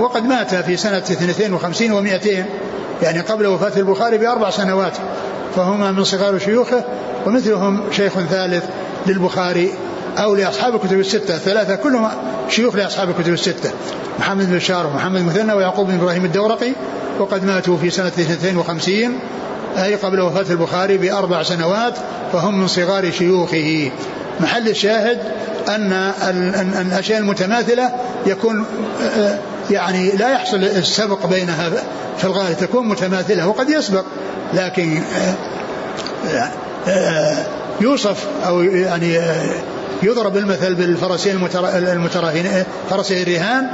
وقد 0.00 0.24
مات 0.24 0.54
في 0.54 0.76
سنة 0.76 0.98
52 0.98 1.90
و200 1.90 2.28
يعني 3.02 3.20
قبل 3.20 3.46
وفاة 3.46 3.72
البخاري 3.76 4.18
بأربع 4.18 4.50
سنوات. 4.50 4.92
فهما 5.56 5.92
من 5.92 6.04
صغار 6.04 6.38
شيوخه 6.38 6.84
ومثلهم 7.26 7.82
شيخ 7.92 8.12
ثالث 8.12 8.64
للبخاري 9.06 9.70
أو 10.16 10.34
لأصحاب 10.34 10.74
الكتب 10.74 11.00
الستة. 11.00 11.34
الثلاثة 11.34 11.74
كلهم 11.74 12.08
شيوخ 12.48 12.76
لأصحاب 12.76 13.10
الكتب 13.10 13.32
الستة. 13.32 13.70
محمد 14.18 14.50
بن 14.50 14.56
بشار 14.56 14.86
ومحمد 14.86 15.20
مثنى 15.20 15.52
ويعقوب 15.52 15.86
بن 15.86 15.94
إبراهيم 15.94 16.24
الدورقي 16.24 16.72
وقد 17.18 17.44
ماتوا 17.44 17.76
في 17.76 17.90
سنة 17.90 18.08
52 18.08 19.18
أي 19.76 19.94
قبل 19.94 20.20
وفاة 20.20 20.46
البخاري 20.50 20.98
بأربع 20.98 21.42
سنوات 21.42 21.94
فهم 22.32 22.60
من 22.60 22.66
صغار 22.66 23.10
شيوخه. 23.10 23.90
محل 24.40 24.68
الشاهد 24.68 25.18
أن 25.68 25.92
الأشياء 26.80 27.18
المتماثلة 27.18 27.90
يكون 28.26 28.64
آه، 29.02 29.38
يعني 29.70 30.10
لا 30.10 30.32
يحصل 30.32 30.56
السبق 30.56 31.26
بينها 31.26 31.70
في 32.18 32.24
الغالب 32.24 32.56
تكون 32.56 32.88
متماثلة 32.88 33.48
وقد 33.48 33.70
يسبق 33.70 34.04
لكن 34.54 35.02
آه، 36.34 36.50
آه، 36.88 37.46
يوصف 37.80 38.26
أو 38.46 38.62
يعني 38.62 39.20
يضرب 40.02 40.36
المثل 40.36 40.74
بالفرسين 40.74 41.48
المتراهنين 41.74 42.64
فرسي 42.90 43.22
الرهان 43.22 43.66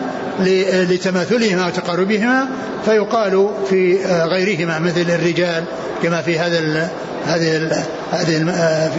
لتماثلهما 0.91 1.67
وتقاربهما 1.67 2.49
فيقال 2.85 3.49
في 3.71 4.05
غيرهما 4.07 4.79
مثل 4.79 5.01
الرجال 5.01 5.65
كما 6.03 6.23
في 6.23 6.39
هذا 6.39 6.91
هذه 7.27 7.71
هذه 8.13 8.91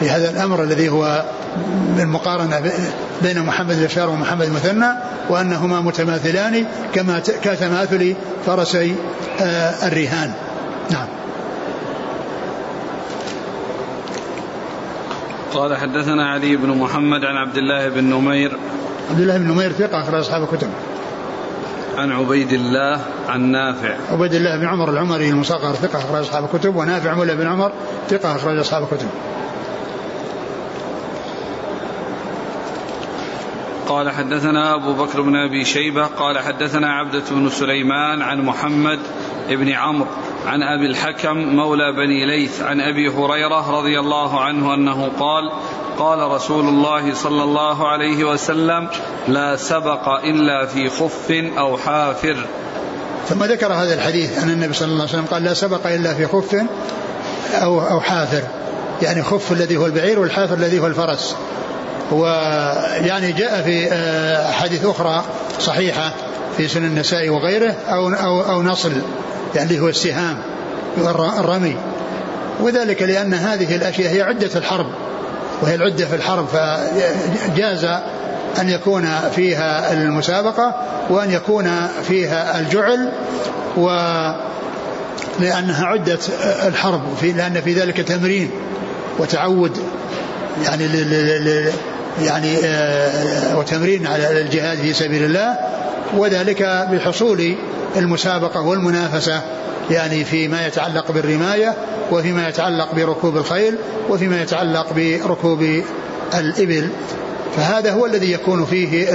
في 0.00 0.10
هذا 0.10 0.30
الأمر 0.30 0.62
الذي 0.62 0.88
هو 0.88 1.24
المقارنه 1.98 2.60
بين 3.22 3.42
محمد 3.42 3.78
البشار 3.78 4.10
ومحمد 4.10 4.46
المثنى 4.46 4.88
وأنهما 5.30 5.80
متماثلان 5.80 6.64
كما 6.94 7.18
كتماثل 7.18 8.14
فرسي 8.46 8.94
الرهان. 9.82 10.32
نعم. 10.90 11.21
قال 15.54 15.76
حدثنا 15.76 16.30
علي 16.30 16.56
بن 16.56 16.68
محمد 16.68 17.24
عن 17.24 17.36
عبد 17.36 17.56
الله 17.56 17.88
بن 17.88 18.04
نمير 18.04 18.52
عبد 19.10 19.20
الله 19.20 19.38
بن 19.38 19.48
نمير 19.48 19.72
ثقة 19.72 20.00
أخرج 20.00 20.20
أصحاب 20.20 20.42
الكتب. 20.42 20.68
عن 21.96 22.12
عبيد 22.12 22.52
الله 22.52 23.00
عن 23.28 23.40
نافع. 23.40 23.94
عبيد 24.10 24.34
الله 24.34 24.56
بن 24.56 24.66
عمر 24.66 24.90
العمري 24.90 25.30
المصغر 25.30 25.74
ثقة 25.74 25.98
أخرج 25.98 26.20
أصحاب 26.20 26.44
الكتب 26.44 26.76
ونافع 26.76 27.14
مولى 27.14 27.36
بن 27.36 27.46
عمر 27.46 27.72
ثقة 28.08 28.36
أخرج 28.36 28.58
أصحاب 28.58 28.82
الكتب. 28.82 29.08
قال 33.88 34.10
حدثنا 34.10 34.74
أبو 34.74 34.92
بكر 34.92 35.20
بن 35.20 35.36
أبي 35.36 35.64
شيبة 35.64 36.06
قال 36.06 36.38
حدثنا 36.38 36.92
عبدة 36.92 37.22
بن 37.30 37.48
سليمان 37.48 38.22
عن 38.22 38.40
محمد 38.40 38.98
بن 39.48 39.68
عمرو 39.68 40.06
عن 40.46 40.62
أبي 40.62 40.86
الحكم 40.86 41.36
مولى 41.36 41.92
بني 41.92 42.26
ليث 42.26 42.62
عن 42.62 42.80
أبي 42.80 43.08
هريرة 43.08 43.70
رضي 43.78 44.00
الله 44.00 44.40
عنه 44.40 44.74
أنه 44.74 45.10
قال 45.20 45.52
قال 45.98 46.30
رسول 46.30 46.68
الله 46.68 47.14
صلى 47.14 47.42
الله 47.42 47.88
عليه 47.88 48.24
وسلم 48.24 48.88
لا 49.28 49.56
سبق 49.56 50.08
إلا 50.08 50.66
في 50.66 50.88
خف 50.88 51.30
أو 51.58 51.76
حافر. 51.76 52.36
ثم 53.28 53.44
ذكر 53.44 53.72
هذا 53.72 53.94
الحديث 53.94 54.42
أن 54.42 54.50
النبي 54.50 54.72
صلى 54.72 54.88
الله 54.88 55.00
عليه 55.00 55.12
وسلم 55.12 55.26
قال 55.26 55.44
لا 55.44 55.54
سبق 55.54 55.86
إلا 55.86 56.14
في 56.14 56.26
خف 56.26 56.56
أو 57.54 57.80
أو 57.80 58.00
حافر. 58.00 58.42
يعني 59.02 59.22
خف 59.22 59.52
الذي 59.52 59.76
هو 59.76 59.86
البعير 59.86 60.20
والحافر 60.20 60.54
الذي 60.54 60.80
هو 60.80 60.86
الفرس. 60.86 61.36
ويعني 62.12 63.32
جاء 63.32 63.62
في 63.62 63.88
آه، 63.92 64.50
احاديث 64.50 64.84
أخرى 64.84 65.24
صحيحة 65.58 66.12
في 66.56 66.68
سنن 66.68 66.84
النساء 66.84 67.28
وغيره 67.28 67.74
أو 67.88 68.08
أو 68.08 68.40
أو 68.40 68.62
نصل 68.62 68.92
يعني 69.54 69.80
هو 69.80 69.88
السهام 69.88 70.38
الرمي. 71.38 71.76
وذلك 72.60 73.02
لأن 73.02 73.34
هذه 73.34 73.76
الأشياء 73.76 74.14
هي 74.14 74.22
عدة 74.22 74.50
الحرب. 74.56 74.86
وهي 75.62 75.74
العدة 75.74 76.06
في 76.06 76.14
الحرب 76.16 76.46
فجاز 76.46 77.84
أن 78.60 78.68
يكون 78.68 79.08
فيها 79.36 79.92
المسابقة 79.92 80.74
وأن 81.10 81.30
يكون 81.30 81.88
فيها 82.08 82.60
الجعل 82.60 83.12
و 83.76 83.86
لأنها 85.40 85.86
عدة 85.86 86.18
الحرب 86.66 87.02
في 87.20 87.32
لأن 87.32 87.60
في 87.60 87.72
ذلك 87.72 87.96
تمرين 87.96 88.50
وتعود 89.18 89.78
يعني 90.64 90.86
يعني 92.20 92.56
آه، 92.64 93.58
وتمرين 93.58 94.06
على 94.06 94.40
الجهاد 94.40 94.78
في 94.78 94.92
سبيل 94.92 95.24
الله 95.24 95.56
وذلك 96.16 96.62
بحصول 96.92 97.54
المسابقة 97.96 98.60
والمنافسة 98.60 99.40
يعني 99.90 100.24
فيما 100.24 100.66
يتعلق 100.66 101.12
بالرماية 101.12 101.74
وفيما 102.10 102.48
يتعلق 102.48 102.94
بركوب 102.94 103.36
الخيل 103.36 103.76
وفيما 104.08 104.42
يتعلق 104.42 104.92
بركوب 104.92 105.82
الإبل. 106.34 106.88
فهذا 107.56 107.92
هو 107.92 108.06
الذي 108.06 108.32
يكون 108.32 108.64
فيه 108.64 109.08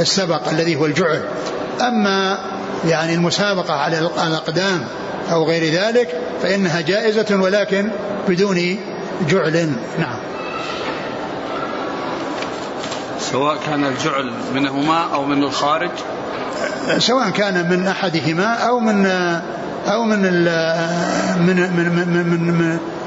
السبق 0.00 0.48
الذي 0.48 0.76
هو 0.76 0.86
الجعل. 0.86 1.20
أما 1.80 2.38
يعني 2.88 3.14
المسابقة 3.14 3.74
على 3.74 3.98
الأقدام 3.98 4.84
أو 5.32 5.44
غير 5.44 5.72
ذلك 5.72 6.08
فإنها 6.42 6.80
جائزة 6.80 7.40
ولكن 7.40 7.88
بدون 8.28 8.78
جعل. 9.28 9.70
نعم. 9.98 10.35
سواء 13.32 13.56
كان 13.66 13.84
الجعل 13.84 14.32
منهما 14.54 15.14
أو 15.14 15.24
من 15.24 15.42
الخارج؟ 15.42 15.90
سواء 16.98 17.30
كان 17.30 17.70
من 17.70 17.86
أحدهما 17.86 18.54
أو 18.54 18.80
من 18.80 19.06
أو 19.86 20.04
من 20.04 20.22
من 20.22 21.56
من 21.76 22.08
من 22.08 22.58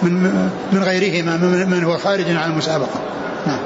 من, 0.01 0.13
من, 0.23 0.49
من 0.71 0.83
غيرهما 0.83 1.37
من 1.65 1.83
هو 1.83 1.97
خارج 1.97 2.29
عن 2.29 2.51
المسابقة. 2.51 2.99
نعم. 3.47 3.59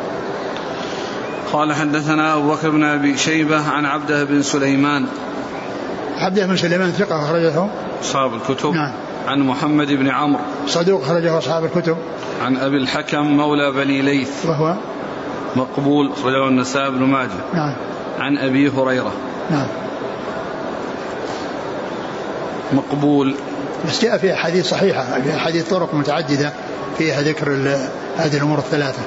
قال 1.54 1.74
حدثنا 1.74 2.34
أبو 2.34 2.52
بكر 2.52 2.70
بن 2.70 2.84
أبي 2.84 3.18
شيبة 3.18 3.70
عن 3.70 3.86
عبده 3.86 4.24
بن 4.24 4.42
سليمان. 4.42 5.06
عبده 6.18 6.46
بن 6.46 6.58
سليمان 6.58 6.92
ثقة 6.92 7.24
أخرجه؟ 7.24 7.68
أصحاب 8.02 8.34
الكتب. 8.34 8.74
نعم. 8.74 8.92
عن 9.28 9.40
محمد 9.40 9.88
بن 9.88 10.10
عمرو. 10.10 10.42
صدوق 10.68 11.04
أخرجه 11.04 11.38
أصحاب 11.38 11.66
الكتب. 11.66 11.98
عن 12.42 12.58
أبي 12.58 12.78
الحكم 12.78 13.38
مولى 13.38 13.72
بني 13.72 14.02
ليث. 14.02 14.46
وهو؟ 14.46 14.76
مقبول 15.56 16.12
أخرجه 16.12 16.48
النسائي 16.48 16.92
بن 16.92 17.04
ماجه. 17.04 17.30
نعم. 17.54 17.74
عن 18.20 18.38
أبي 18.38 18.70
هريرة. 18.70 19.12
نعم. 19.52 19.68
مقبول. 22.74 23.36
بس 23.88 24.02
جاء 24.02 24.18
فيها 24.18 24.36
حديث 24.36 24.70
صحيحة 24.70 25.06
حديث 25.38 25.70
طرق 25.70 25.94
متعددة 25.94 26.54
فيها 26.98 27.22
ذكر 27.22 27.52
هذه 28.18 28.38
الأمور 28.38 28.58
الثلاثة. 28.58 29.02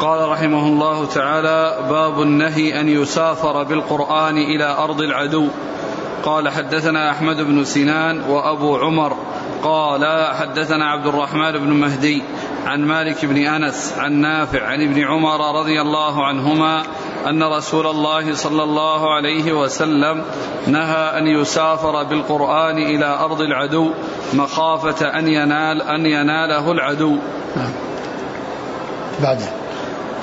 قال 0.00 0.28
رحمه 0.28 0.66
الله 0.66 1.06
تعالى 1.06 1.88
باب 1.90 2.22
النهي 2.22 2.80
أن 2.80 2.88
يسافر 2.88 3.62
بالقرآن 3.62 4.36
إلى 4.36 4.64
أرض 4.64 5.00
العدو. 5.00 5.48
قال 6.24 6.48
حدثنا 6.48 7.10
أحمد 7.10 7.36
بن 7.36 7.64
سنان 7.64 8.20
وأبو 8.20 8.76
عمر. 8.76 9.16
قال 9.62 10.34
حدثنا 10.34 10.90
عبد 10.90 11.06
الرحمن 11.06 11.52
بن 11.52 11.70
مهدي. 11.70 12.22
عن 12.66 12.84
مالك 12.84 13.24
بن 13.24 13.36
أنس 13.36 13.94
عن 13.98 14.12
نافع 14.12 14.66
عن 14.66 14.82
ابن 14.82 15.04
عمر 15.04 15.60
رضي 15.60 15.80
الله 15.80 16.26
عنهما 16.26 16.82
أن 17.26 17.42
رسول 17.42 17.86
الله 17.86 18.34
صلى 18.34 18.62
الله 18.62 19.14
عليه 19.14 19.52
وسلم 19.52 20.24
نهى 20.66 21.18
أن 21.18 21.26
يسافر 21.26 22.02
بالقرآن 22.02 22.78
إلى 22.78 23.06
أرض 23.06 23.40
العدو 23.40 23.90
مخافة 24.34 25.18
أن 25.18 25.28
ينال 25.28 25.82
أن 25.82 26.06
يناله 26.06 26.72
العدو 26.72 27.16
نعم. 27.56 27.72
بعده 29.22 29.62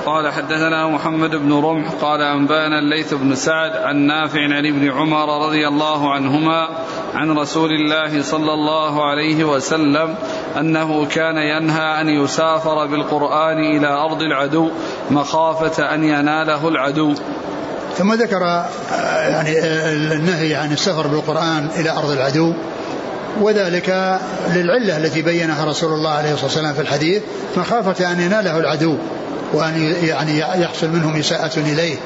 قال 0.06 0.32
حدثنا 0.32 0.88
محمد 0.88 1.36
بن 1.36 1.52
رمح 1.52 1.90
قال 1.90 2.22
أنبانا 2.22 2.78
الليث 2.78 3.14
بن 3.14 3.34
سعد 3.34 3.70
عن 3.76 3.96
نافع 3.96 4.40
عن 4.40 4.66
ابن 4.66 4.90
عمر 4.90 5.46
رضي 5.46 5.68
الله 5.68 6.12
عنهما 6.12 6.68
عن 7.14 7.30
رسول 7.30 7.70
الله 7.72 8.22
صلى 8.22 8.52
الله 8.52 9.04
عليه 9.04 9.44
وسلم 9.44 10.14
أنه 10.58 11.06
كان 11.06 11.36
ينهى 11.36 12.00
أن 12.00 12.08
يسافر 12.08 12.86
بالقرآن 12.86 13.58
إلى 13.58 13.86
أرض 13.86 14.22
العدو 14.22 14.70
مخافة 15.10 15.94
أن 15.94 16.04
يناله 16.04 16.68
العدو. 16.68 17.14
ثم 17.98 18.12
ذكر 18.12 18.44
آه، 18.44 19.28
يعني 19.28 19.58
آه، 19.58 19.92
النهي 19.92 20.54
عن 20.54 20.72
السفر 20.72 21.06
بالقرآن 21.06 21.68
إلى 21.76 21.90
أرض 21.90 22.10
العدو 22.10 22.54
وذلك 23.40 24.18
للعلة 24.54 24.96
التي 24.96 25.22
بينها 25.22 25.64
رسول 25.64 25.92
الله 25.92 26.10
عليه 26.10 26.32
الصلاة 26.32 26.46
والسلام 26.46 26.74
في 26.74 26.80
الحديث 26.80 27.22
مخافة 27.56 28.12
أن 28.12 28.20
يناله 28.20 28.58
العدو 28.58 28.96
وأن 29.52 29.94
يعني 30.02 30.38
يحصل 30.38 30.90
منهم 30.90 31.16
إساءة 31.16 31.58
إليه. 31.58 31.96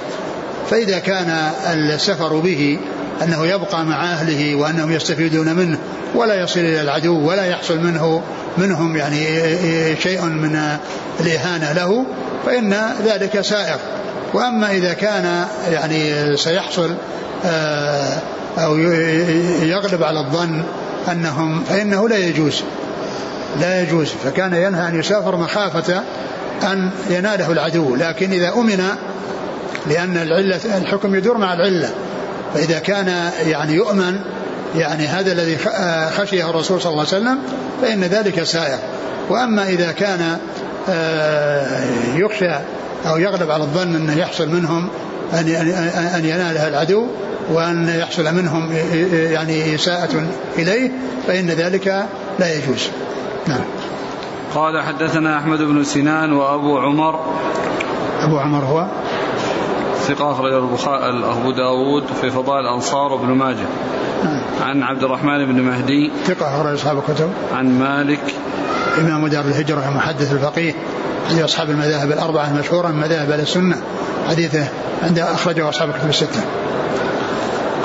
فإذا 0.71 0.99
كان 0.99 1.51
السفر 1.73 2.39
به 2.39 2.79
أنه 3.23 3.47
يبقى 3.47 3.85
مع 3.85 4.05
أهله 4.05 4.55
وأنهم 4.55 4.93
يستفيدون 4.93 5.55
منه 5.55 5.79
ولا 6.15 6.41
يصل 6.41 6.61
إلى 6.61 6.81
العدو 6.81 7.29
ولا 7.29 7.47
يحصل 7.47 7.79
منه 7.79 8.23
منهم 8.59 8.97
يعني 8.97 9.27
شيء 9.97 10.23
من 10.25 10.79
الإهانة 11.21 11.73
له 11.73 12.07
فإن 12.47 12.77
ذلك 13.05 13.41
سائر. 13.41 13.79
وأما 14.35 14.71
إذا 14.71 14.93
كان 14.93 15.47
يعني 15.73 16.37
سيحصل 16.37 16.95
آه، 17.47 18.19
أو 18.59 18.77
يغلب 19.63 20.03
على 20.03 20.21
الظن 20.21 20.63
أنهم 21.13 21.65
فإنه 21.65 22.09
لا 22.09 22.17
يجوز 22.17 22.63
لا 23.61 23.83
يجوز. 23.83 24.13
فكان 24.25 24.55
ينهى 24.55 24.89
أن 24.89 24.99
يسافر 24.99 25.37
مخافة 25.37 26.03
أن 26.63 26.91
يناله 27.11 27.53
العدو 27.53 27.97
لكن 27.97 28.33
إذا 28.33 28.53
أمن 28.53 28.85
لأن 29.87 30.17
العلة 30.17 30.61
الحكم 30.77 31.15
يدور 31.15 31.39
مع 31.39 31.55
العلة. 31.55 31.91
فإذا 32.55 32.79
كان 32.79 33.31
يعني 33.47 33.73
يؤمن 33.73 34.21
يعني 34.77 35.07
هذا 35.07 35.33
الذي 35.33 35.59
خشيه 36.11 36.51
الرسول 36.51 36.81
صلى 36.81 36.91
الله 36.91 37.07
عليه 37.13 37.23
وسلم 37.23 37.39
فإن 37.83 38.05
ذلك 38.05 38.43
سائر. 38.43 38.79
وأما 39.31 39.69
إذا 39.69 39.93
كان 39.93 40.39
آه، 40.89 41.85
يخشى 42.15 42.51
أو 43.07 43.17
يغلب 43.17 43.51
على 43.51 43.63
الظن 43.63 43.95
أنه 43.95 44.19
يحصل 44.19 44.49
منهم 44.49 44.89
أن 45.33 45.49
أن 46.15 46.25
ينالها 46.25 46.69
العدو 46.69 47.07
وأن 47.53 47.89
يحصل 47.99 48.35
منهم 48.35 48.73
يعني 49.13 49.75
إساءة 49.75 50.27
إليه 50.59 50.91
فإن 51.27 51.51
ذلك 51.51 52.07
لا 52.39 52.55
يجوز. 52.55 52.89
نعم. 53.47 53.65
قال 54.55 54.83
حدثنا 54.83 55.39
أحمد 55.39 55.59
بن 55.59 55.85
سنان 55.85 56.33
وأبو 56.33 56.79
عمر. 56.79 57.21
أبو 58.21 58.39
عمر 58.39 58.65
هو؟ 58.65 58.87
ثقة 60.09 60.33
أخرج 60.33 60.53
أبو 60.53 61.51
داود 61.51 62.05
في 62.21 62.31
فضائل 62.31 62.61
الأنصار 62.61 63.13
وابن 63.13 63.29
ماجه. 63.29 63.67
عن 64.63 64.83
عبد 64.83 65.05
الرحمن 65.05 65.47
بن 65.47 65.61
مهدي. 65.61 66.13
ثقة 66.25 66.57
أخرج 66.57 66.75
أصحاب 66.75 66.99
الكتب. 66.99 67.31
عن 67.55 67.79
مالك. 67.79 68.35
إمام 68.99 69.27
دار 69.27 69.45
الهجرة 69.45 69.89
المحدث 69.89 70.33
الفقيه. 70.33 70.75
عند 71.31 71.41
أصحاب 71.41 71.71
المذاهب 71.71 72.13
الأربعة 72.13 72.51
المشهورة 72.51 72.89
من 72.89 73.01
مذاهب 73.01 73.31
أهل 73.31 73.41
السنة. 73.41 73.77
حديثه 74.29 74.69
عند 75.03 75.19
أخرجه 75.19 75.69
أصحاب 75.69 75.89
الكتب 75.89 76.09
الستة. 76.09 76.41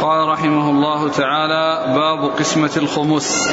قال 0.01 0.27
رحمه 0.27 0.69
الله 0.69 1.09
تعالى 1.09 1.95
باب 1.95 2.31
قسمة 2.39 2.71
الخمس. 2.77 3.49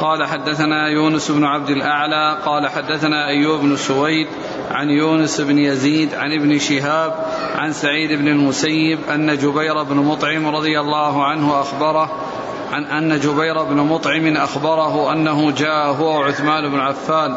قال 0.00 0.26
حدثنا 0.26 0.88
يونس 0.88 1.30
بن 1.30 1.44
عبد 1.44 1.70
الأعلى 1.70 2.38
قال 2.44 2.68
حدثنا 2.68 3.28
أيوب 3.28 3.60
بن 3.60 3.76
سويد 3.76 4.26
عن 4.70 4.90
يونس 4.90 5.40
بن 5.40 5.58
يزيد 5.58 6.14
عن 6.14 6.32
ابن 6.32 6.58
شهاب 6.58 7.14
عن 7.54 7.72
سعيد 7.72 8.18
بن 8.18 8.28
المسيب 8.28 8.98
أن 9.10 9.38
جبير 9.38 9.82
بن 9.82 9.96
مطعم 9.96 10.46
رضي 10.46 10.80
الله 10.80 11.24
عنه 11.24 11.60
أخبره 11.60 12.10
عن 12.72 12.84
أن 12.84 13.20
جبير 13.20 13.62
بن 13.62 13.76
مطعم 13.76 14.36
أخبره 14.36 15.12
أنه 15.12 15.50
جاء 15.50 15.86
هو 15.86 16.20
وعثمان 16.20 16.68
بن 16.68 16.80
عفان 16.80 17.36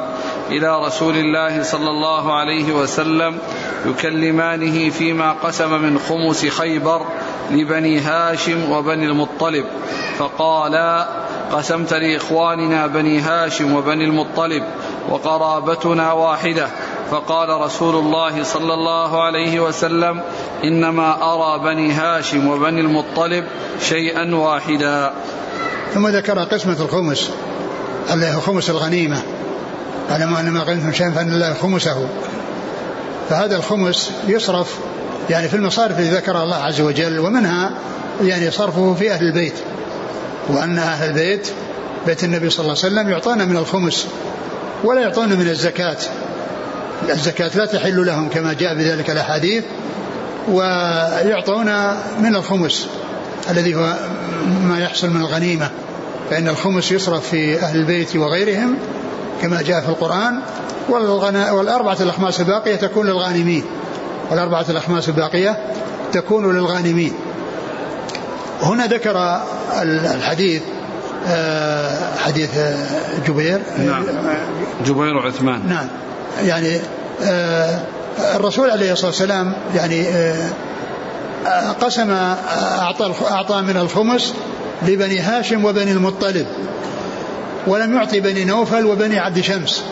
إلى 0.50 0.86
رسول 0.86 1.16
الله 1.16 1.64
صلى 1.64 1.90
الله 1.90 2.34
عليه 2.34 2.74
وسلم 2.74 3.38
يكلمانه 3.86 4.90
فيما 4.90 5.32
قسم 5.32 5.82
من 5.82 6.00
خمس 6.00 6.46
خيبر 6.46 7.06
لبني 7.52 8.00
هاشم 8.00 8.72
وبني 8.72 9.06
المطلب. 9.06 9.66
فقالا 10.18 11.08
قسمت 11.52 11.94
لإخواننا 11.94 12.88
بني 12.88 13.20
هاشم 13.20 13.76
وبني 13.76 14.06
المطلب 14.06 14.64
وقرابتنا 15.10 16.12
واحدة. 16.12 16.68
فقال 17.12 17.50
رسول 17.62 17.96
الله 17.96 18.44
صلى 18.44 18.74
الله 18.74 19.24
عليه 19.24 19.60
وسلم 19.60 20.22
إنما 20.64 21.34
أرى 21.34 21.64
بني 21.64 21.92
هاشم 21.92 22.48
وبني 22.48 22.82
المطلب 22.82 23.46
شيئا 23.82 24.36
واحدا. 24.36 25.14
ثم 25.94 26.08
ذكر 26.08 26.40
قسمة 26.40 26.82
الخمس 26.82 27.30
اللي 28.14 28.34
هو 28.36 28.40
خمس 28.40 28.70
الغنيمة. 28.70 29.22
على 30.10 30.24
أن 30.24 30.50
ما 30.50 30.60
غنمتم 30.60 30.94
شيئا 30.94 31.12
فإن 31.12 31.34
الله 31.34 31.54
خمسه. 31.54 32.08
فهذا 33.30 33.56
الخمس 33.56 34.12
يصرف 34.28 34.78
يعني 35.30 35.48
في 35.50 35.56
المصارف 35.56 36.00
التي 36.00 36.10
ذكرها 36.10 36.44
الله 36.44 36.56
عز 36.56 36.82
وجل 36.82 37.20
ومنها 37.20 37.72
يعني 38.22 38.52
صرفه 38.52 38.94
في 39.00 39.12
أهل 39.12 39.26
البيت. 39.26 39.56
وأن 40.50 40.78
أهل 40.78 41.10
البيت 41.10 41.48
بيت 42.06 42.24
النبي 42.24 42.50
صلى 42.50 42.60
الله 42.60 42.78
عليه 42.84 42.94
وسلم 42.94 43.10
يعطون 43.10 43.48
من 43.48 43.58
الخمس 43.58 44.08
ولا 44.84 45.02
يعطون 45.02 45.30
من 45.30 45.48
الزكاة. 45.48 45.98
الزكاة 47.10 47.52
لا 47.56 47.66
تحل 47.66 48.06
لهم 48.06 48.30
كما 48.30 48.54
جاء 48.54 48.76
بذلك 48.76 49.10
الأحاديث 49.10 49.64
ويعطون 50.48 51.66
من 52.20 52.36
الخمس 52.36 52.88
الذي 53.50 53.76
هو 53.76 53.96
ما 54.64 54.80
يحصل 54.80 55.10
من 55.10 55.22
الغنيمة 55.22 55.70
فإن 56.30 56.48
الخمس 56.48 56.92
يصرف 56.92 57.30
في 57.30 57.60
أهل 57.60 57.80
البيت 57.80 58.16
وغيرهم 58.16 58.78
كما 59.42 59.62
جاء 59.62 59.82
في 59.82 59.90
القرآن 59.90 60.40
والأربعة 60.90 61.98
الأخماس 62.02 62.40
الباقية 62.40 62.76
تكون 62.76 63.08
للغانمين 63.08 63.64
والأربعة 64.32 64.66
الأخماس 64.70 65.10
الباقية 65.10 65.58
تكون 66.14 66.56
للغانمين. 66.56 67.14
هنا 68.62 68.86
ذكر 68.88 69.42
الحديث 69.82 70.62
آه، 71.28 72.16
حديث 72.18 72.50
جبير 73.28 73.62
نعم. 73.78 74.04
جبير 74.86 75.18
وعثمان. 75.18 75.68
نعم. 75.68 75.88
يعني 76.46 76.80
آه، 77.24 77.80
الرسول 78.36 78.70
عليه 78.72 78.92
الصلاة 78.92 79.08
والسلام 79.08 79.54
يعني 79.76 80.08
آه، 80.08 80.50
قسم 81.82 82.12
أعطى 82.80 83.14
أعطى 83.32 83.62
من 83.62 83.78
الخمس 83.78 84.34
لبني 84.88 85.20
هاشم 85.20 85.66
وبني 85.66 85.92
المطلب 85.92 86.48
ولم 87.68 87.96
يعطي 87.96 88.20
بني 88.20 88.46
نوفل 88.46 88.86
وبني 88.86 89.20
عبد 89.20 89.42
شمس 89.42 89.84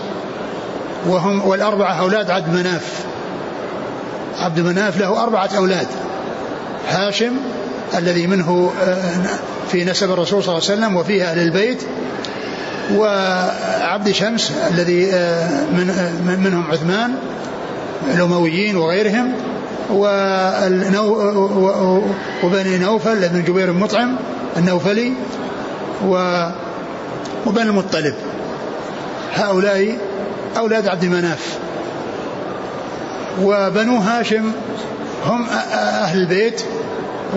وهم 1.08 1.48
والأربعة 1.48 1.94
أولاد 2.00 2.30
عبد 2.30 2.54
مناف. 2.54 3.06
عبد 4.40 4.60
مناف 4.60 5.00
له 5.00 5.24
أربعة 5.24 5.50
أولاد 5.58 5.88
هاشم 6.90 7.34
الذي 7.98 8.28
منه 8.28 8.74
آه، 8.84 9.02
في 9.72 9.84
نسب 9.86 10.12
الرسول 10.12 10.44
صلى 10.44 10.58
الله 10.58 10.70
عليه 10.70 10.80
وسلم 10.82 10.96
وفيه 10.96 11.24
أهل 11.24 11.40
البيت 11.40 11.84
وعبد 12.94 14.12
شمس 14.12 14.52
الذي 14.72 15.14
آه، 15.14 15.64
من 15.64 15.90
آه، 15.90 16.36
منهم 16.36 16.72
عثمان 16.72 17.16
الأمويين 18.14 18.78
وغيرهم 18.78 19.34
وبني 22.44 22.78
نوفل 22.78 23.30
بن 23.30 23.44
جبير 23.44 23.70
المطعم 23.70 24.16
النوفلي 24.58 25.14
وبني 26.06 27.70
المطلب. 27.70 28.14
هؤلاء 29.34 29.98
أولاد 30.58 30.88
عبد 30.88 31.06
مناف. 31.06 31.58
وبنو 33.42 33.98
هاشم 33.98 34.52
هم 35.26 35.46
أهل 35.74 36.20
البيت 36.20 36.62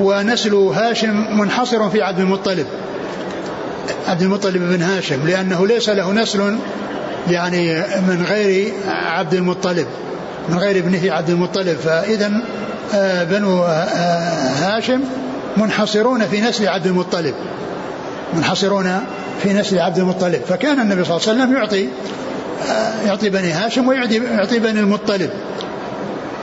ونسل 0.00 0.54
هاشم 0.54 1.38
منحصر 1.38 1.90
في 1.90 2.02
عبد 2.02 2.20
المطلب. 2.20 2.66
عبد 4.08 4.22
المطلب 4.22 4.56
بن 4.56 4.82
هاشم 4.82 5.26
لأنه 5.26 5.66
ليس 5.66 5.88
له 5.88 6.12
نسل 6.12 6.58
يعني 7.30 7.74
من 8.08 8.24
غير 8.28 8.72
عبد 8.86 9.34
المطلب 9.34 9.86
من 10.48 10.58
غير 10.58 10.78
ابنه 10.78 11.12
عبد 11.12 11.30
المطلب. 11.30 11.76
فإذا 11.76 12.32
آه، 12.94 13.24
بنو 13.24 13.64
آه، 13.64 14.48
هاشم 14.60 15.00
منحصرون 15.56 16.26
في 16.26 16.40
نسل 16.40 16.68
عبد 16.68 16.86
المطلب 16.86 17.34
منحصرون 18.34 19.00
في 19.42 19.52
نسل 19.52 19.78
عبد 19.78 19.98
المطلب. 19.98 20.40
فكان 20.48 20.80
النبي 20.80 21.04
صلى 21.04 21.16
الله 21.16 21.28
عليه 21.28 21.42
وسلم 21.42 21.56
يعطي 21.56 21.88
آه، 22.68 23.06
يعطي 23.06 23.30
بني 23.30 23.52
هاشم 23.52 23.88
ويعطي 23.88 24.16
يعطي 24.16 24.58
بني 24.58 24.80
المطلب. 24.80 25.30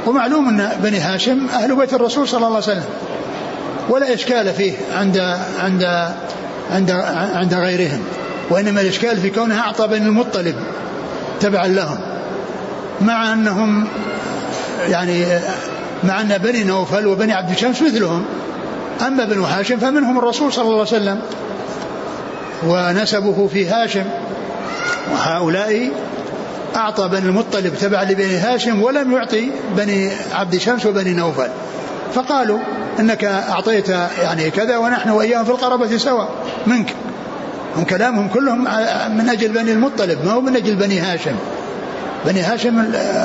ومعلوم 0.08 0.50
أن 0.50 0.70
بني 0.84 1.00
هاشم 1.00 1.48
أهل 1.54 1.76
بيت 1.76 1.94
الرسول 1.94 2.28
صلى 2.28 2.38
الله 2.38 2.48
عليه 2.48 2.58
وسلم 2.58 2.84
ولا 3.90 4.14
إشكال 4.14 4.54
فيه 4.54 4.74
عند 4.94 5.38
عند 5.60 6.14
عند 6.72 6.92
عند 7.36 7.54
غيرهم. 7.54 8.04
وإنما 8.50 8.82
الإشكال 8.82 9.18
في 9.18 9.30
كونها 9.30 9.60
أعطى 9.60 9.88
بني 9.88 10.06
المطلب 10.06 10.56
تبعا 11.40 11.68
لهم. 11.68 11.98
مع 13.02 13.34
أنهم 13.34 13.88
يعني 14.90 15.26
مع 16.04 16.22
أن 16.22 16.38
بني 16.38 16.64
نوفل 16.64 17.08
وبني 17.08 17.34
عبد 17.34 17.58
شمس 17.58 17.82
مثلهم. 17.82 18.26
أما 19.08 19.26
بنو 19.26 19.44
هاشم 19.44 19.78
فمنهم 19.78 20.20
الرسول 20.20 20.54
صلى 20.54 20.64
الله 20.64 20.74
عليه 20.74 20.82
وسلم. 20.82 21.22
ونسبه 22.68 23.48
في 23.48 23.68
هاشم. 23.68 24.06
وهؤلاء 25.12 25.90
أعطى 26.76 27.08
بني 27.08 27.26
المطلب 27.26 27.76
تبع 27.82 28.04
لبني 28.04 28.38
هاشم 28.38 28.82
ولم 28.82 29.12
يعطي 29.12 29.52
بني 29.78 30.10
عبد 30.34 30.58
شمس 30.58 30.86
وبني 30.86 31.14
نوفل. 31.14 31.50
فقالوا 32.14 32.60
إنك 33.00 33.26
أعطيت 33.26 33.90
يعني 34.22 34.52
كذا 34.52 34.78
ونحن 34.78 35.10
وإياهم 35.10 35.46
في 35.46 35.52
القرابة 35.52 35.98
سواء 35.98 36.30
منك. 36.68 36.94
هم 37.78 37.84
كلامهم 37.84 38.28
كلهم 38.28 38.64
من 39.18 39.30
أجل 39.30 39.48
بني 39.48 39.72
المطلب 39.72 40.26
ما 40.26 40.32
هو 40.32 40.42
من 40.42 40.56
أجل 40.56 40.76
بني 40.76 41.00
هاشم. 41.00 41.36
بني 42.26 42.42
هاشم 42.42 42.80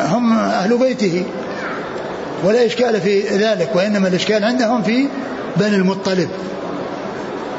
هم 0.09 0.39
أهل 0.39 0.79
بيته. 0.79 1.25
ولا 2.45 2.67
إشكال 2.67 3.01
في 3.01 3.21
ذلك 3.21 3.71
وإنما 3.75 4.09
الإشكال 4.09 4.45
عندهم 4.45 4.83
في 4.83 5.09
بني 5.57 5.77
المطلب 5.77 6.29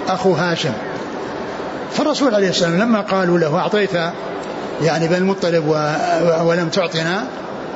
أخو 0.07 0.33
هاشم. 0.33 0.73
فالرسول 1.91 2.35
عليه 2.35 2.49
السلام 2.49 2.79
لما 2.79 3.01
قالوا 3.01 3.39
له 3.39 3.57
أعطيت 3.57 3.93
يعني 4.81 5.07
بني 5.07 5.17
المطلب 5.17 5.67
ولم 6.43 6.69
تعطنا 6.69 7.23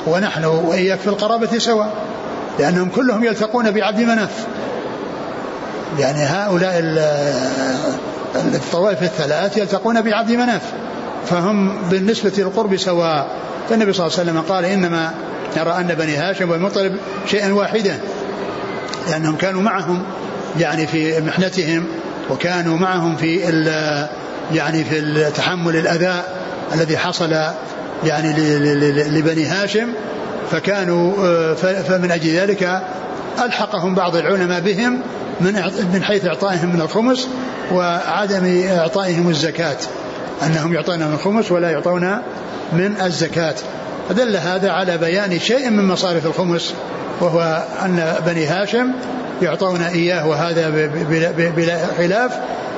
ونحن 0.07 0.45
وإياك 0.45 0.99
في 0.99 1.07
القرابة 1.07 1.57
سواء 1.57 1.93
لأنهم 2.59 2.89
كلهم 2.89 3.23
يلتقون 3.23 3.71
بعبد 3.71 3.99
مناف. 3.99 4.45
يعني 5.99 6.23
هؤلاء 6.23 6.79
الطوائف 8.35 9.03
الثلاث 9.03 9.57
يلتقون 9.57 10.01
بعبد 10.01 10.31
مناف 10.31 10.61
فهم 11.25 11.89
بالنسبة 11.89 12.31
للقرب 12.37 12.77
سواء. 12.77 13.27
فالنبي 13.69 13.93
صلى 13.93 14.07
الله 14.07 14.19
عليه 14.19 14.31
وسلم 14.31 14.41
قال 14.41 14.65
إنما 14.65 15.13
نرى 15.57 15.71
أن 15.71 15.87
بني 15.87 16.15
هاشم 16.15 16.51
والمطلب 16.51 16.97
شيئا 17.27 17.53
واحدا 17.53 17.99
لأنهم 19.09 19.35
كانوا 19.35 19.61
معهم 19.61 20.03
يعني 20.59 20.87
في 20.87 21.21
محنتهم 21.21 21.85
وكانوا 22.29 22.77
معهم 22.77 23.15
في 23.15 23.35
يعني 24.53 24.83
في 24.83 25.25
تحمل 25.35 25.75
الأذى 25.75 26.23
الذي 26.73 26.97
حصل 26.97 27.35
يعني 28.05 28.33
لبني 29.09 29.45
هاشم. 29.45 29.87
فكانوا 30.51 31.13
آه، 31.25 31.53
فمن 31.53 32.11
أجل 32.11 32.29
ذلك 32.29 32.81
ألحقهم 33.45 33.95
بعض 33.95 34.15
العلماء 34.15 34.59
بهم 34.59 35.01
من 35.41 35.53
من 35.93 36.03
حيث 36.03 36.25
إعطائهم 36.25 36.73
من 36.73 36.81
الخمس 36.81 37.27
وعدم 37.71 38.67
إعطائهم 38.69 39.29
الزكاة. 39.29 39.77
أنهم 40.45 40.73
يعطون 40.73 40.99
من 40.99 41.13
الخمس 41.13 41.51
ولا 41.51 41.71
يعطون 41.71 42.17
من 42.73 42.95
الزكاة. 43.01 43.55
فدل 44.09 44.37
هذا 44.37 44.71
على 44.71 44.97
بيان 44.97 45.39
شيء 45.39 45.69
من 45.69 45.87
مصارف 45.87 46.25
الخمس 46.25 46.73
وهو 47.21 47.63
أن 47.85 48.15
بني 48.25 48.45
هاشم 48.45 48.91
يعطون 49.41 49.81
إياه 49.81 50.27
وهذا 50.27 50.69
بلا 51.57 51.79
خلاف 51.97 52.31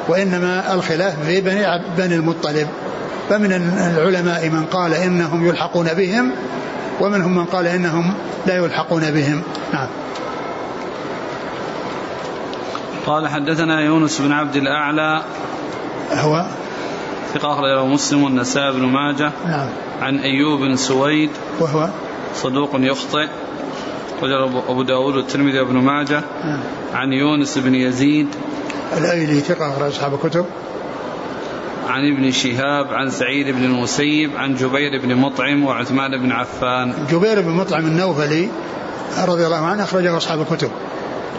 وإنما 0.07 0.73
الخلاف 0.73 1.13
في 1.25 1.41
بني 1.41 1.65
بني 1.97 2.15
المطلب. 2.15 2.67
فمن 3.29 3.53
العلماء 3.97 4.49
من 4.49 4.65
قال 4.65 4.93
إنهم 4.93 5.47
يلحقون 5.47 5.87
بهم 5.87 6.31
ومنهم 7.01 7.35
من 7.35 7.45
قال 7.45 7.67
إنهم 7.67 8.13
لا 8.47 8.55
يلحقون 8.55 9.11
بهم. 9.11 9.41
نعم. 9.73 9.87
قال 13.07 13.27
حدثنا 13.27 13.81
يونس 13.81 14.21
بن 14.21 14.31
عبد 14.31 14.55
الأعلى. 14.55 15.21
هو؟ 16.13 16.45
ثقة 17.33 17.53
أخرجه 17.53 17.85
مسلم 17.85 18.23
والنسائي 18.23 18.71
بن 18.71 18.85
ماجه. 18.85 19.31
نعم. 19.45 19.69
عن 20.01 20.19
أيوب 20.19 20.59
بن 20.59 20.75
سويد. 20.75 21.29
وهو؟ 21.59 21.89
صدوق 22.35 22.69
يخطئ. 22.73 23.27
رجل 24.23 24.61
أبو 24.69 24.83
داود 24.83 25.15
والترمذي 25.15 25.59
وابن 25.59 25.75
ماجه. 25.75 26.23
نعم. 26.43 26.59
عن 26.93 27.13
يونس 27.13 27.57
بن 27.57 27.75
يزيد. 27.75 28.27
الأيلي 28.97 29.39
ثقة 29.39 29.73
أخرج 29.73 29.91
أصحاب 29.91 30.13
الكتب. 30.13 30.45
عن 31.87 32.11
ابن 32.13 32.31
شهاب 32.31 32.93
عن 32.93 33.09
سعيد 33.09 33.55
بن 33.55 33.63
المسيب 33.63 34.37
عن 34.37 34.55
جبير 34.55 35.01
بن 35.01 35.15
مطعم 35.15 35.65
وعثمان 35.65 36.21
بن 36.21 36.31
عفان. 36.31 36.93
جبير 37.11 37.41
بن 37.41 37.49
مطعم 37.49 37.85
النوفلي 37.85 38.49
رضي 39.27 39.45
الله 39.45 39.65
عنه 39.65 39.83
أخرجه 39.83 40.17
أصحاب 40.17 40.41
الكتب. 40.41 40.71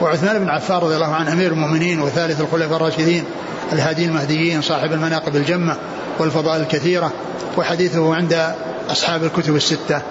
وعثمان 0.00 0.38
بن 0.38 0.48
عفان 0.48 0.76
رضي 0.76 0.94
الله 0.94 1.14
عنه 1.14 1.32
أمير 1.32 1.52
المؤمنين 1.52 2.00
وثالث 2.00 2.40
الخلفاء 2.40 2.76
الراشدين 2.76 3.24
الهاديين 3.72 4.08
المهديين 4.08 4.62
صاحب 4.62 4.92
المناقب 4.92 5.36
الجمة 5.36 5.76
والفضائل 6.18 6.60
الكثيرة 6.60 7.12
وحديثه 7.56 8.14
عند 8.14 8.54
أصحاب 8.90 9.24
الكتب 9.24 9.56
الستة. 9.56 10.02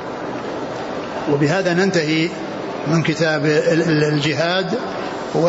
وبهذا 1.32 1.74
ننتهي 1.74 2.30
من 2.88 3.04
كتاب 3.04 3.46
الجهاد 4.14 4.74
و 5.36 5.48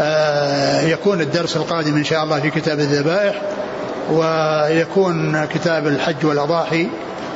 آه، 0.00 0.80
يكون 0.80 1.20
الدرس 1.20 1.56
القادم 1.56 1.96
إن 1.96 2.04
شاء 2.04 2.24
الله 2.24 2.40
في 2.40 2.50
كتاب 2.50 2.80
الذبائح 2.80 3.42
ويكون 4.10 5.44
كتاب 5.44 5.86
الحج 5.86 6.26
والأضاحي 6.26 6.88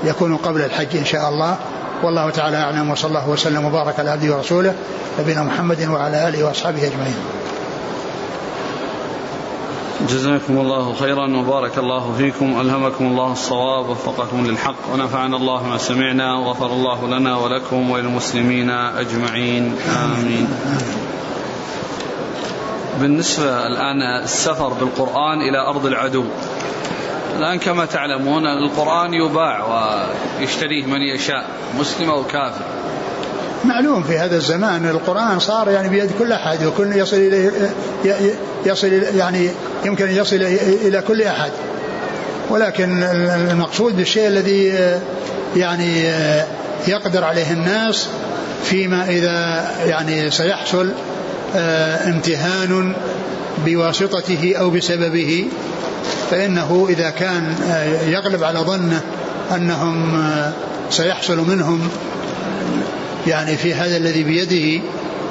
يكون 0.04 0.36
قبل 0.36 0.60
الحج 0.60 0.96
إن 0.96 1.04
شاء 1.04 1.28
الله. 1.28 1.56
والله 2.02 2.30
تعالى 2.30 2.56
أعلم 2.56 2.90
وصلى 2.90 3.08
الله 3.08 3.28
وسلم 3.28 3.64
وبارك 3.64 3.98
على 3.98 4.10
عبده 4.10 4.36
ورسوله 4.36 4.74
نبينا 5.20 5.42
محمد 5.42 5.88
وعلى 5.88 6.28
آله 6.28 6.44
وأصحابه 6.44 6.86
أجمعين. 6.86 7.14
جزاكم 10.08 10.58
الله 10.58 10.94
خيرا 10.94 11.36
وبارك 11.36 11.78
الله 11.78 12.14
فيكم 12.18 12.60
ألهمكم 12.60 13.04
الله 13.04 13.32
الصواب 13.32 13.88
ووفقكم 13.88 14.46
للحق 14.46 14.74
ونفعنا 14.92 15.36
الله 15.36 15.66
ما 15.66 15.78
سمعنا 15.78 16.34
وغفر 16.34 16.66
الله 16.66 17.06
لنا 17.06 17.36
ولكم 17.36 17.90
وللمسلمين 17.90 18.70
أجمعين 18.70 19.76
آمين. 20.04 20.48
بالنسبة 23.00 23.66
الآن 23.66 24.02
السفر 24.22 24.68
بالقرآن 24.68 25.40
إلى 25.40 25.58
أرض 25.68 25.86
العدو. 25.86 26.24
الآن 27.38 27.58
كما 27.58 27.84
تعلمون 27.84 28.46
القرآن 28.46 29.14
يباع 29.14 29.64
ويشتريه 30.40 30.86
من 30.86 31.00
يشاء 31.14 31.46
مسلم 31.78 32.10
أو 32.10 32.24
كافر. 32.24 32.64
معلوم 33.64 34.02
في 34.02 34.18
هذا 34.18 34.36
الزمان 34.36 34.88
القرآن 34.88 35.38
صار 35.38 35.70
يعني 35.70 35.88
بيد 35.88 36.10
كل 36.18 36.32
أحد 36.32 36.64
وكل 36.64 36.96
يصل 36.96 37.16
إليه 37.16 37.50
يصل 38.66 38.92
يعني 38.92 39.50
يمكن 39.84 40.06
أن 40.06 40.16
يصل 40.16 40.36
إلى 40.86 41.02
كل 41.08 41.22
أحد. 41.22 41.50
ولكن 42.50 43.02
المقصود 43.50 43.96
بالشيء 43.96 44.28
الذي 44.28 44.74
يعني 45.56 46.12
يقدر 46.88 47.24
عليه 47.24 47.52
الناس 47.52 48.08
فيما 48.64 49.08
إذا 49.08 49.70
يعني 49.86 50.30
سيحصل 50.30 50.92
آه، 51.56 52.08
امتهان 52.08 52.94
بواسطته 53.66 54.54
أو 54.58 54.70
بسببه. 54.70 55.46
فإنه 56.32 56.86
إذا 56.88 57.10
كان 57.10 57.54
آه، 57.70 58.02
يغلب 58.02 58.44
على 58.44 58.58
ظنه 58.58 59.00
أنهم 59.56 60.14
آه، 60.14 60.52
سيحصل 60.90 61.38
منهم 61.38 61.88
يعني 63.26 63.56
في 63.56 63.74
هذا 63.74 63.96
الذي 63.96 64.22
بيده 64.22 64.82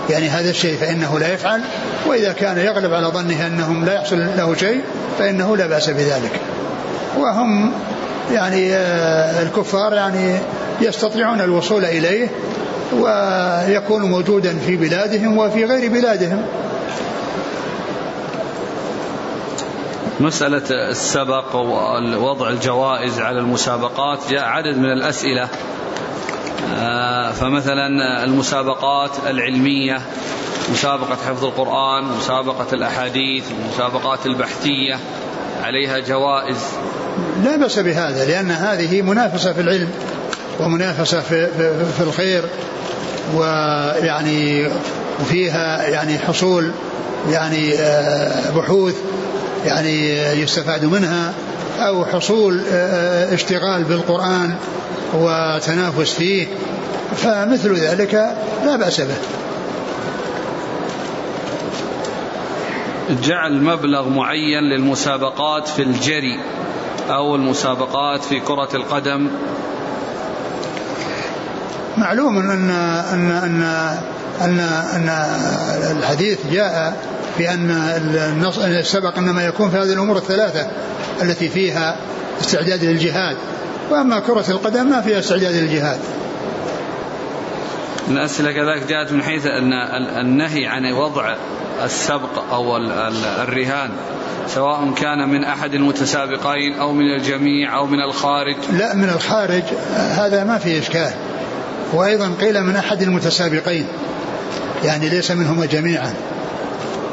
يعني 0.10 0.30
هذا 0.30 0.50
الشيء 0.50 0.78
فإنه 0.78 1.20
لا 1.20 1.34
يفعل. 1.34 1.62
وإذا 2.08 2.34
كان 2.34 2.58
يغلب 2.58 2.94
على 2.94 3.08
ظنه 3.08 3.48
أنهم 3.48 3.86
لا 3.86 3.94
يحصل 3.94 4.18
له 4.38 4.56
شيء 4.56 4.82
فإنه 5.20 5.58
لا 5.58 5.68
بأس 5.68 5.90
بذلك. 5.90 6.32
وهم 7.18 7.72
يعني 8.32 8.76
الكفار 9.42 9.94
يعني 9.94 10.36
يستطيعون 10.82 11.42
الوصول 11.42 11.86
إليه 11.86 12.28
ويكون 12.94 14.02
موجودا 14.02 14.56
في 14.66 14.76
بلادهم 14.76 15.38
وفي 15.38 15.66
غير 15.66 15.92
بلادهم. 15.92 16.42
مسألة 20.22 20.64
السبق 20.70 21.56
ووضع 21.56 22.50
الجوائز 22.50 23.20
على 23.20 23.40
المسابقات 23.40 24.20
جاء 24.30 24.44
عدد 24.44 24.78
من 24.78 24.92
الأسئلة. 24.92 25.48
آه، 26.76 27.32
فمثلا 27.32 27.88
المسابقات 28.24 29.12
العلمية 29.30 30.02
مسابقة 30.72 31.16
حفظ 31.28 31.46
القرآن 31.46 32.04
مسابقة 32.04 32.68
الأحاديث 32.74 33.44
المسابقات 33.52 34.26
البحثية 34.26 35.00
عليها 35.64 36.00
جوائز. 36.00 36.58
لا 37.44 37.56
بأس 37.56 37.80
بهذا 37.80 38.26
لأن 38.26 38.52
هذه 38.52 39.02
منافسة 39.02 39.54
في 39.54 39.62
العلم 39.62 39.90
ومنافسة 40.60 41.22
في, 41.22 41.48
في, 41.48 41.86
في 41.98 42.04
الخير 42.04 42.44
ويعني 43.36 44.68
وفيها 45.22 45.88
يعني 45.88 46.20
حصول 46.20 46.72
يعني 47.30 47.74
آه، 47.74 48.52
بحوث. 48.52 48.96
يعني 49.66 50.18
يستفاد 50.42 50.86
منها 50.86 51.34
أو 51.80 52.06
حصول 52.06 52.64
آه، 52.72 53.34
اشتغال 53.34 53.84
بالقرآن 53.84 54.56
وتنافس 55.14 56.14
فيه 56.14 56.48
فمثل 57.16 57.74
ذلك 57.74 58.36
لا 58.66 58.76
بأس 58.76 59.02
به. 59.02 59.18
جعل 63.24 63.62
مبلغ 63.62 64.10
معين 64.10 64.64
للمسابقات 64.64 65.68
في 65.68 65.82
الجري 65.82 66.40
أو 67.10 67.36
المسابقات 67.36 68.24
في 68.24 68.40
كرة 68.40 68.70
القدم. 68.74 69.30
معلوم 71.98 72.38
أن 72.38 72.50
أن 72.50 73.32
أن 73.32 73.62
أن 74.42 74.60
أن 74.96 75.10
الحديث 75.98 76.40
جاء 76.52 76.98
بأن 77.38 77.72
النص 78.32 78.58
السبق 78.60 79.18
إنما 79.18 79.46
يكون 79.46 79.70
في 79.70 79.78
هذه 79.78 79.94
الأمور 79.94 80.18
الثلاثة 80.18 80.68
التي 81.22 81.50
فيها 81.50 81.96
استعداد 82.42 82.84
للجهاد. 82.84 83.38
وأما 83.92 84.20
كرة 84.20 84.46
القدم 84.50 84.90
ما 84.90 85.02
فيها 85.02 85.20
استعداد 85.20 85.56
للجهاد. 85.56 86.00
الأسئلة 88.08 88.52
كذلك 88.52 88.88
جاءت 88.90 89.12
من 89.12 89.24
حيث 89.24 89.46
أن 89.46 89.74
النهي 90.22 90.68
عن 90.68 90.94
وضع 90.94 91.36
السبق 91.84 92.52
أو 92.52 92.78
الرهان 93.42 93.90
سواء 94.48 94.94
كان 94.98 95.30
من 95.30 95.44
أحد 95.44 95.74
المتسابقين 95.74 96.80
أو 96.80 96.94
من 96.94 97.16
الجميع 97.18 97.78
أو 97.78 97.86
من 97.86 98.02
الخارج. 98.02 98.56
لا 98.74 98.96
من 98.96 99.10
الخارج 99.10 99.64
هذا 99.94 100.44
ما 100.44 100.58
في 100.58 100.80
إشكال. 100.80 101.12
وأيضا 101.94 102.32
قيل 102.42 102.64
من 102.64 102.76
أحد 102.76 103.02
المتسابقين 103.02 103.88
يعني 104.84 105.10
ليس 105.10 105.32
منهما 105.32 105.66
جميعا. 105.66 106.14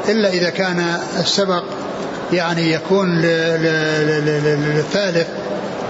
إلا 0.09 0.29
إذا 0.29 0.49
كان 0.49 0.99
السبق 1.19 1.63
يعني 2.33 2.71
يكون 2.71 3.21
للثالث 4.71 5.27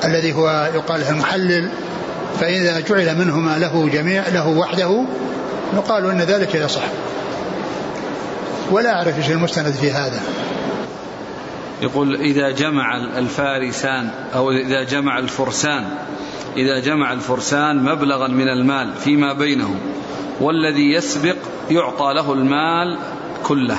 الذي 0.06 0.34
هو 0.34 0.70
يقال 0.76 1.04
المحلل 1.10 1.70
فإذا 2.40 2.80
جعل 2.80 3.18
منهما 3.18 3.58
له 3.58 3.90
جميع 3.94 4.28
له 4.28 4.48
وحده 4.48 5.06
يقال 5.74 6.06
أن 6.06 6.22
ذلك 6.22 6.56
يصح. 6.56 6.82
ولا 8.72 8.94
أعرف 8.94 9.18
إيش 9.18 9.30
المستند 9.30 9.74
في 9.74 9.92
هذا. 9.92 10.22
يقول 11.82 12.16
إذا 12.16 12.52
جمع 12.52 12.98
الفارسان 12.98 14.10
أو 14.36 14.52
إذا 14.52 14.84
جمع 14.84 15.20
الفرسان 15.20 15.86
إذا 16.58 16.80
جمع 16.80 17.14
الفرسان 17.14 17.84
مبلغا 17.84 18.28
من 18.28 18.50
المال 18.50 18.94
فيما 19.04 19.34
بينهم 19.34 19.80
والذي 20.42 20.94
يسبق 20.94 21.36
يعطى 21.72 22.14
له 22.14 22.34
المال 22.34 22.98
كله. 23.44 23.78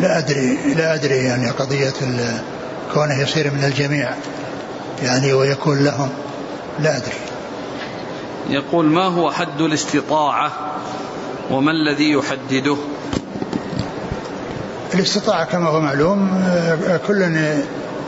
لا 0.00 0.18
أدري 0.18 0.74
لا 0.74 0.94
أدري 0.94 1.16
يعني 1.16 1.50
قضية 1.50 1.92
كونه 2.94 3.22
يصير 3.22 3.50
من 3.50 3.64
الجميع 3.64 4.10
يعني 5.02 5.32
ويكون 5.32 5.84
لهم 5.84 6.08
لا 6.80 6.96
أدري. 6.96 7.12
يقول 8.48 8.86
ما 8.86 9.04
هو 9.04 9.30
حد 9.30 9.60
الاستطاعة 9.60 10.52
وما 11.50 11.70
الذي 11.70 12.12
يحدده؟ 12.12 12.76
الاستطاعة 14.94 15.44
كما 15.44 15.68
هو 15.68 15.80
معلوم 15.80 16.44
كل 17.06 17.22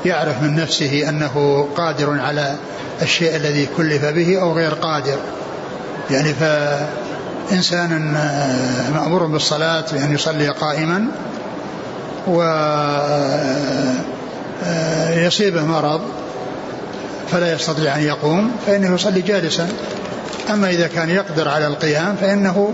يعرف 0.04 0.42
من 0.42 0.56
نفسه 0.56 1.08
أنه 1.08 1.68
قادر 1.76 2.20
على 2.20 2.56
الشيء 3.02 3.36
الذي 3.36 3.68
كلف 3.76 4.04
به 4.04 4.40
أو 4.40 4.52
غير 4.52 4.74
قادر. 4.74 5.18
يعني 6.10 6.34
فإنسان 6.34 8.12
مأمور 8.94 9.26
بالصلاة 9.26 9.84
بأن 9.92 10.14
يصلي 10.14 10.48
قائما 10.48 11.06
ويصيبه 15.16 15.64
مرض 15.64 16.00
فلا 17.32 17.52
يستطيع 17.52 17.96
أن 17.96 18.02
يقوم 18.02 18.50
فإنه 18.66 18.94
يصلي 18.94 19.20
جالسا. 19.20 19.68
أما 20.50 20.70
إذا 20.70 20.86
كان 20.86 21.10
يقدر 21.10 21.48
على 21.48 21.66
القيام 21.66 22.16
فإنه 22.20 22.72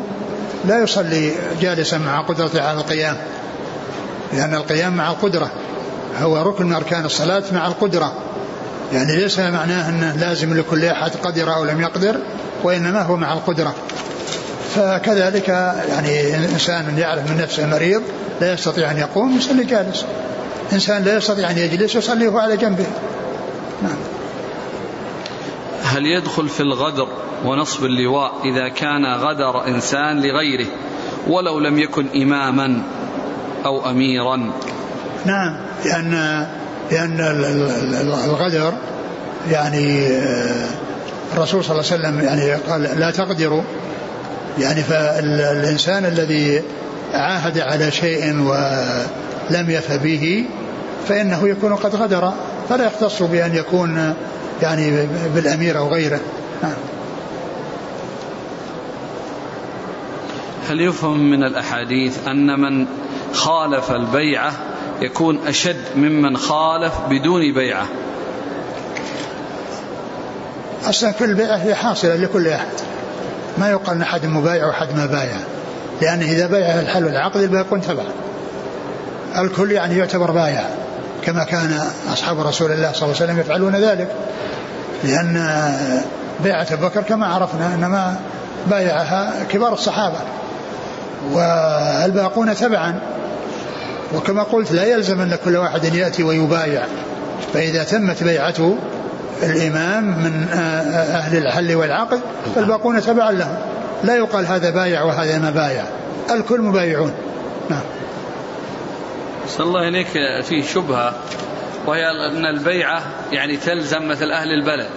لا 0.68 0.82
يصلي 0.82 1.32
جالسا 1.60 1.98
مع 1.98 2.20
قدرته 2.20 2.62
على 2.62 2.78
القيام 2.78 3.16
لأن 4.32 4.54
القيام 4.54 4.96
مع 4.96 5.10
القدرة. 5.10 5.50
هو 6.20 6.42
ركن 6.42 6.66
من 6.66 6.72
أركان 6.72 7.04
الصلاة 7.04 7.42
مع 7.52 7.66
القدرة. 7.66 8.12
يعني 8.92 9.16
ليس 9.16 9.38
معناه 9.38 9.88
أنه 9.88 10.16
لازم 10.16 10.58
لكل 10.58 10.84
أحد 10.84 11.10
قدر 11.22 11.54
أو 11.54 11.64
لم 11.64 11.80
يقدر 11.80 12.16
وإنما 12.62 13.02
هو 13.02 13.16
مع 13.16 13.32
القدرة. 13.32 13.74
فكذلك 14.74 15.48
يعني 15.88 16.34
إنسان 16.36 16.98
يعرف 16.98 17.30
من 17.30 17.36
نفسه 17.36 17.66
مريض 17.66 18.02
لا 18.40 18.52
يستطيع 18.52 18.90
أن 18.90 18.98
يقوم 18.98 19.36
يصلي 19.36 19.64
جالس. 19.64 20.04
إنسان 20.72 21.02
لا 21.02 21.16
يستطيع 21.16 21.50
أن 21.50 21.58
يجلس 21.58 21.94
يصلي 21.94 22.28
وهو 22.28 22.38
على 22.38 22.56
جنبه. 22.56 22.86
نعم. 23.82 23.96
هل 25.82 26.06
يدخل 26.06 26.48
في 26.48 26.60
الغدر 26.60 27.08
ونصب 27.44 27.84
اللواء 27.84 28.32
إذا 28.44 28.68
كان 28.68 29.06
غدر 29.06 29.66
إنسان 29.66 30.20
لغيره 30.20 30.66
ولو 31.28 31.58
لم 31.58 31.78
يكن 31.78 32.06
إماما 32.22 32.82
أو 33.64 33.90
أميرا؟ 33.90 34.52
نعم. 35.26 35.56
لأن 35.84 36.46
لأن 36.90 37.20
الغدر 38.24 38.74
يعني 39.50 40.08
الرسول 41.32 41.64
صلى 41.64 41.80
الله 41.80 41.92
عليه 41.92 42.02
وسلم 42.02 42.20
يعني 42.20 42.52
قال 42.52 42.82
لا 42.82 43.10
تغدروا. 43.10 43.62
يعني 44.58 44.82
فالإنسان 44.82 46.04
الذي 46.04 46.62
عاهد 47.14 47.58
على 47.58 47.90
شيء 47.90 48.24
ولم 48.24 49.70
يف 49.70 49.92
به 49.92 50.44
فإنه 51.08 51.48
يكون 51.48 51.74
قد 51.74 51.94
غدر 51.94 52.32
فلا 52.68 52.86
يختص 52.86 53.22
بأن 53.22 53.54
يكون 53.54 54.14
يعني 54.62 55.06
بالأمير 55.34 55.78
أو 55.78 55.88
غيره. 55.88 56.20
نعم. 56.62 56.72
هل 60.68 60.80
يفهم 60.80 61.30
من 61.30 61.44
الأحاديث 61.44 62.28
أن 62.28 62.60
من 62.60 62.86
خالف 63.32 63.90
البيعة 63.90 64.52
يكون 65.00 65.38
أشد 65.46 65.84
ممن 65.96 66.36
خالف 66.36 66.92
بدون 67.10 67.54
بيعة؟ 67.54 67.86
أصلا 70.84 71.10
كل 71.10 71.34
بيعة 71.34 71.56
هي 71.56 71.74
حاصلة 71.74 72.16
لكل 72.16 72.48
أحد. 72.48 72.66
ما 73.58 73.70
يقال 73.70 73.96
أن 73.96 74.02
أحد 74.02 74.26
مبايع 74.26 74.66
وأحد 74.66 74.96
ما 74.96 75.06
بايع. 75.06 75.36
لأن 76.02 76.22
إذا 76.22 76.46
بايع 76.46 76.80
الحل 76.80 77.04
والعقد 77.04 77.40
الباقون 77.40 77.80
تبع. 77.80 78.02
الكل 79.38 79.72
يعني 79.72 79.98
يعتبر 79.98 80.30
بايع. 80.30 80.64
كما 81.24 81.44
كان 81.44 81.80
أصحاب 82.12 82.40
رسول 82.40 82.72
الله 82.72 82.92
صلى 82.92 83.02
الله 83.02 83.16
عليه 83.16 83.24
وسلم 83.24 83.40
يفعلون 83.40 83.76
ذلك. 83.76 84.08
لأن 85.04 85.64
بيعة 86.44 86.66
أبو 86.72 86.86
بكر 86.86 87.02
كما 87.02 87.26
عرفنا 87.26 87.74
إنما 87.74 88.16
بايعها 88.66 89.32
كبار 89.48 89.72
الصحابة. 89.72 90.18
والباقون 91.32 92.54
تبعا. 92.54 93.00
وكما 94.14 94.42
قلت 94.42 94.72
لا 94.72 94.84
يلزم 94.84 95.20
أن 95.20 95.38
كل 95.44 95.56
واحد 95.56 95.84
يأتي 95.84 96.22
ويبايع. 96.22 96.82
فإذا 97.54 97.84
تمت 97.84 98.22
بيعته 98.22 98.76
الإمام 99.42 100.04
من 100.04 100.48
أهل 100.52 101.36
الحل 101.36 101.74
والعقد 101.74 102.20
فالباقون 102.54 103.00
تبعا 103.00 103.32
له 103.32 103.58
لا 104.04 104.16
يقال 104.16 104.46
هذا 104.46 104.70
بايع 104.70 105.02
وهذا 105.02 105.38
ما 105.38 105.50
بايع. 105.50 105.84
الكل 106.30 106.60
مبايعون. 106.60 107.12
نعم. 107.70 107.82
صلى 109.48 109.66
الله 109.66 109.88
إليك 109.88 110.06
في 110.44 110.62
شبهة 110.62 111.14
وهي 111.86 112.02
أن 112.10 112.44
البيعة 112.44 113.02
يعني 113.32 113.56
تلزم 113.56 114.08
مثل 114.08 114.30
أهل 114.30 114.48
البلد. 114.48 114.90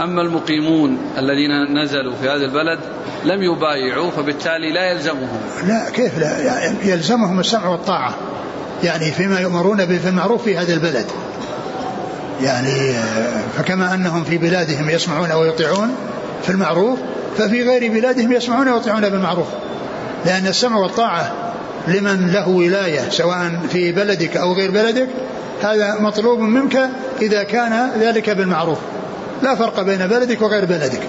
أما 0.00 0.22
المقيمون 0.22 0.98
الذين 1.18 1.82
نزلوا 1.82 2.14
في 2.22 2.28
هذا 2.28 2.44
البلد 2.44 2.78
لم 3.24 3.42
يبايعوا 3.42 4.10
فبالتالي 4.10 4.72
لا 4.72 4.90
يلزمهم. 4.90 5.40
لا 5.66 5.90
كيف 5.90 6.18
لا؟ 6.18 6.38
يعني 6.38 6.76
يلزمهم 6.84 7.40
السمع 7.40 7.68
والطاعة. 7.68 8.14
يعني 8.84 9.10
فيما 9.10 9.40
يؤمرون 9.40 9.84
به 9.84 9.98
في 9.98 10.08
المعروف 10.08 10.42
في 10.42 10.56
هذا 10.56 10.74
البلد. 10.74 11.06
يعني 12.42 12.94
فكما 13.56 13.94
أنهم 13.94 14.24
في 14.24 14.38
بلادهم 14.38 14.90
يسمعون 14.90 15.32
ويطيعون 15.32 15.94
في 16.42 16.50
المعروف 16.50 16.98
ففي 17.38 17.62
غير 17.62 17.92
بلادهم 17.92 18.32
يسمعون 18.32 18.68
ويطيعون 18.68 19.08
بالمعروف. 19.08 19.46
لأن 20.26 20.46
السمع 20.46 20.76
والطاعة 20.76 21.32
لمن 21.88 22.30
له 22.32 22.48
ولاية 22.48 23.10
سواء 23.10 23.60
في 23.70 23.92
بلدك 23.92 24.36
أو 24.36 24.52
غير 24.52 24.70
بلدك 24.70 25.08
هذا 25.62 26.00
مطلوب 26.00 26.38
منك 26.38 26.90
إذا 27.22 27.42
كان 27.42 27.90
ذلك 28.00 28.30
بالمعروف. 28.30 28.78
لا 29.42 29.54
فرق 29.54 29.82
بين 29.82 30.06
بلدك 30.06 30.42
وغير 30.42 30.64
بلدك. 30.64 31.00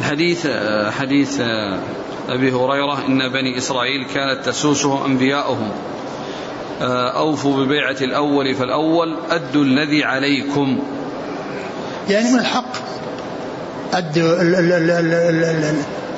الحديث 0.00 0.46
حديث 0.98 1.40
أبي 2.28 2.52
هريرة 2.52 3.06
إن 3.08 3.32
بني 3.32 3.58
إسرائيل 3.58 4.06
كانت 4.14 4.46
تسوسهم 4.46 5.04
أنبياؤهم. 5.04 5.70
أوفوا 7.16 7.64
ببيعة 7.64 7.96
الأول 8.00 8.54
فالأول 8.54 9.16
أدوا 9.30 9.64
الذي 9.64 10.04
عليكم. 10.04 10.78
يعني 12.08 12.30
من 12.30 12.38
الحق. 12.38 12.72
أدوا 13.94 14.42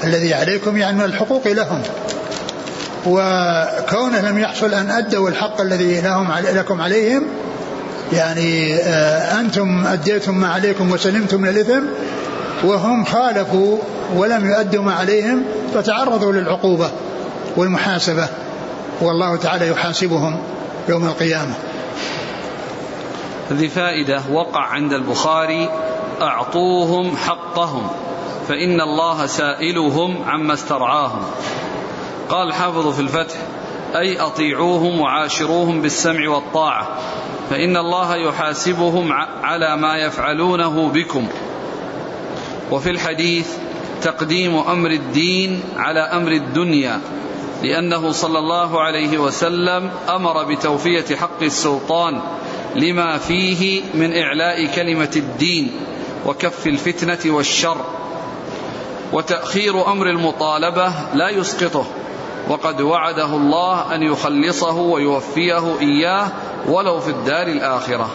الذي 0.04 0.34
عليكم 0.34 0.76
يعني 0.76 0.96
من 0.96 1.04
الحقوق 1.04 1.48
لهم. 1.48 1.82
وكونه 3.06 4.20
لم 4.30 4.38
يحصل 4.38 4.74
أن 4.74 4.90
أدوا 4.90 5.28
الحق 5.28 5.60
الذي 5.60 6.00
لهم 6.00 6.32
لكم 6.54 6.80
عليهم 6.80 7.22
يعني 8.12 8.74
آه، 8.74 9.40
أنتم 9.40 9.86
أديتم 9.86 10.34
ما 10.34 10.48
عليكم 10.48 10.92
وسلمتم 10.92 11.40
من 11.40 11.48
الإثم 11.48 11.82
وهم 12.64 13.04
خالفوا 13.04 13.78
ولم 14.14 14.50
يؤدوا 14.50 14.82
ما 14.82 14.92
عليهم 14.92 15.42
فتعرضوا 15.74 16.32
للعقوبة 16.32 16.90
والمحاسبة. 17.56 18.28
والله 19.00 19.36
تعالى 19.36 19.68
يحاسبهم 19.68 20.38
يوم 20.88 21.04
القيامة. 21.04 21.54
هذه 23.50 23.68
فائدة 23.68 24.22
وقع 24.32 24.60
عند 24.60 24.92
البخاري 24.92 25.68
أعطوهم 26.22 27.16
حقهم 27.16 27.86
فإن 28.48 28.80
الله 28.80 29.26
سائلهم 29.26 30.24
عما 30.26 30.54
استرعاهم. 30.54 31.22
قال 32.28 32.48
الحافظ 32.48 32.94
في 32.94 33.00
الفتح 33.00 33.36
أي 33.96 34.20
أطيعوهم 34.20 35.00
وعاشروهم 35.00 35.82
بالسمع 35.82 36.28
والطاعة 36.28 36.88
فإن 37.50 37.76
الله 37.76 38.16
يحاسبهم 38.16 39.12
على 39.42 39.76
ما 39.76 39.96
يفعلونه 39.96 40.88
بكم. 40.88 41.28
وفي 42.70 42.90
الحديث 42.90 43.48
تقديم 44.02 44.56
أمر 44.56 44.90
الدين 44.90 45.62
على 45.76 46.00
أمر 46.00 46.32
الدنيا 46.32 47.00
لأنه 47.62 48.12
صلى 48.12 48.38
الله 48.38 48.80
عليه 48.80 49.18
وسلم 49.18 49.90
أمر 50.08 50.44
بتوفية 50.44 51.16
حق 51.16 51.42
السلطان 51.42 52.20
لما 52.76 53.18
فيه 53.18 53.82
من 53.94 54.16
إعلاء 54.16 54.66
كلمة 54.66 55.10
الدين 55.16 55.70
وكف 56.26 56.66
الفتنة 56.66 57.34
والشر 57.34 57.76
وتأخير 59.12 59.92
أمر 59.92 60.06
المطالبة 60.06 60.92
لا 61.14 61.28
يسقطه 61.28 61.84
وقد 62.48 62.80
وعده 62.80 63.36
الله 63.36 63.94
أن 63.94 64.02
يخلصه 64.02 64.76
ويوفيه 64.76 65.80
إياه 65.80 66.28
ولو 66.68 67.00
في 67.00 67.10
الدار 67.10 67.46
الآخرة. 67.46 68.10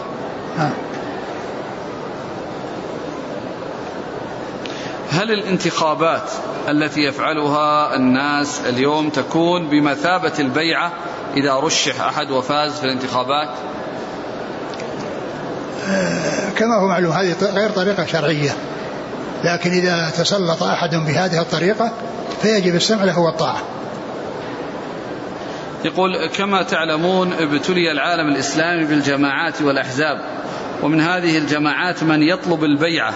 هل 5.12 5.32
الانتخابات 5.32 6.30
التي 6.68 7.00
يفعلها 7.00 7.96
الناس 7.96 8.60
اليوم 8.60 9.10
تكون 9.10 9.68
بمثابة 9.68 10.32
البيعة 10.38 10.92
إذا 11.36 11.54
رشح 11.54 12.00
أحد 12.00 12.30
وفاز 12.30 12.72
في 12.72 12.84
الانتخابات؟ 12.84 13.48
كما 16.56 16.76
هو 16.82 16.88
معلوم 16.88 17.12
هذه 17.12 17.36
غير 17.42 17.70
طريقة 17.70 18.06
شرعية. 18.06 18.50
لكن 19.44 19.70
إذا 19.70 20.10
تسلط 20.10 20.62
أحد 20.62 20.90
بهذه 20.94 21.40
الطريقة 21.40 21.92
فيجب 22.42 22.74
السمع 22.74 23.04
له 23.04 23.18
والطاعة. 23.18 23.62
يقول 25.84 26.26
كما 26.26 26.62
تعلمون 26.62 27.32
ابتلي 27.32 27.92
العالم 27.92 28.28
الإسلامي 28.28 28.84
بالجماعات 28.84 29.62
والأحزاب 29.62 30.20
ومن 30.82 31.00
هذه 31.00 31.38
الجماعات 31.38 32.02
من 32.02 32.22
يطلب 32.22 32.64
البيعة 32.64 33.14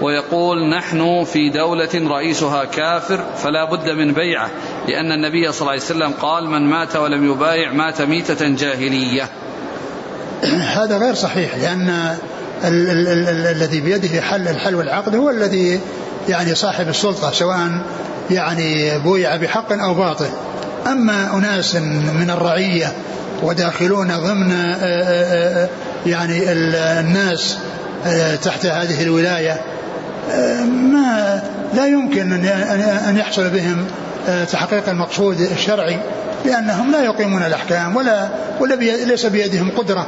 ويقول 0.00 0.70
نحن 0.70 1.24
في 1.24 1.50
دولة 1.50 1.88
رئيسها 1.94 2.64
كافر 2.64 3.24
فلا 3.36 3.64
بد 3.64 3.88
من 3.90 4.12
بيعة 4.12 4.50
لأن 4.88 5.12
النبي 5.12 5.52
صلى 5.52 5.60
الله 5.60 5.72
عليه 5.72 5.82
وسلم 5.82 6.12
قال 6.12 6.50
من 6.50 6.62
مات 6.62 6.96
ولم 6.96 7.30
يبايع 7.30 7.72
مات 7.72 8.02
ميتة 8.02 8.48
جاهلية. 8.48 9.28
هذا 10.76 10.98
غير 10.98 11.14
صحيح 11.14 11.56
لأن 11.56 12.16
الذي 12.64 13.80
بيده 13.80 14.20
حل 14.20 14.48
الحل 14.48 14.74
والعقد 14.74 15.14
هو 15.14 15.30
الذي 15.30 15.80
يعني 16.28 16.54
صاحب 16.54 16.88
السلطة 16.88 17.30
سواء 17.30 17.84
يعني 18.30 18.98
بويع 18.98 19.36
بحق 19.36 19.72
أو 19.72 19.94
باطل. 19.94 20.28
أما 20.86 21.38
أناس 21.38 21.76
من 22.20 22.30
الرعية 22.30 22.92
وداخلون 23.42 24.08
ضمن 24.08 24.52
آه، 24.52 24.74
آه، 24.74 25.64
آه، 25.64 25.68
يعني 26.06 26.52
الناس 27.00 27.56
تحت 28.42 28.66
هذه 28.66 29.02
الولاية 29.02 29.60
ما 30.66 31.42
لا 31.74 31.86
يمكن 31.86 32.32
أن 33.08 33.16
يحصل 33.16 33.50
بهم 33.50 33.86
تحقيق 34.52 34.88
المقصود 34.88 35.40
الشرعي 35.40 35.98
لأنهم 36.44 36.92
لا 36.92 37.04
يقيمون 37.04 37.42
الأحكام 37.42 37.96
ولا 37.96 38.28
ولا 38.60 38.74
ليس 39.04 39.26
بيدهم 39.26 39.70
قدرة 39.70 40.06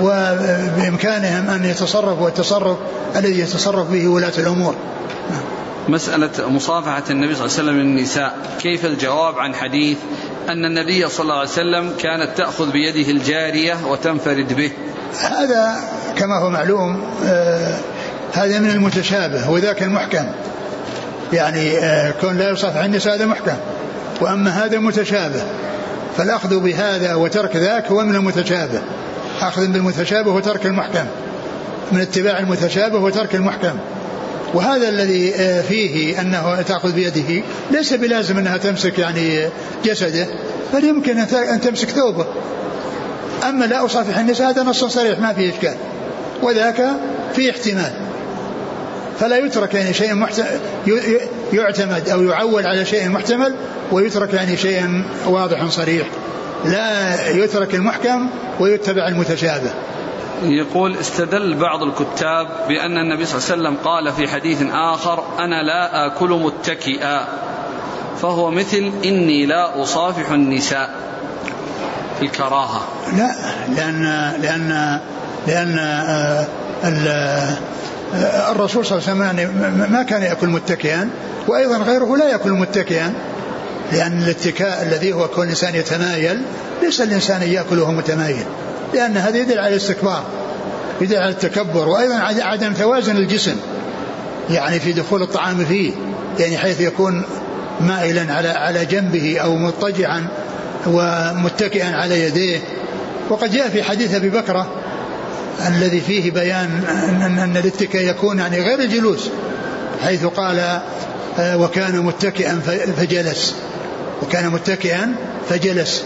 وبإمكانهم 0.00 1.50
أن 1.50 1.64
يتصرفوا 1.64 2.28
التصرف 2.28 2.78
الذي 3.16 3.40
يتصرف 3.40 3.90
به 3.90 4.08
ولاة 4.08 4.32
الأمور. 4.38 4.74
مسألة 5.88 6.30
مصافحة 6.48 7.02
النبي 7.10 7.34
صلى 7.34 7.44
الله 7.44 7.58
عليه 7.58 7.64
وسلم 7.64 7.80
النساء 7.80 8.36
كيف 8.60 8.84
الجواب 8.84 9.38
عن 9.38 9.54
حديث 9.54 9.98
أن 10.48 10.64
النبي 10.64 11.08
صلى 11.08 11.24
الله 11.24 11.38
عليه 11.38 11.48
وسلم 11.50 11.92
كانت 11.98 12.36
تأخذ 12.36 12.70
بيده 12.70 13.10
الجارية 13.10 13.86
وتنفرد 13.86 14.52
به؟ 14.52 14.72
هذا 15.20 15.76
كما 16.16 16.38
هو 16.38 16.50
معلوم 16.50 17.02
آه 17.26 17.78
هذا 18.34 18.58
من 18.58 18.70
المتشابه 18.70 19.50
وذاك 19.50 19.82
المحكم. 19.82 20.24
يعني 21.32 21.78
آه 21.78 22.10
كون 22.20 22.38
لا 22.38 22.50
يصافح 22.50 22.84
النساء 22.84 23.14
هذا 23.14 23.26
محكم. 23.26 23.56
وأما 24.20 24.50
هذا 24.50 24.78
متشابه 24.78 25.42
فالأخذ 26.16 26.60
بهذا 26.60 27.14
وترك 27.14 27.56
ذاك 27.56 27.86
هو 27.86 28.04
من 28.04 28.14
المتشابه. 28.14 28.82
أخذ 29.40 29.66
بالمتشابه 29.66 30.30
وترك 30.30 30.66
المحكم. 30.66 31.04
من 31.92 32.00
اتباع 32.00 32.38
المتشابه 32.38 32.98
وترك 32.98 33.34
المحكم. 33.34 33.78
وهذا 34.54 34.88
الذي 34.88 35.34
آه، 35.34 35.62
فيه 35.62 36.20
أنه 36.20 36.62
تأخذ 36.62 36.92
بيده 36.92 37.42
ليس 37.70 37.92
بلازم 37.92 38.38
أنها 38.38 38.56
تمسك 38.56 38.98
يعني 38.98 39.48
جسده 39.84 40.26
بل 40.74 40.84
يمكن 40.84 41.18
أن 41.18 41.60
تمسك 41.60 41.88
ثوبه. 41.88 42.26
أما 43.48 43.64
لا 43.64 43.84
أصافح 43.84 44.18
النساء 44.18 44.50
هذا 44.50 44.62
نص 44.62 44.84
صريح 44.84 45.18
ما 45.18 45.32
فيه 45.32 45.52
إشكال. 45.52 45.74
وذاك 46.42 46.86
فيه 47.34 47.50
احتمال. 47.50 47.92
فلا 49.20 49.36
يترك 49.36 49.74
يعني 49.74 49.94
شيء 49.94 50.14
محت... 50.14 50.44
يعتمد 51.52 52.08
أو 52.08 52.22
يعول 52.22 52.66
على 52.66 52.84
شيء 52.84 53.08
محتمل 53.08 53.54
ويترك 53.92 54.34
يعني 54.34 54.56
شيء 54.56 55.04
واضح 55.26 55.66
صريح. 55.66 56.06
لا 56.64 57.30
يترك 57.30 57.74
المحكم 57.74 58.28
ويتبع 58.60 59.08
المتشابه. 59.08 59.70
يقول 60.42 60.96
استدل 60.96 61.54
بعض 61.54 61.82
الكتاب 61.82 62.46
بأن 62.68 62.98
النبي 62.98 63.24
صلى 63.24 63.38
الله 63.38 63.50
عليه 63.50 63.62
وسلم 63.62 63.76
قال 63.84 64.12
في 64.12 64.28
حديث 64.28 64.62
آخر 64.72 65.24
أنا 65.38 65.62
لا 65.62 66.06
آكل 66.06 66.30
متكئا. 66.30 67.26
فهو 68.22 68.50
مثل 68.50 68.92
إني 69.04 69.46
لا 69.46 69.82
أصافح 69.82 70.30
النساء. 70.30 70.90
في 72.18 72.24
الكراهة. 72.24 72.80
لا 73.16 73.34
لأن 73.76 74.32
لأن 74.42 75.00
لأن 75.46 75.78
آه، 75.78 76.46
الرسول 78.50 78.86
صلى 78.86 78.98
الله 78.98 79.08
عليه 79.08 79.12
وسلم 79.12 79.22
يعني 79.22 79.46
ما 79.92 80.02
كان 80.02 80.22
يأكل 80.22 80.48
متكئا 80.48 81.10
وأيضا 81.48 81.76
غيره 81.76 82.16
لا 82.16 82.28
يأكل 82.28 82.50
متكئا 82.50 83.14
لأن 83.92 84.22
الاتكاء 84.22 84.82
الذي 84.82 85.12
هو 85.12 85.28
كون 85.28 85.44
الإنسان 85.44 85.74
يتمايل 85.74 86.42
ليس 86.82 87.00
الإنسان 87.00 87.42
يأكل 87.42 87.78
وهو 87.78 87.92
متمايل 87.92 88.44
لأن 88.94 89.16
هذا 89.16 89.38
يدل 89.38 89.58
على 89.58 89.68
الاستكبار 89.68 90.24
يدل 91.00 91.16
على 91.16 91.30
التكبر 91.30 91.88
وأيضا 91.88 92.14
عدم 92.42 92.72
توازن 92.72 93.16
الجسم 93.16 93.56
يعني 94.50 94.80
في 94.80 94.92
دخول 94.92 95.22
الطعام 95.22 95.64
فيه 95.64 95.92
يعني 96.38 96.58
حيث 96.58 96.80
يكون 96.80 97.22
مائلا 97.80 98.34
على 98.34 98.48
على 98.48 98.84
جنبه 98.84 99.38
أو 99.38 99.56
مضطجعا 99.56 100.26
ومتكئا 100.86 101.96
على 101.96 102.20
يديه. 102.20 102.58
وقد 103.30 103.52
جاء 103.52 103.68
في 103.68 103.82
حديث 103.82 104.14
أبي 104.14 104.30
بكرة 104.30 104.66
الذي 105.68 106.00
فيه 106.00 106.30
بيان 106.30 106.84
أن, 107.22 107.38
أن 107.38 107.56
الاتكاء 107.56 108.02
يكون 108.02 108.38
يعني 108.38 108.60
غير 108.60 108.78
الجلوس 108.80 109.30
حيث 110.04 110.24
قال 110.24 110.80
آه، 111.38 111.56
وكان 111.56 112.00
متكئا 112.00 112.60
فجلس. 112.96 113.54
وكان 114.22 114.50
متكئا 114.50 115.14
فجلس. 115.48 116.04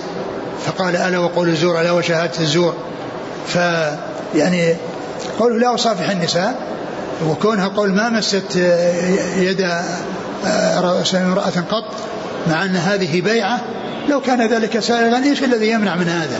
فقال 0.67 0.97
ألا 0.97 1.19
وقول 1.19 1.49
الزور 1.49 1.81
ألا 1.81 1.91
وشهادة 1.91 2.41
الزور. 2.41 2.75
فيعني 3.47 4.75
قوله 5.39 5.59
لا 5.59 5.75
أصافح 5.75 6.11
النساء. 6.11 6.69
وكونها 7.27 7.69
قول 7.69 7.95
ما 7.95 8.09
مست 8.09 8.57
يد 9.37 9.71
رأس 10.79 11.15
امرأة 11.15 11.65
قط 11.71 11.95
مع 12.51 12.65
أن 12.65 12.77
هذه 12.77 13.21
بيعة 13.21 13.61
لو 14.09 14.21
كان 14.21 14.47
ذلك 14.47 14.79
سائغا 14.79 15.25
إيش 15.25 15.43
الذي 15.43 15.71
يمنع 15.71 15.97
من 15.97 16.09
هذا؟ 16.09 16.39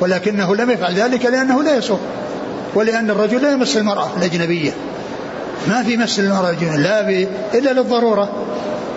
ولكنه 0.00 0.56
لم 0.56 0.70
يفعل 0.70 0.94
ذلك 0.94 1.24
لأنه 1.24 1.62
لا 1.62 1.76
يصوم 1.76 2.00
ولأن 2.74 3.10
الرجل 3.10 3.42
لا 3.42 3.52
يمس 3.52 3.76
المرأة 3.76 4.08
الأجنبية. 4.16 4.72
ما 5.68 5.82
في 5.82 5.96
مس 5.96 6.20
المرأة 6.20 6.50
الأجنبية 6.50 6.76
لا 6.76 7.08
إلا 7.58 7.72
للضرورة. 7.72 8.46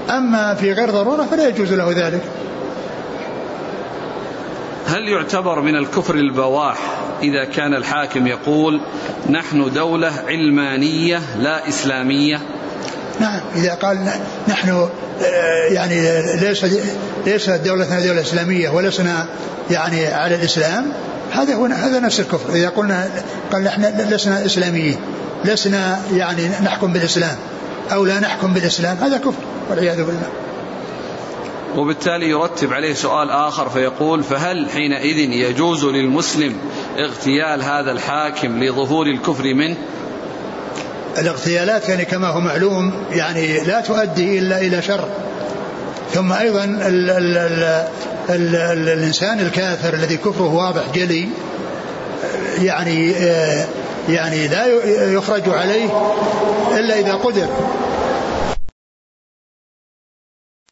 أما 0.09 0.55
في 0.55 0.73
غير 0.73 0.89
ضرورة 0.89 1.23
فلا 1.23 1.47
يجوز 1.47 1.73
له 1.73 1.91
ذلك. 1.91 2.21
هل 4.87 5.07
يعتبر 5.07 5.61
من 5.61 5.75
الكفر 5.75 6.15
البواح 6.15 6.77
إذا 7.23 7.43
كان 7.43 7.73
الحاكم 7.73 8.27
يقول 8.27 8.81
نحن 9.29 9.73
دولة 9.73 10.11
علمانية 10.27 11.21
لا 11.39 11.67
إسلامية؟ 11.67 12.39
نعم 13.21 13.39
إذا 13.55 13.73
قال 13.73 14.09
نحن 14.47 14.69
آه، 14.69 14.87
يعني 15.71 16.21
ليس 16.41 16.65
ليس 17.25 17.49
دولتنا 17.49 18.05
دولة 18.05 18.21
إسلامية 18.21 18.69
ولسنا 18.69 19.25
يعني 19.71 20.07
على 20.07 20.35
الإسلام 20.35 20.91
هذا 21.31 21.55
هو 21.55 21.65
هذا 21.65 21.99
نفس 21.99 22.19
الكفر. 22.19 22.53
إذا 22.55 22.69
قلنا 22.69 23.09
قال 23.51 23.63
نحن 23.63 23.83
لسنا 24.09 24.45
إسلاميين 24.45 24.97
لسنا 25.45 25.99
يعني 26.13 26.47
نحكم 26.47 26.93
بالإسلام 26.93 27.35
أو 27.91 28.05
لا 28.05 28.19
نحكم 28.19 28.53
بالإسلام 28.53 28.97
هذا 28.97 29.17
كفر 29.17 29.43
والعياذ 29.69 29.97
بالله. 29.97 30.29
وبالتالي 31.75 32.29
يرتب 32.29 32.73
عليه 32.73 32.93
سؤال 32.93 33.29
آخر 33.29 33.69
فيقول 33.69 34.23
فهل 34.23 34.69
حينئذ 34.69 35.17
يجوز 35.17 35.85
للمسلم 35.85 36.55
اغتيال 36.97 37.63
هذا 37.63 37.91
الحاكم 37.91 38.63
لظهور 38.63 39.07
الكفر 39.07 39.53
منه؟ 39.53 39.77
الاغتيالات 41.17 41.89
يعني 41.89 42.05
كما 42.05 42.27
هو 42.27 42.39
معلوم 42.39 42.93
يعني 43.11 43.59
لا 43.59 43.81
تؤدي 43.81 44.39
إلا 44.39 44.61
إلى 44.61 44.81
شر. 44.81 45.07
ثم 46.13 46.33
أيضا 46.33 46.63
ال 46.63 47.09
ال 47.09 47.37
ال 47.37 47.63
ال 48.29 48.55
ال 48.55 48.89
الإنسان 48.89 49.39
الكافر 49.39 49.93
الذي 49.93 50.17
كفره 50.17 50.53
واضح 50.53 50.81
جلي 50.95 51.27
يعني 52.61 53.11
يعني 54.09 54.47
لا 54.47 54.65
يخرج 55.13 55.49
عليه 55.49 55.89
إلا 56.77 56.99
إذا 56.99 57.13
قدر. 57.13 57.47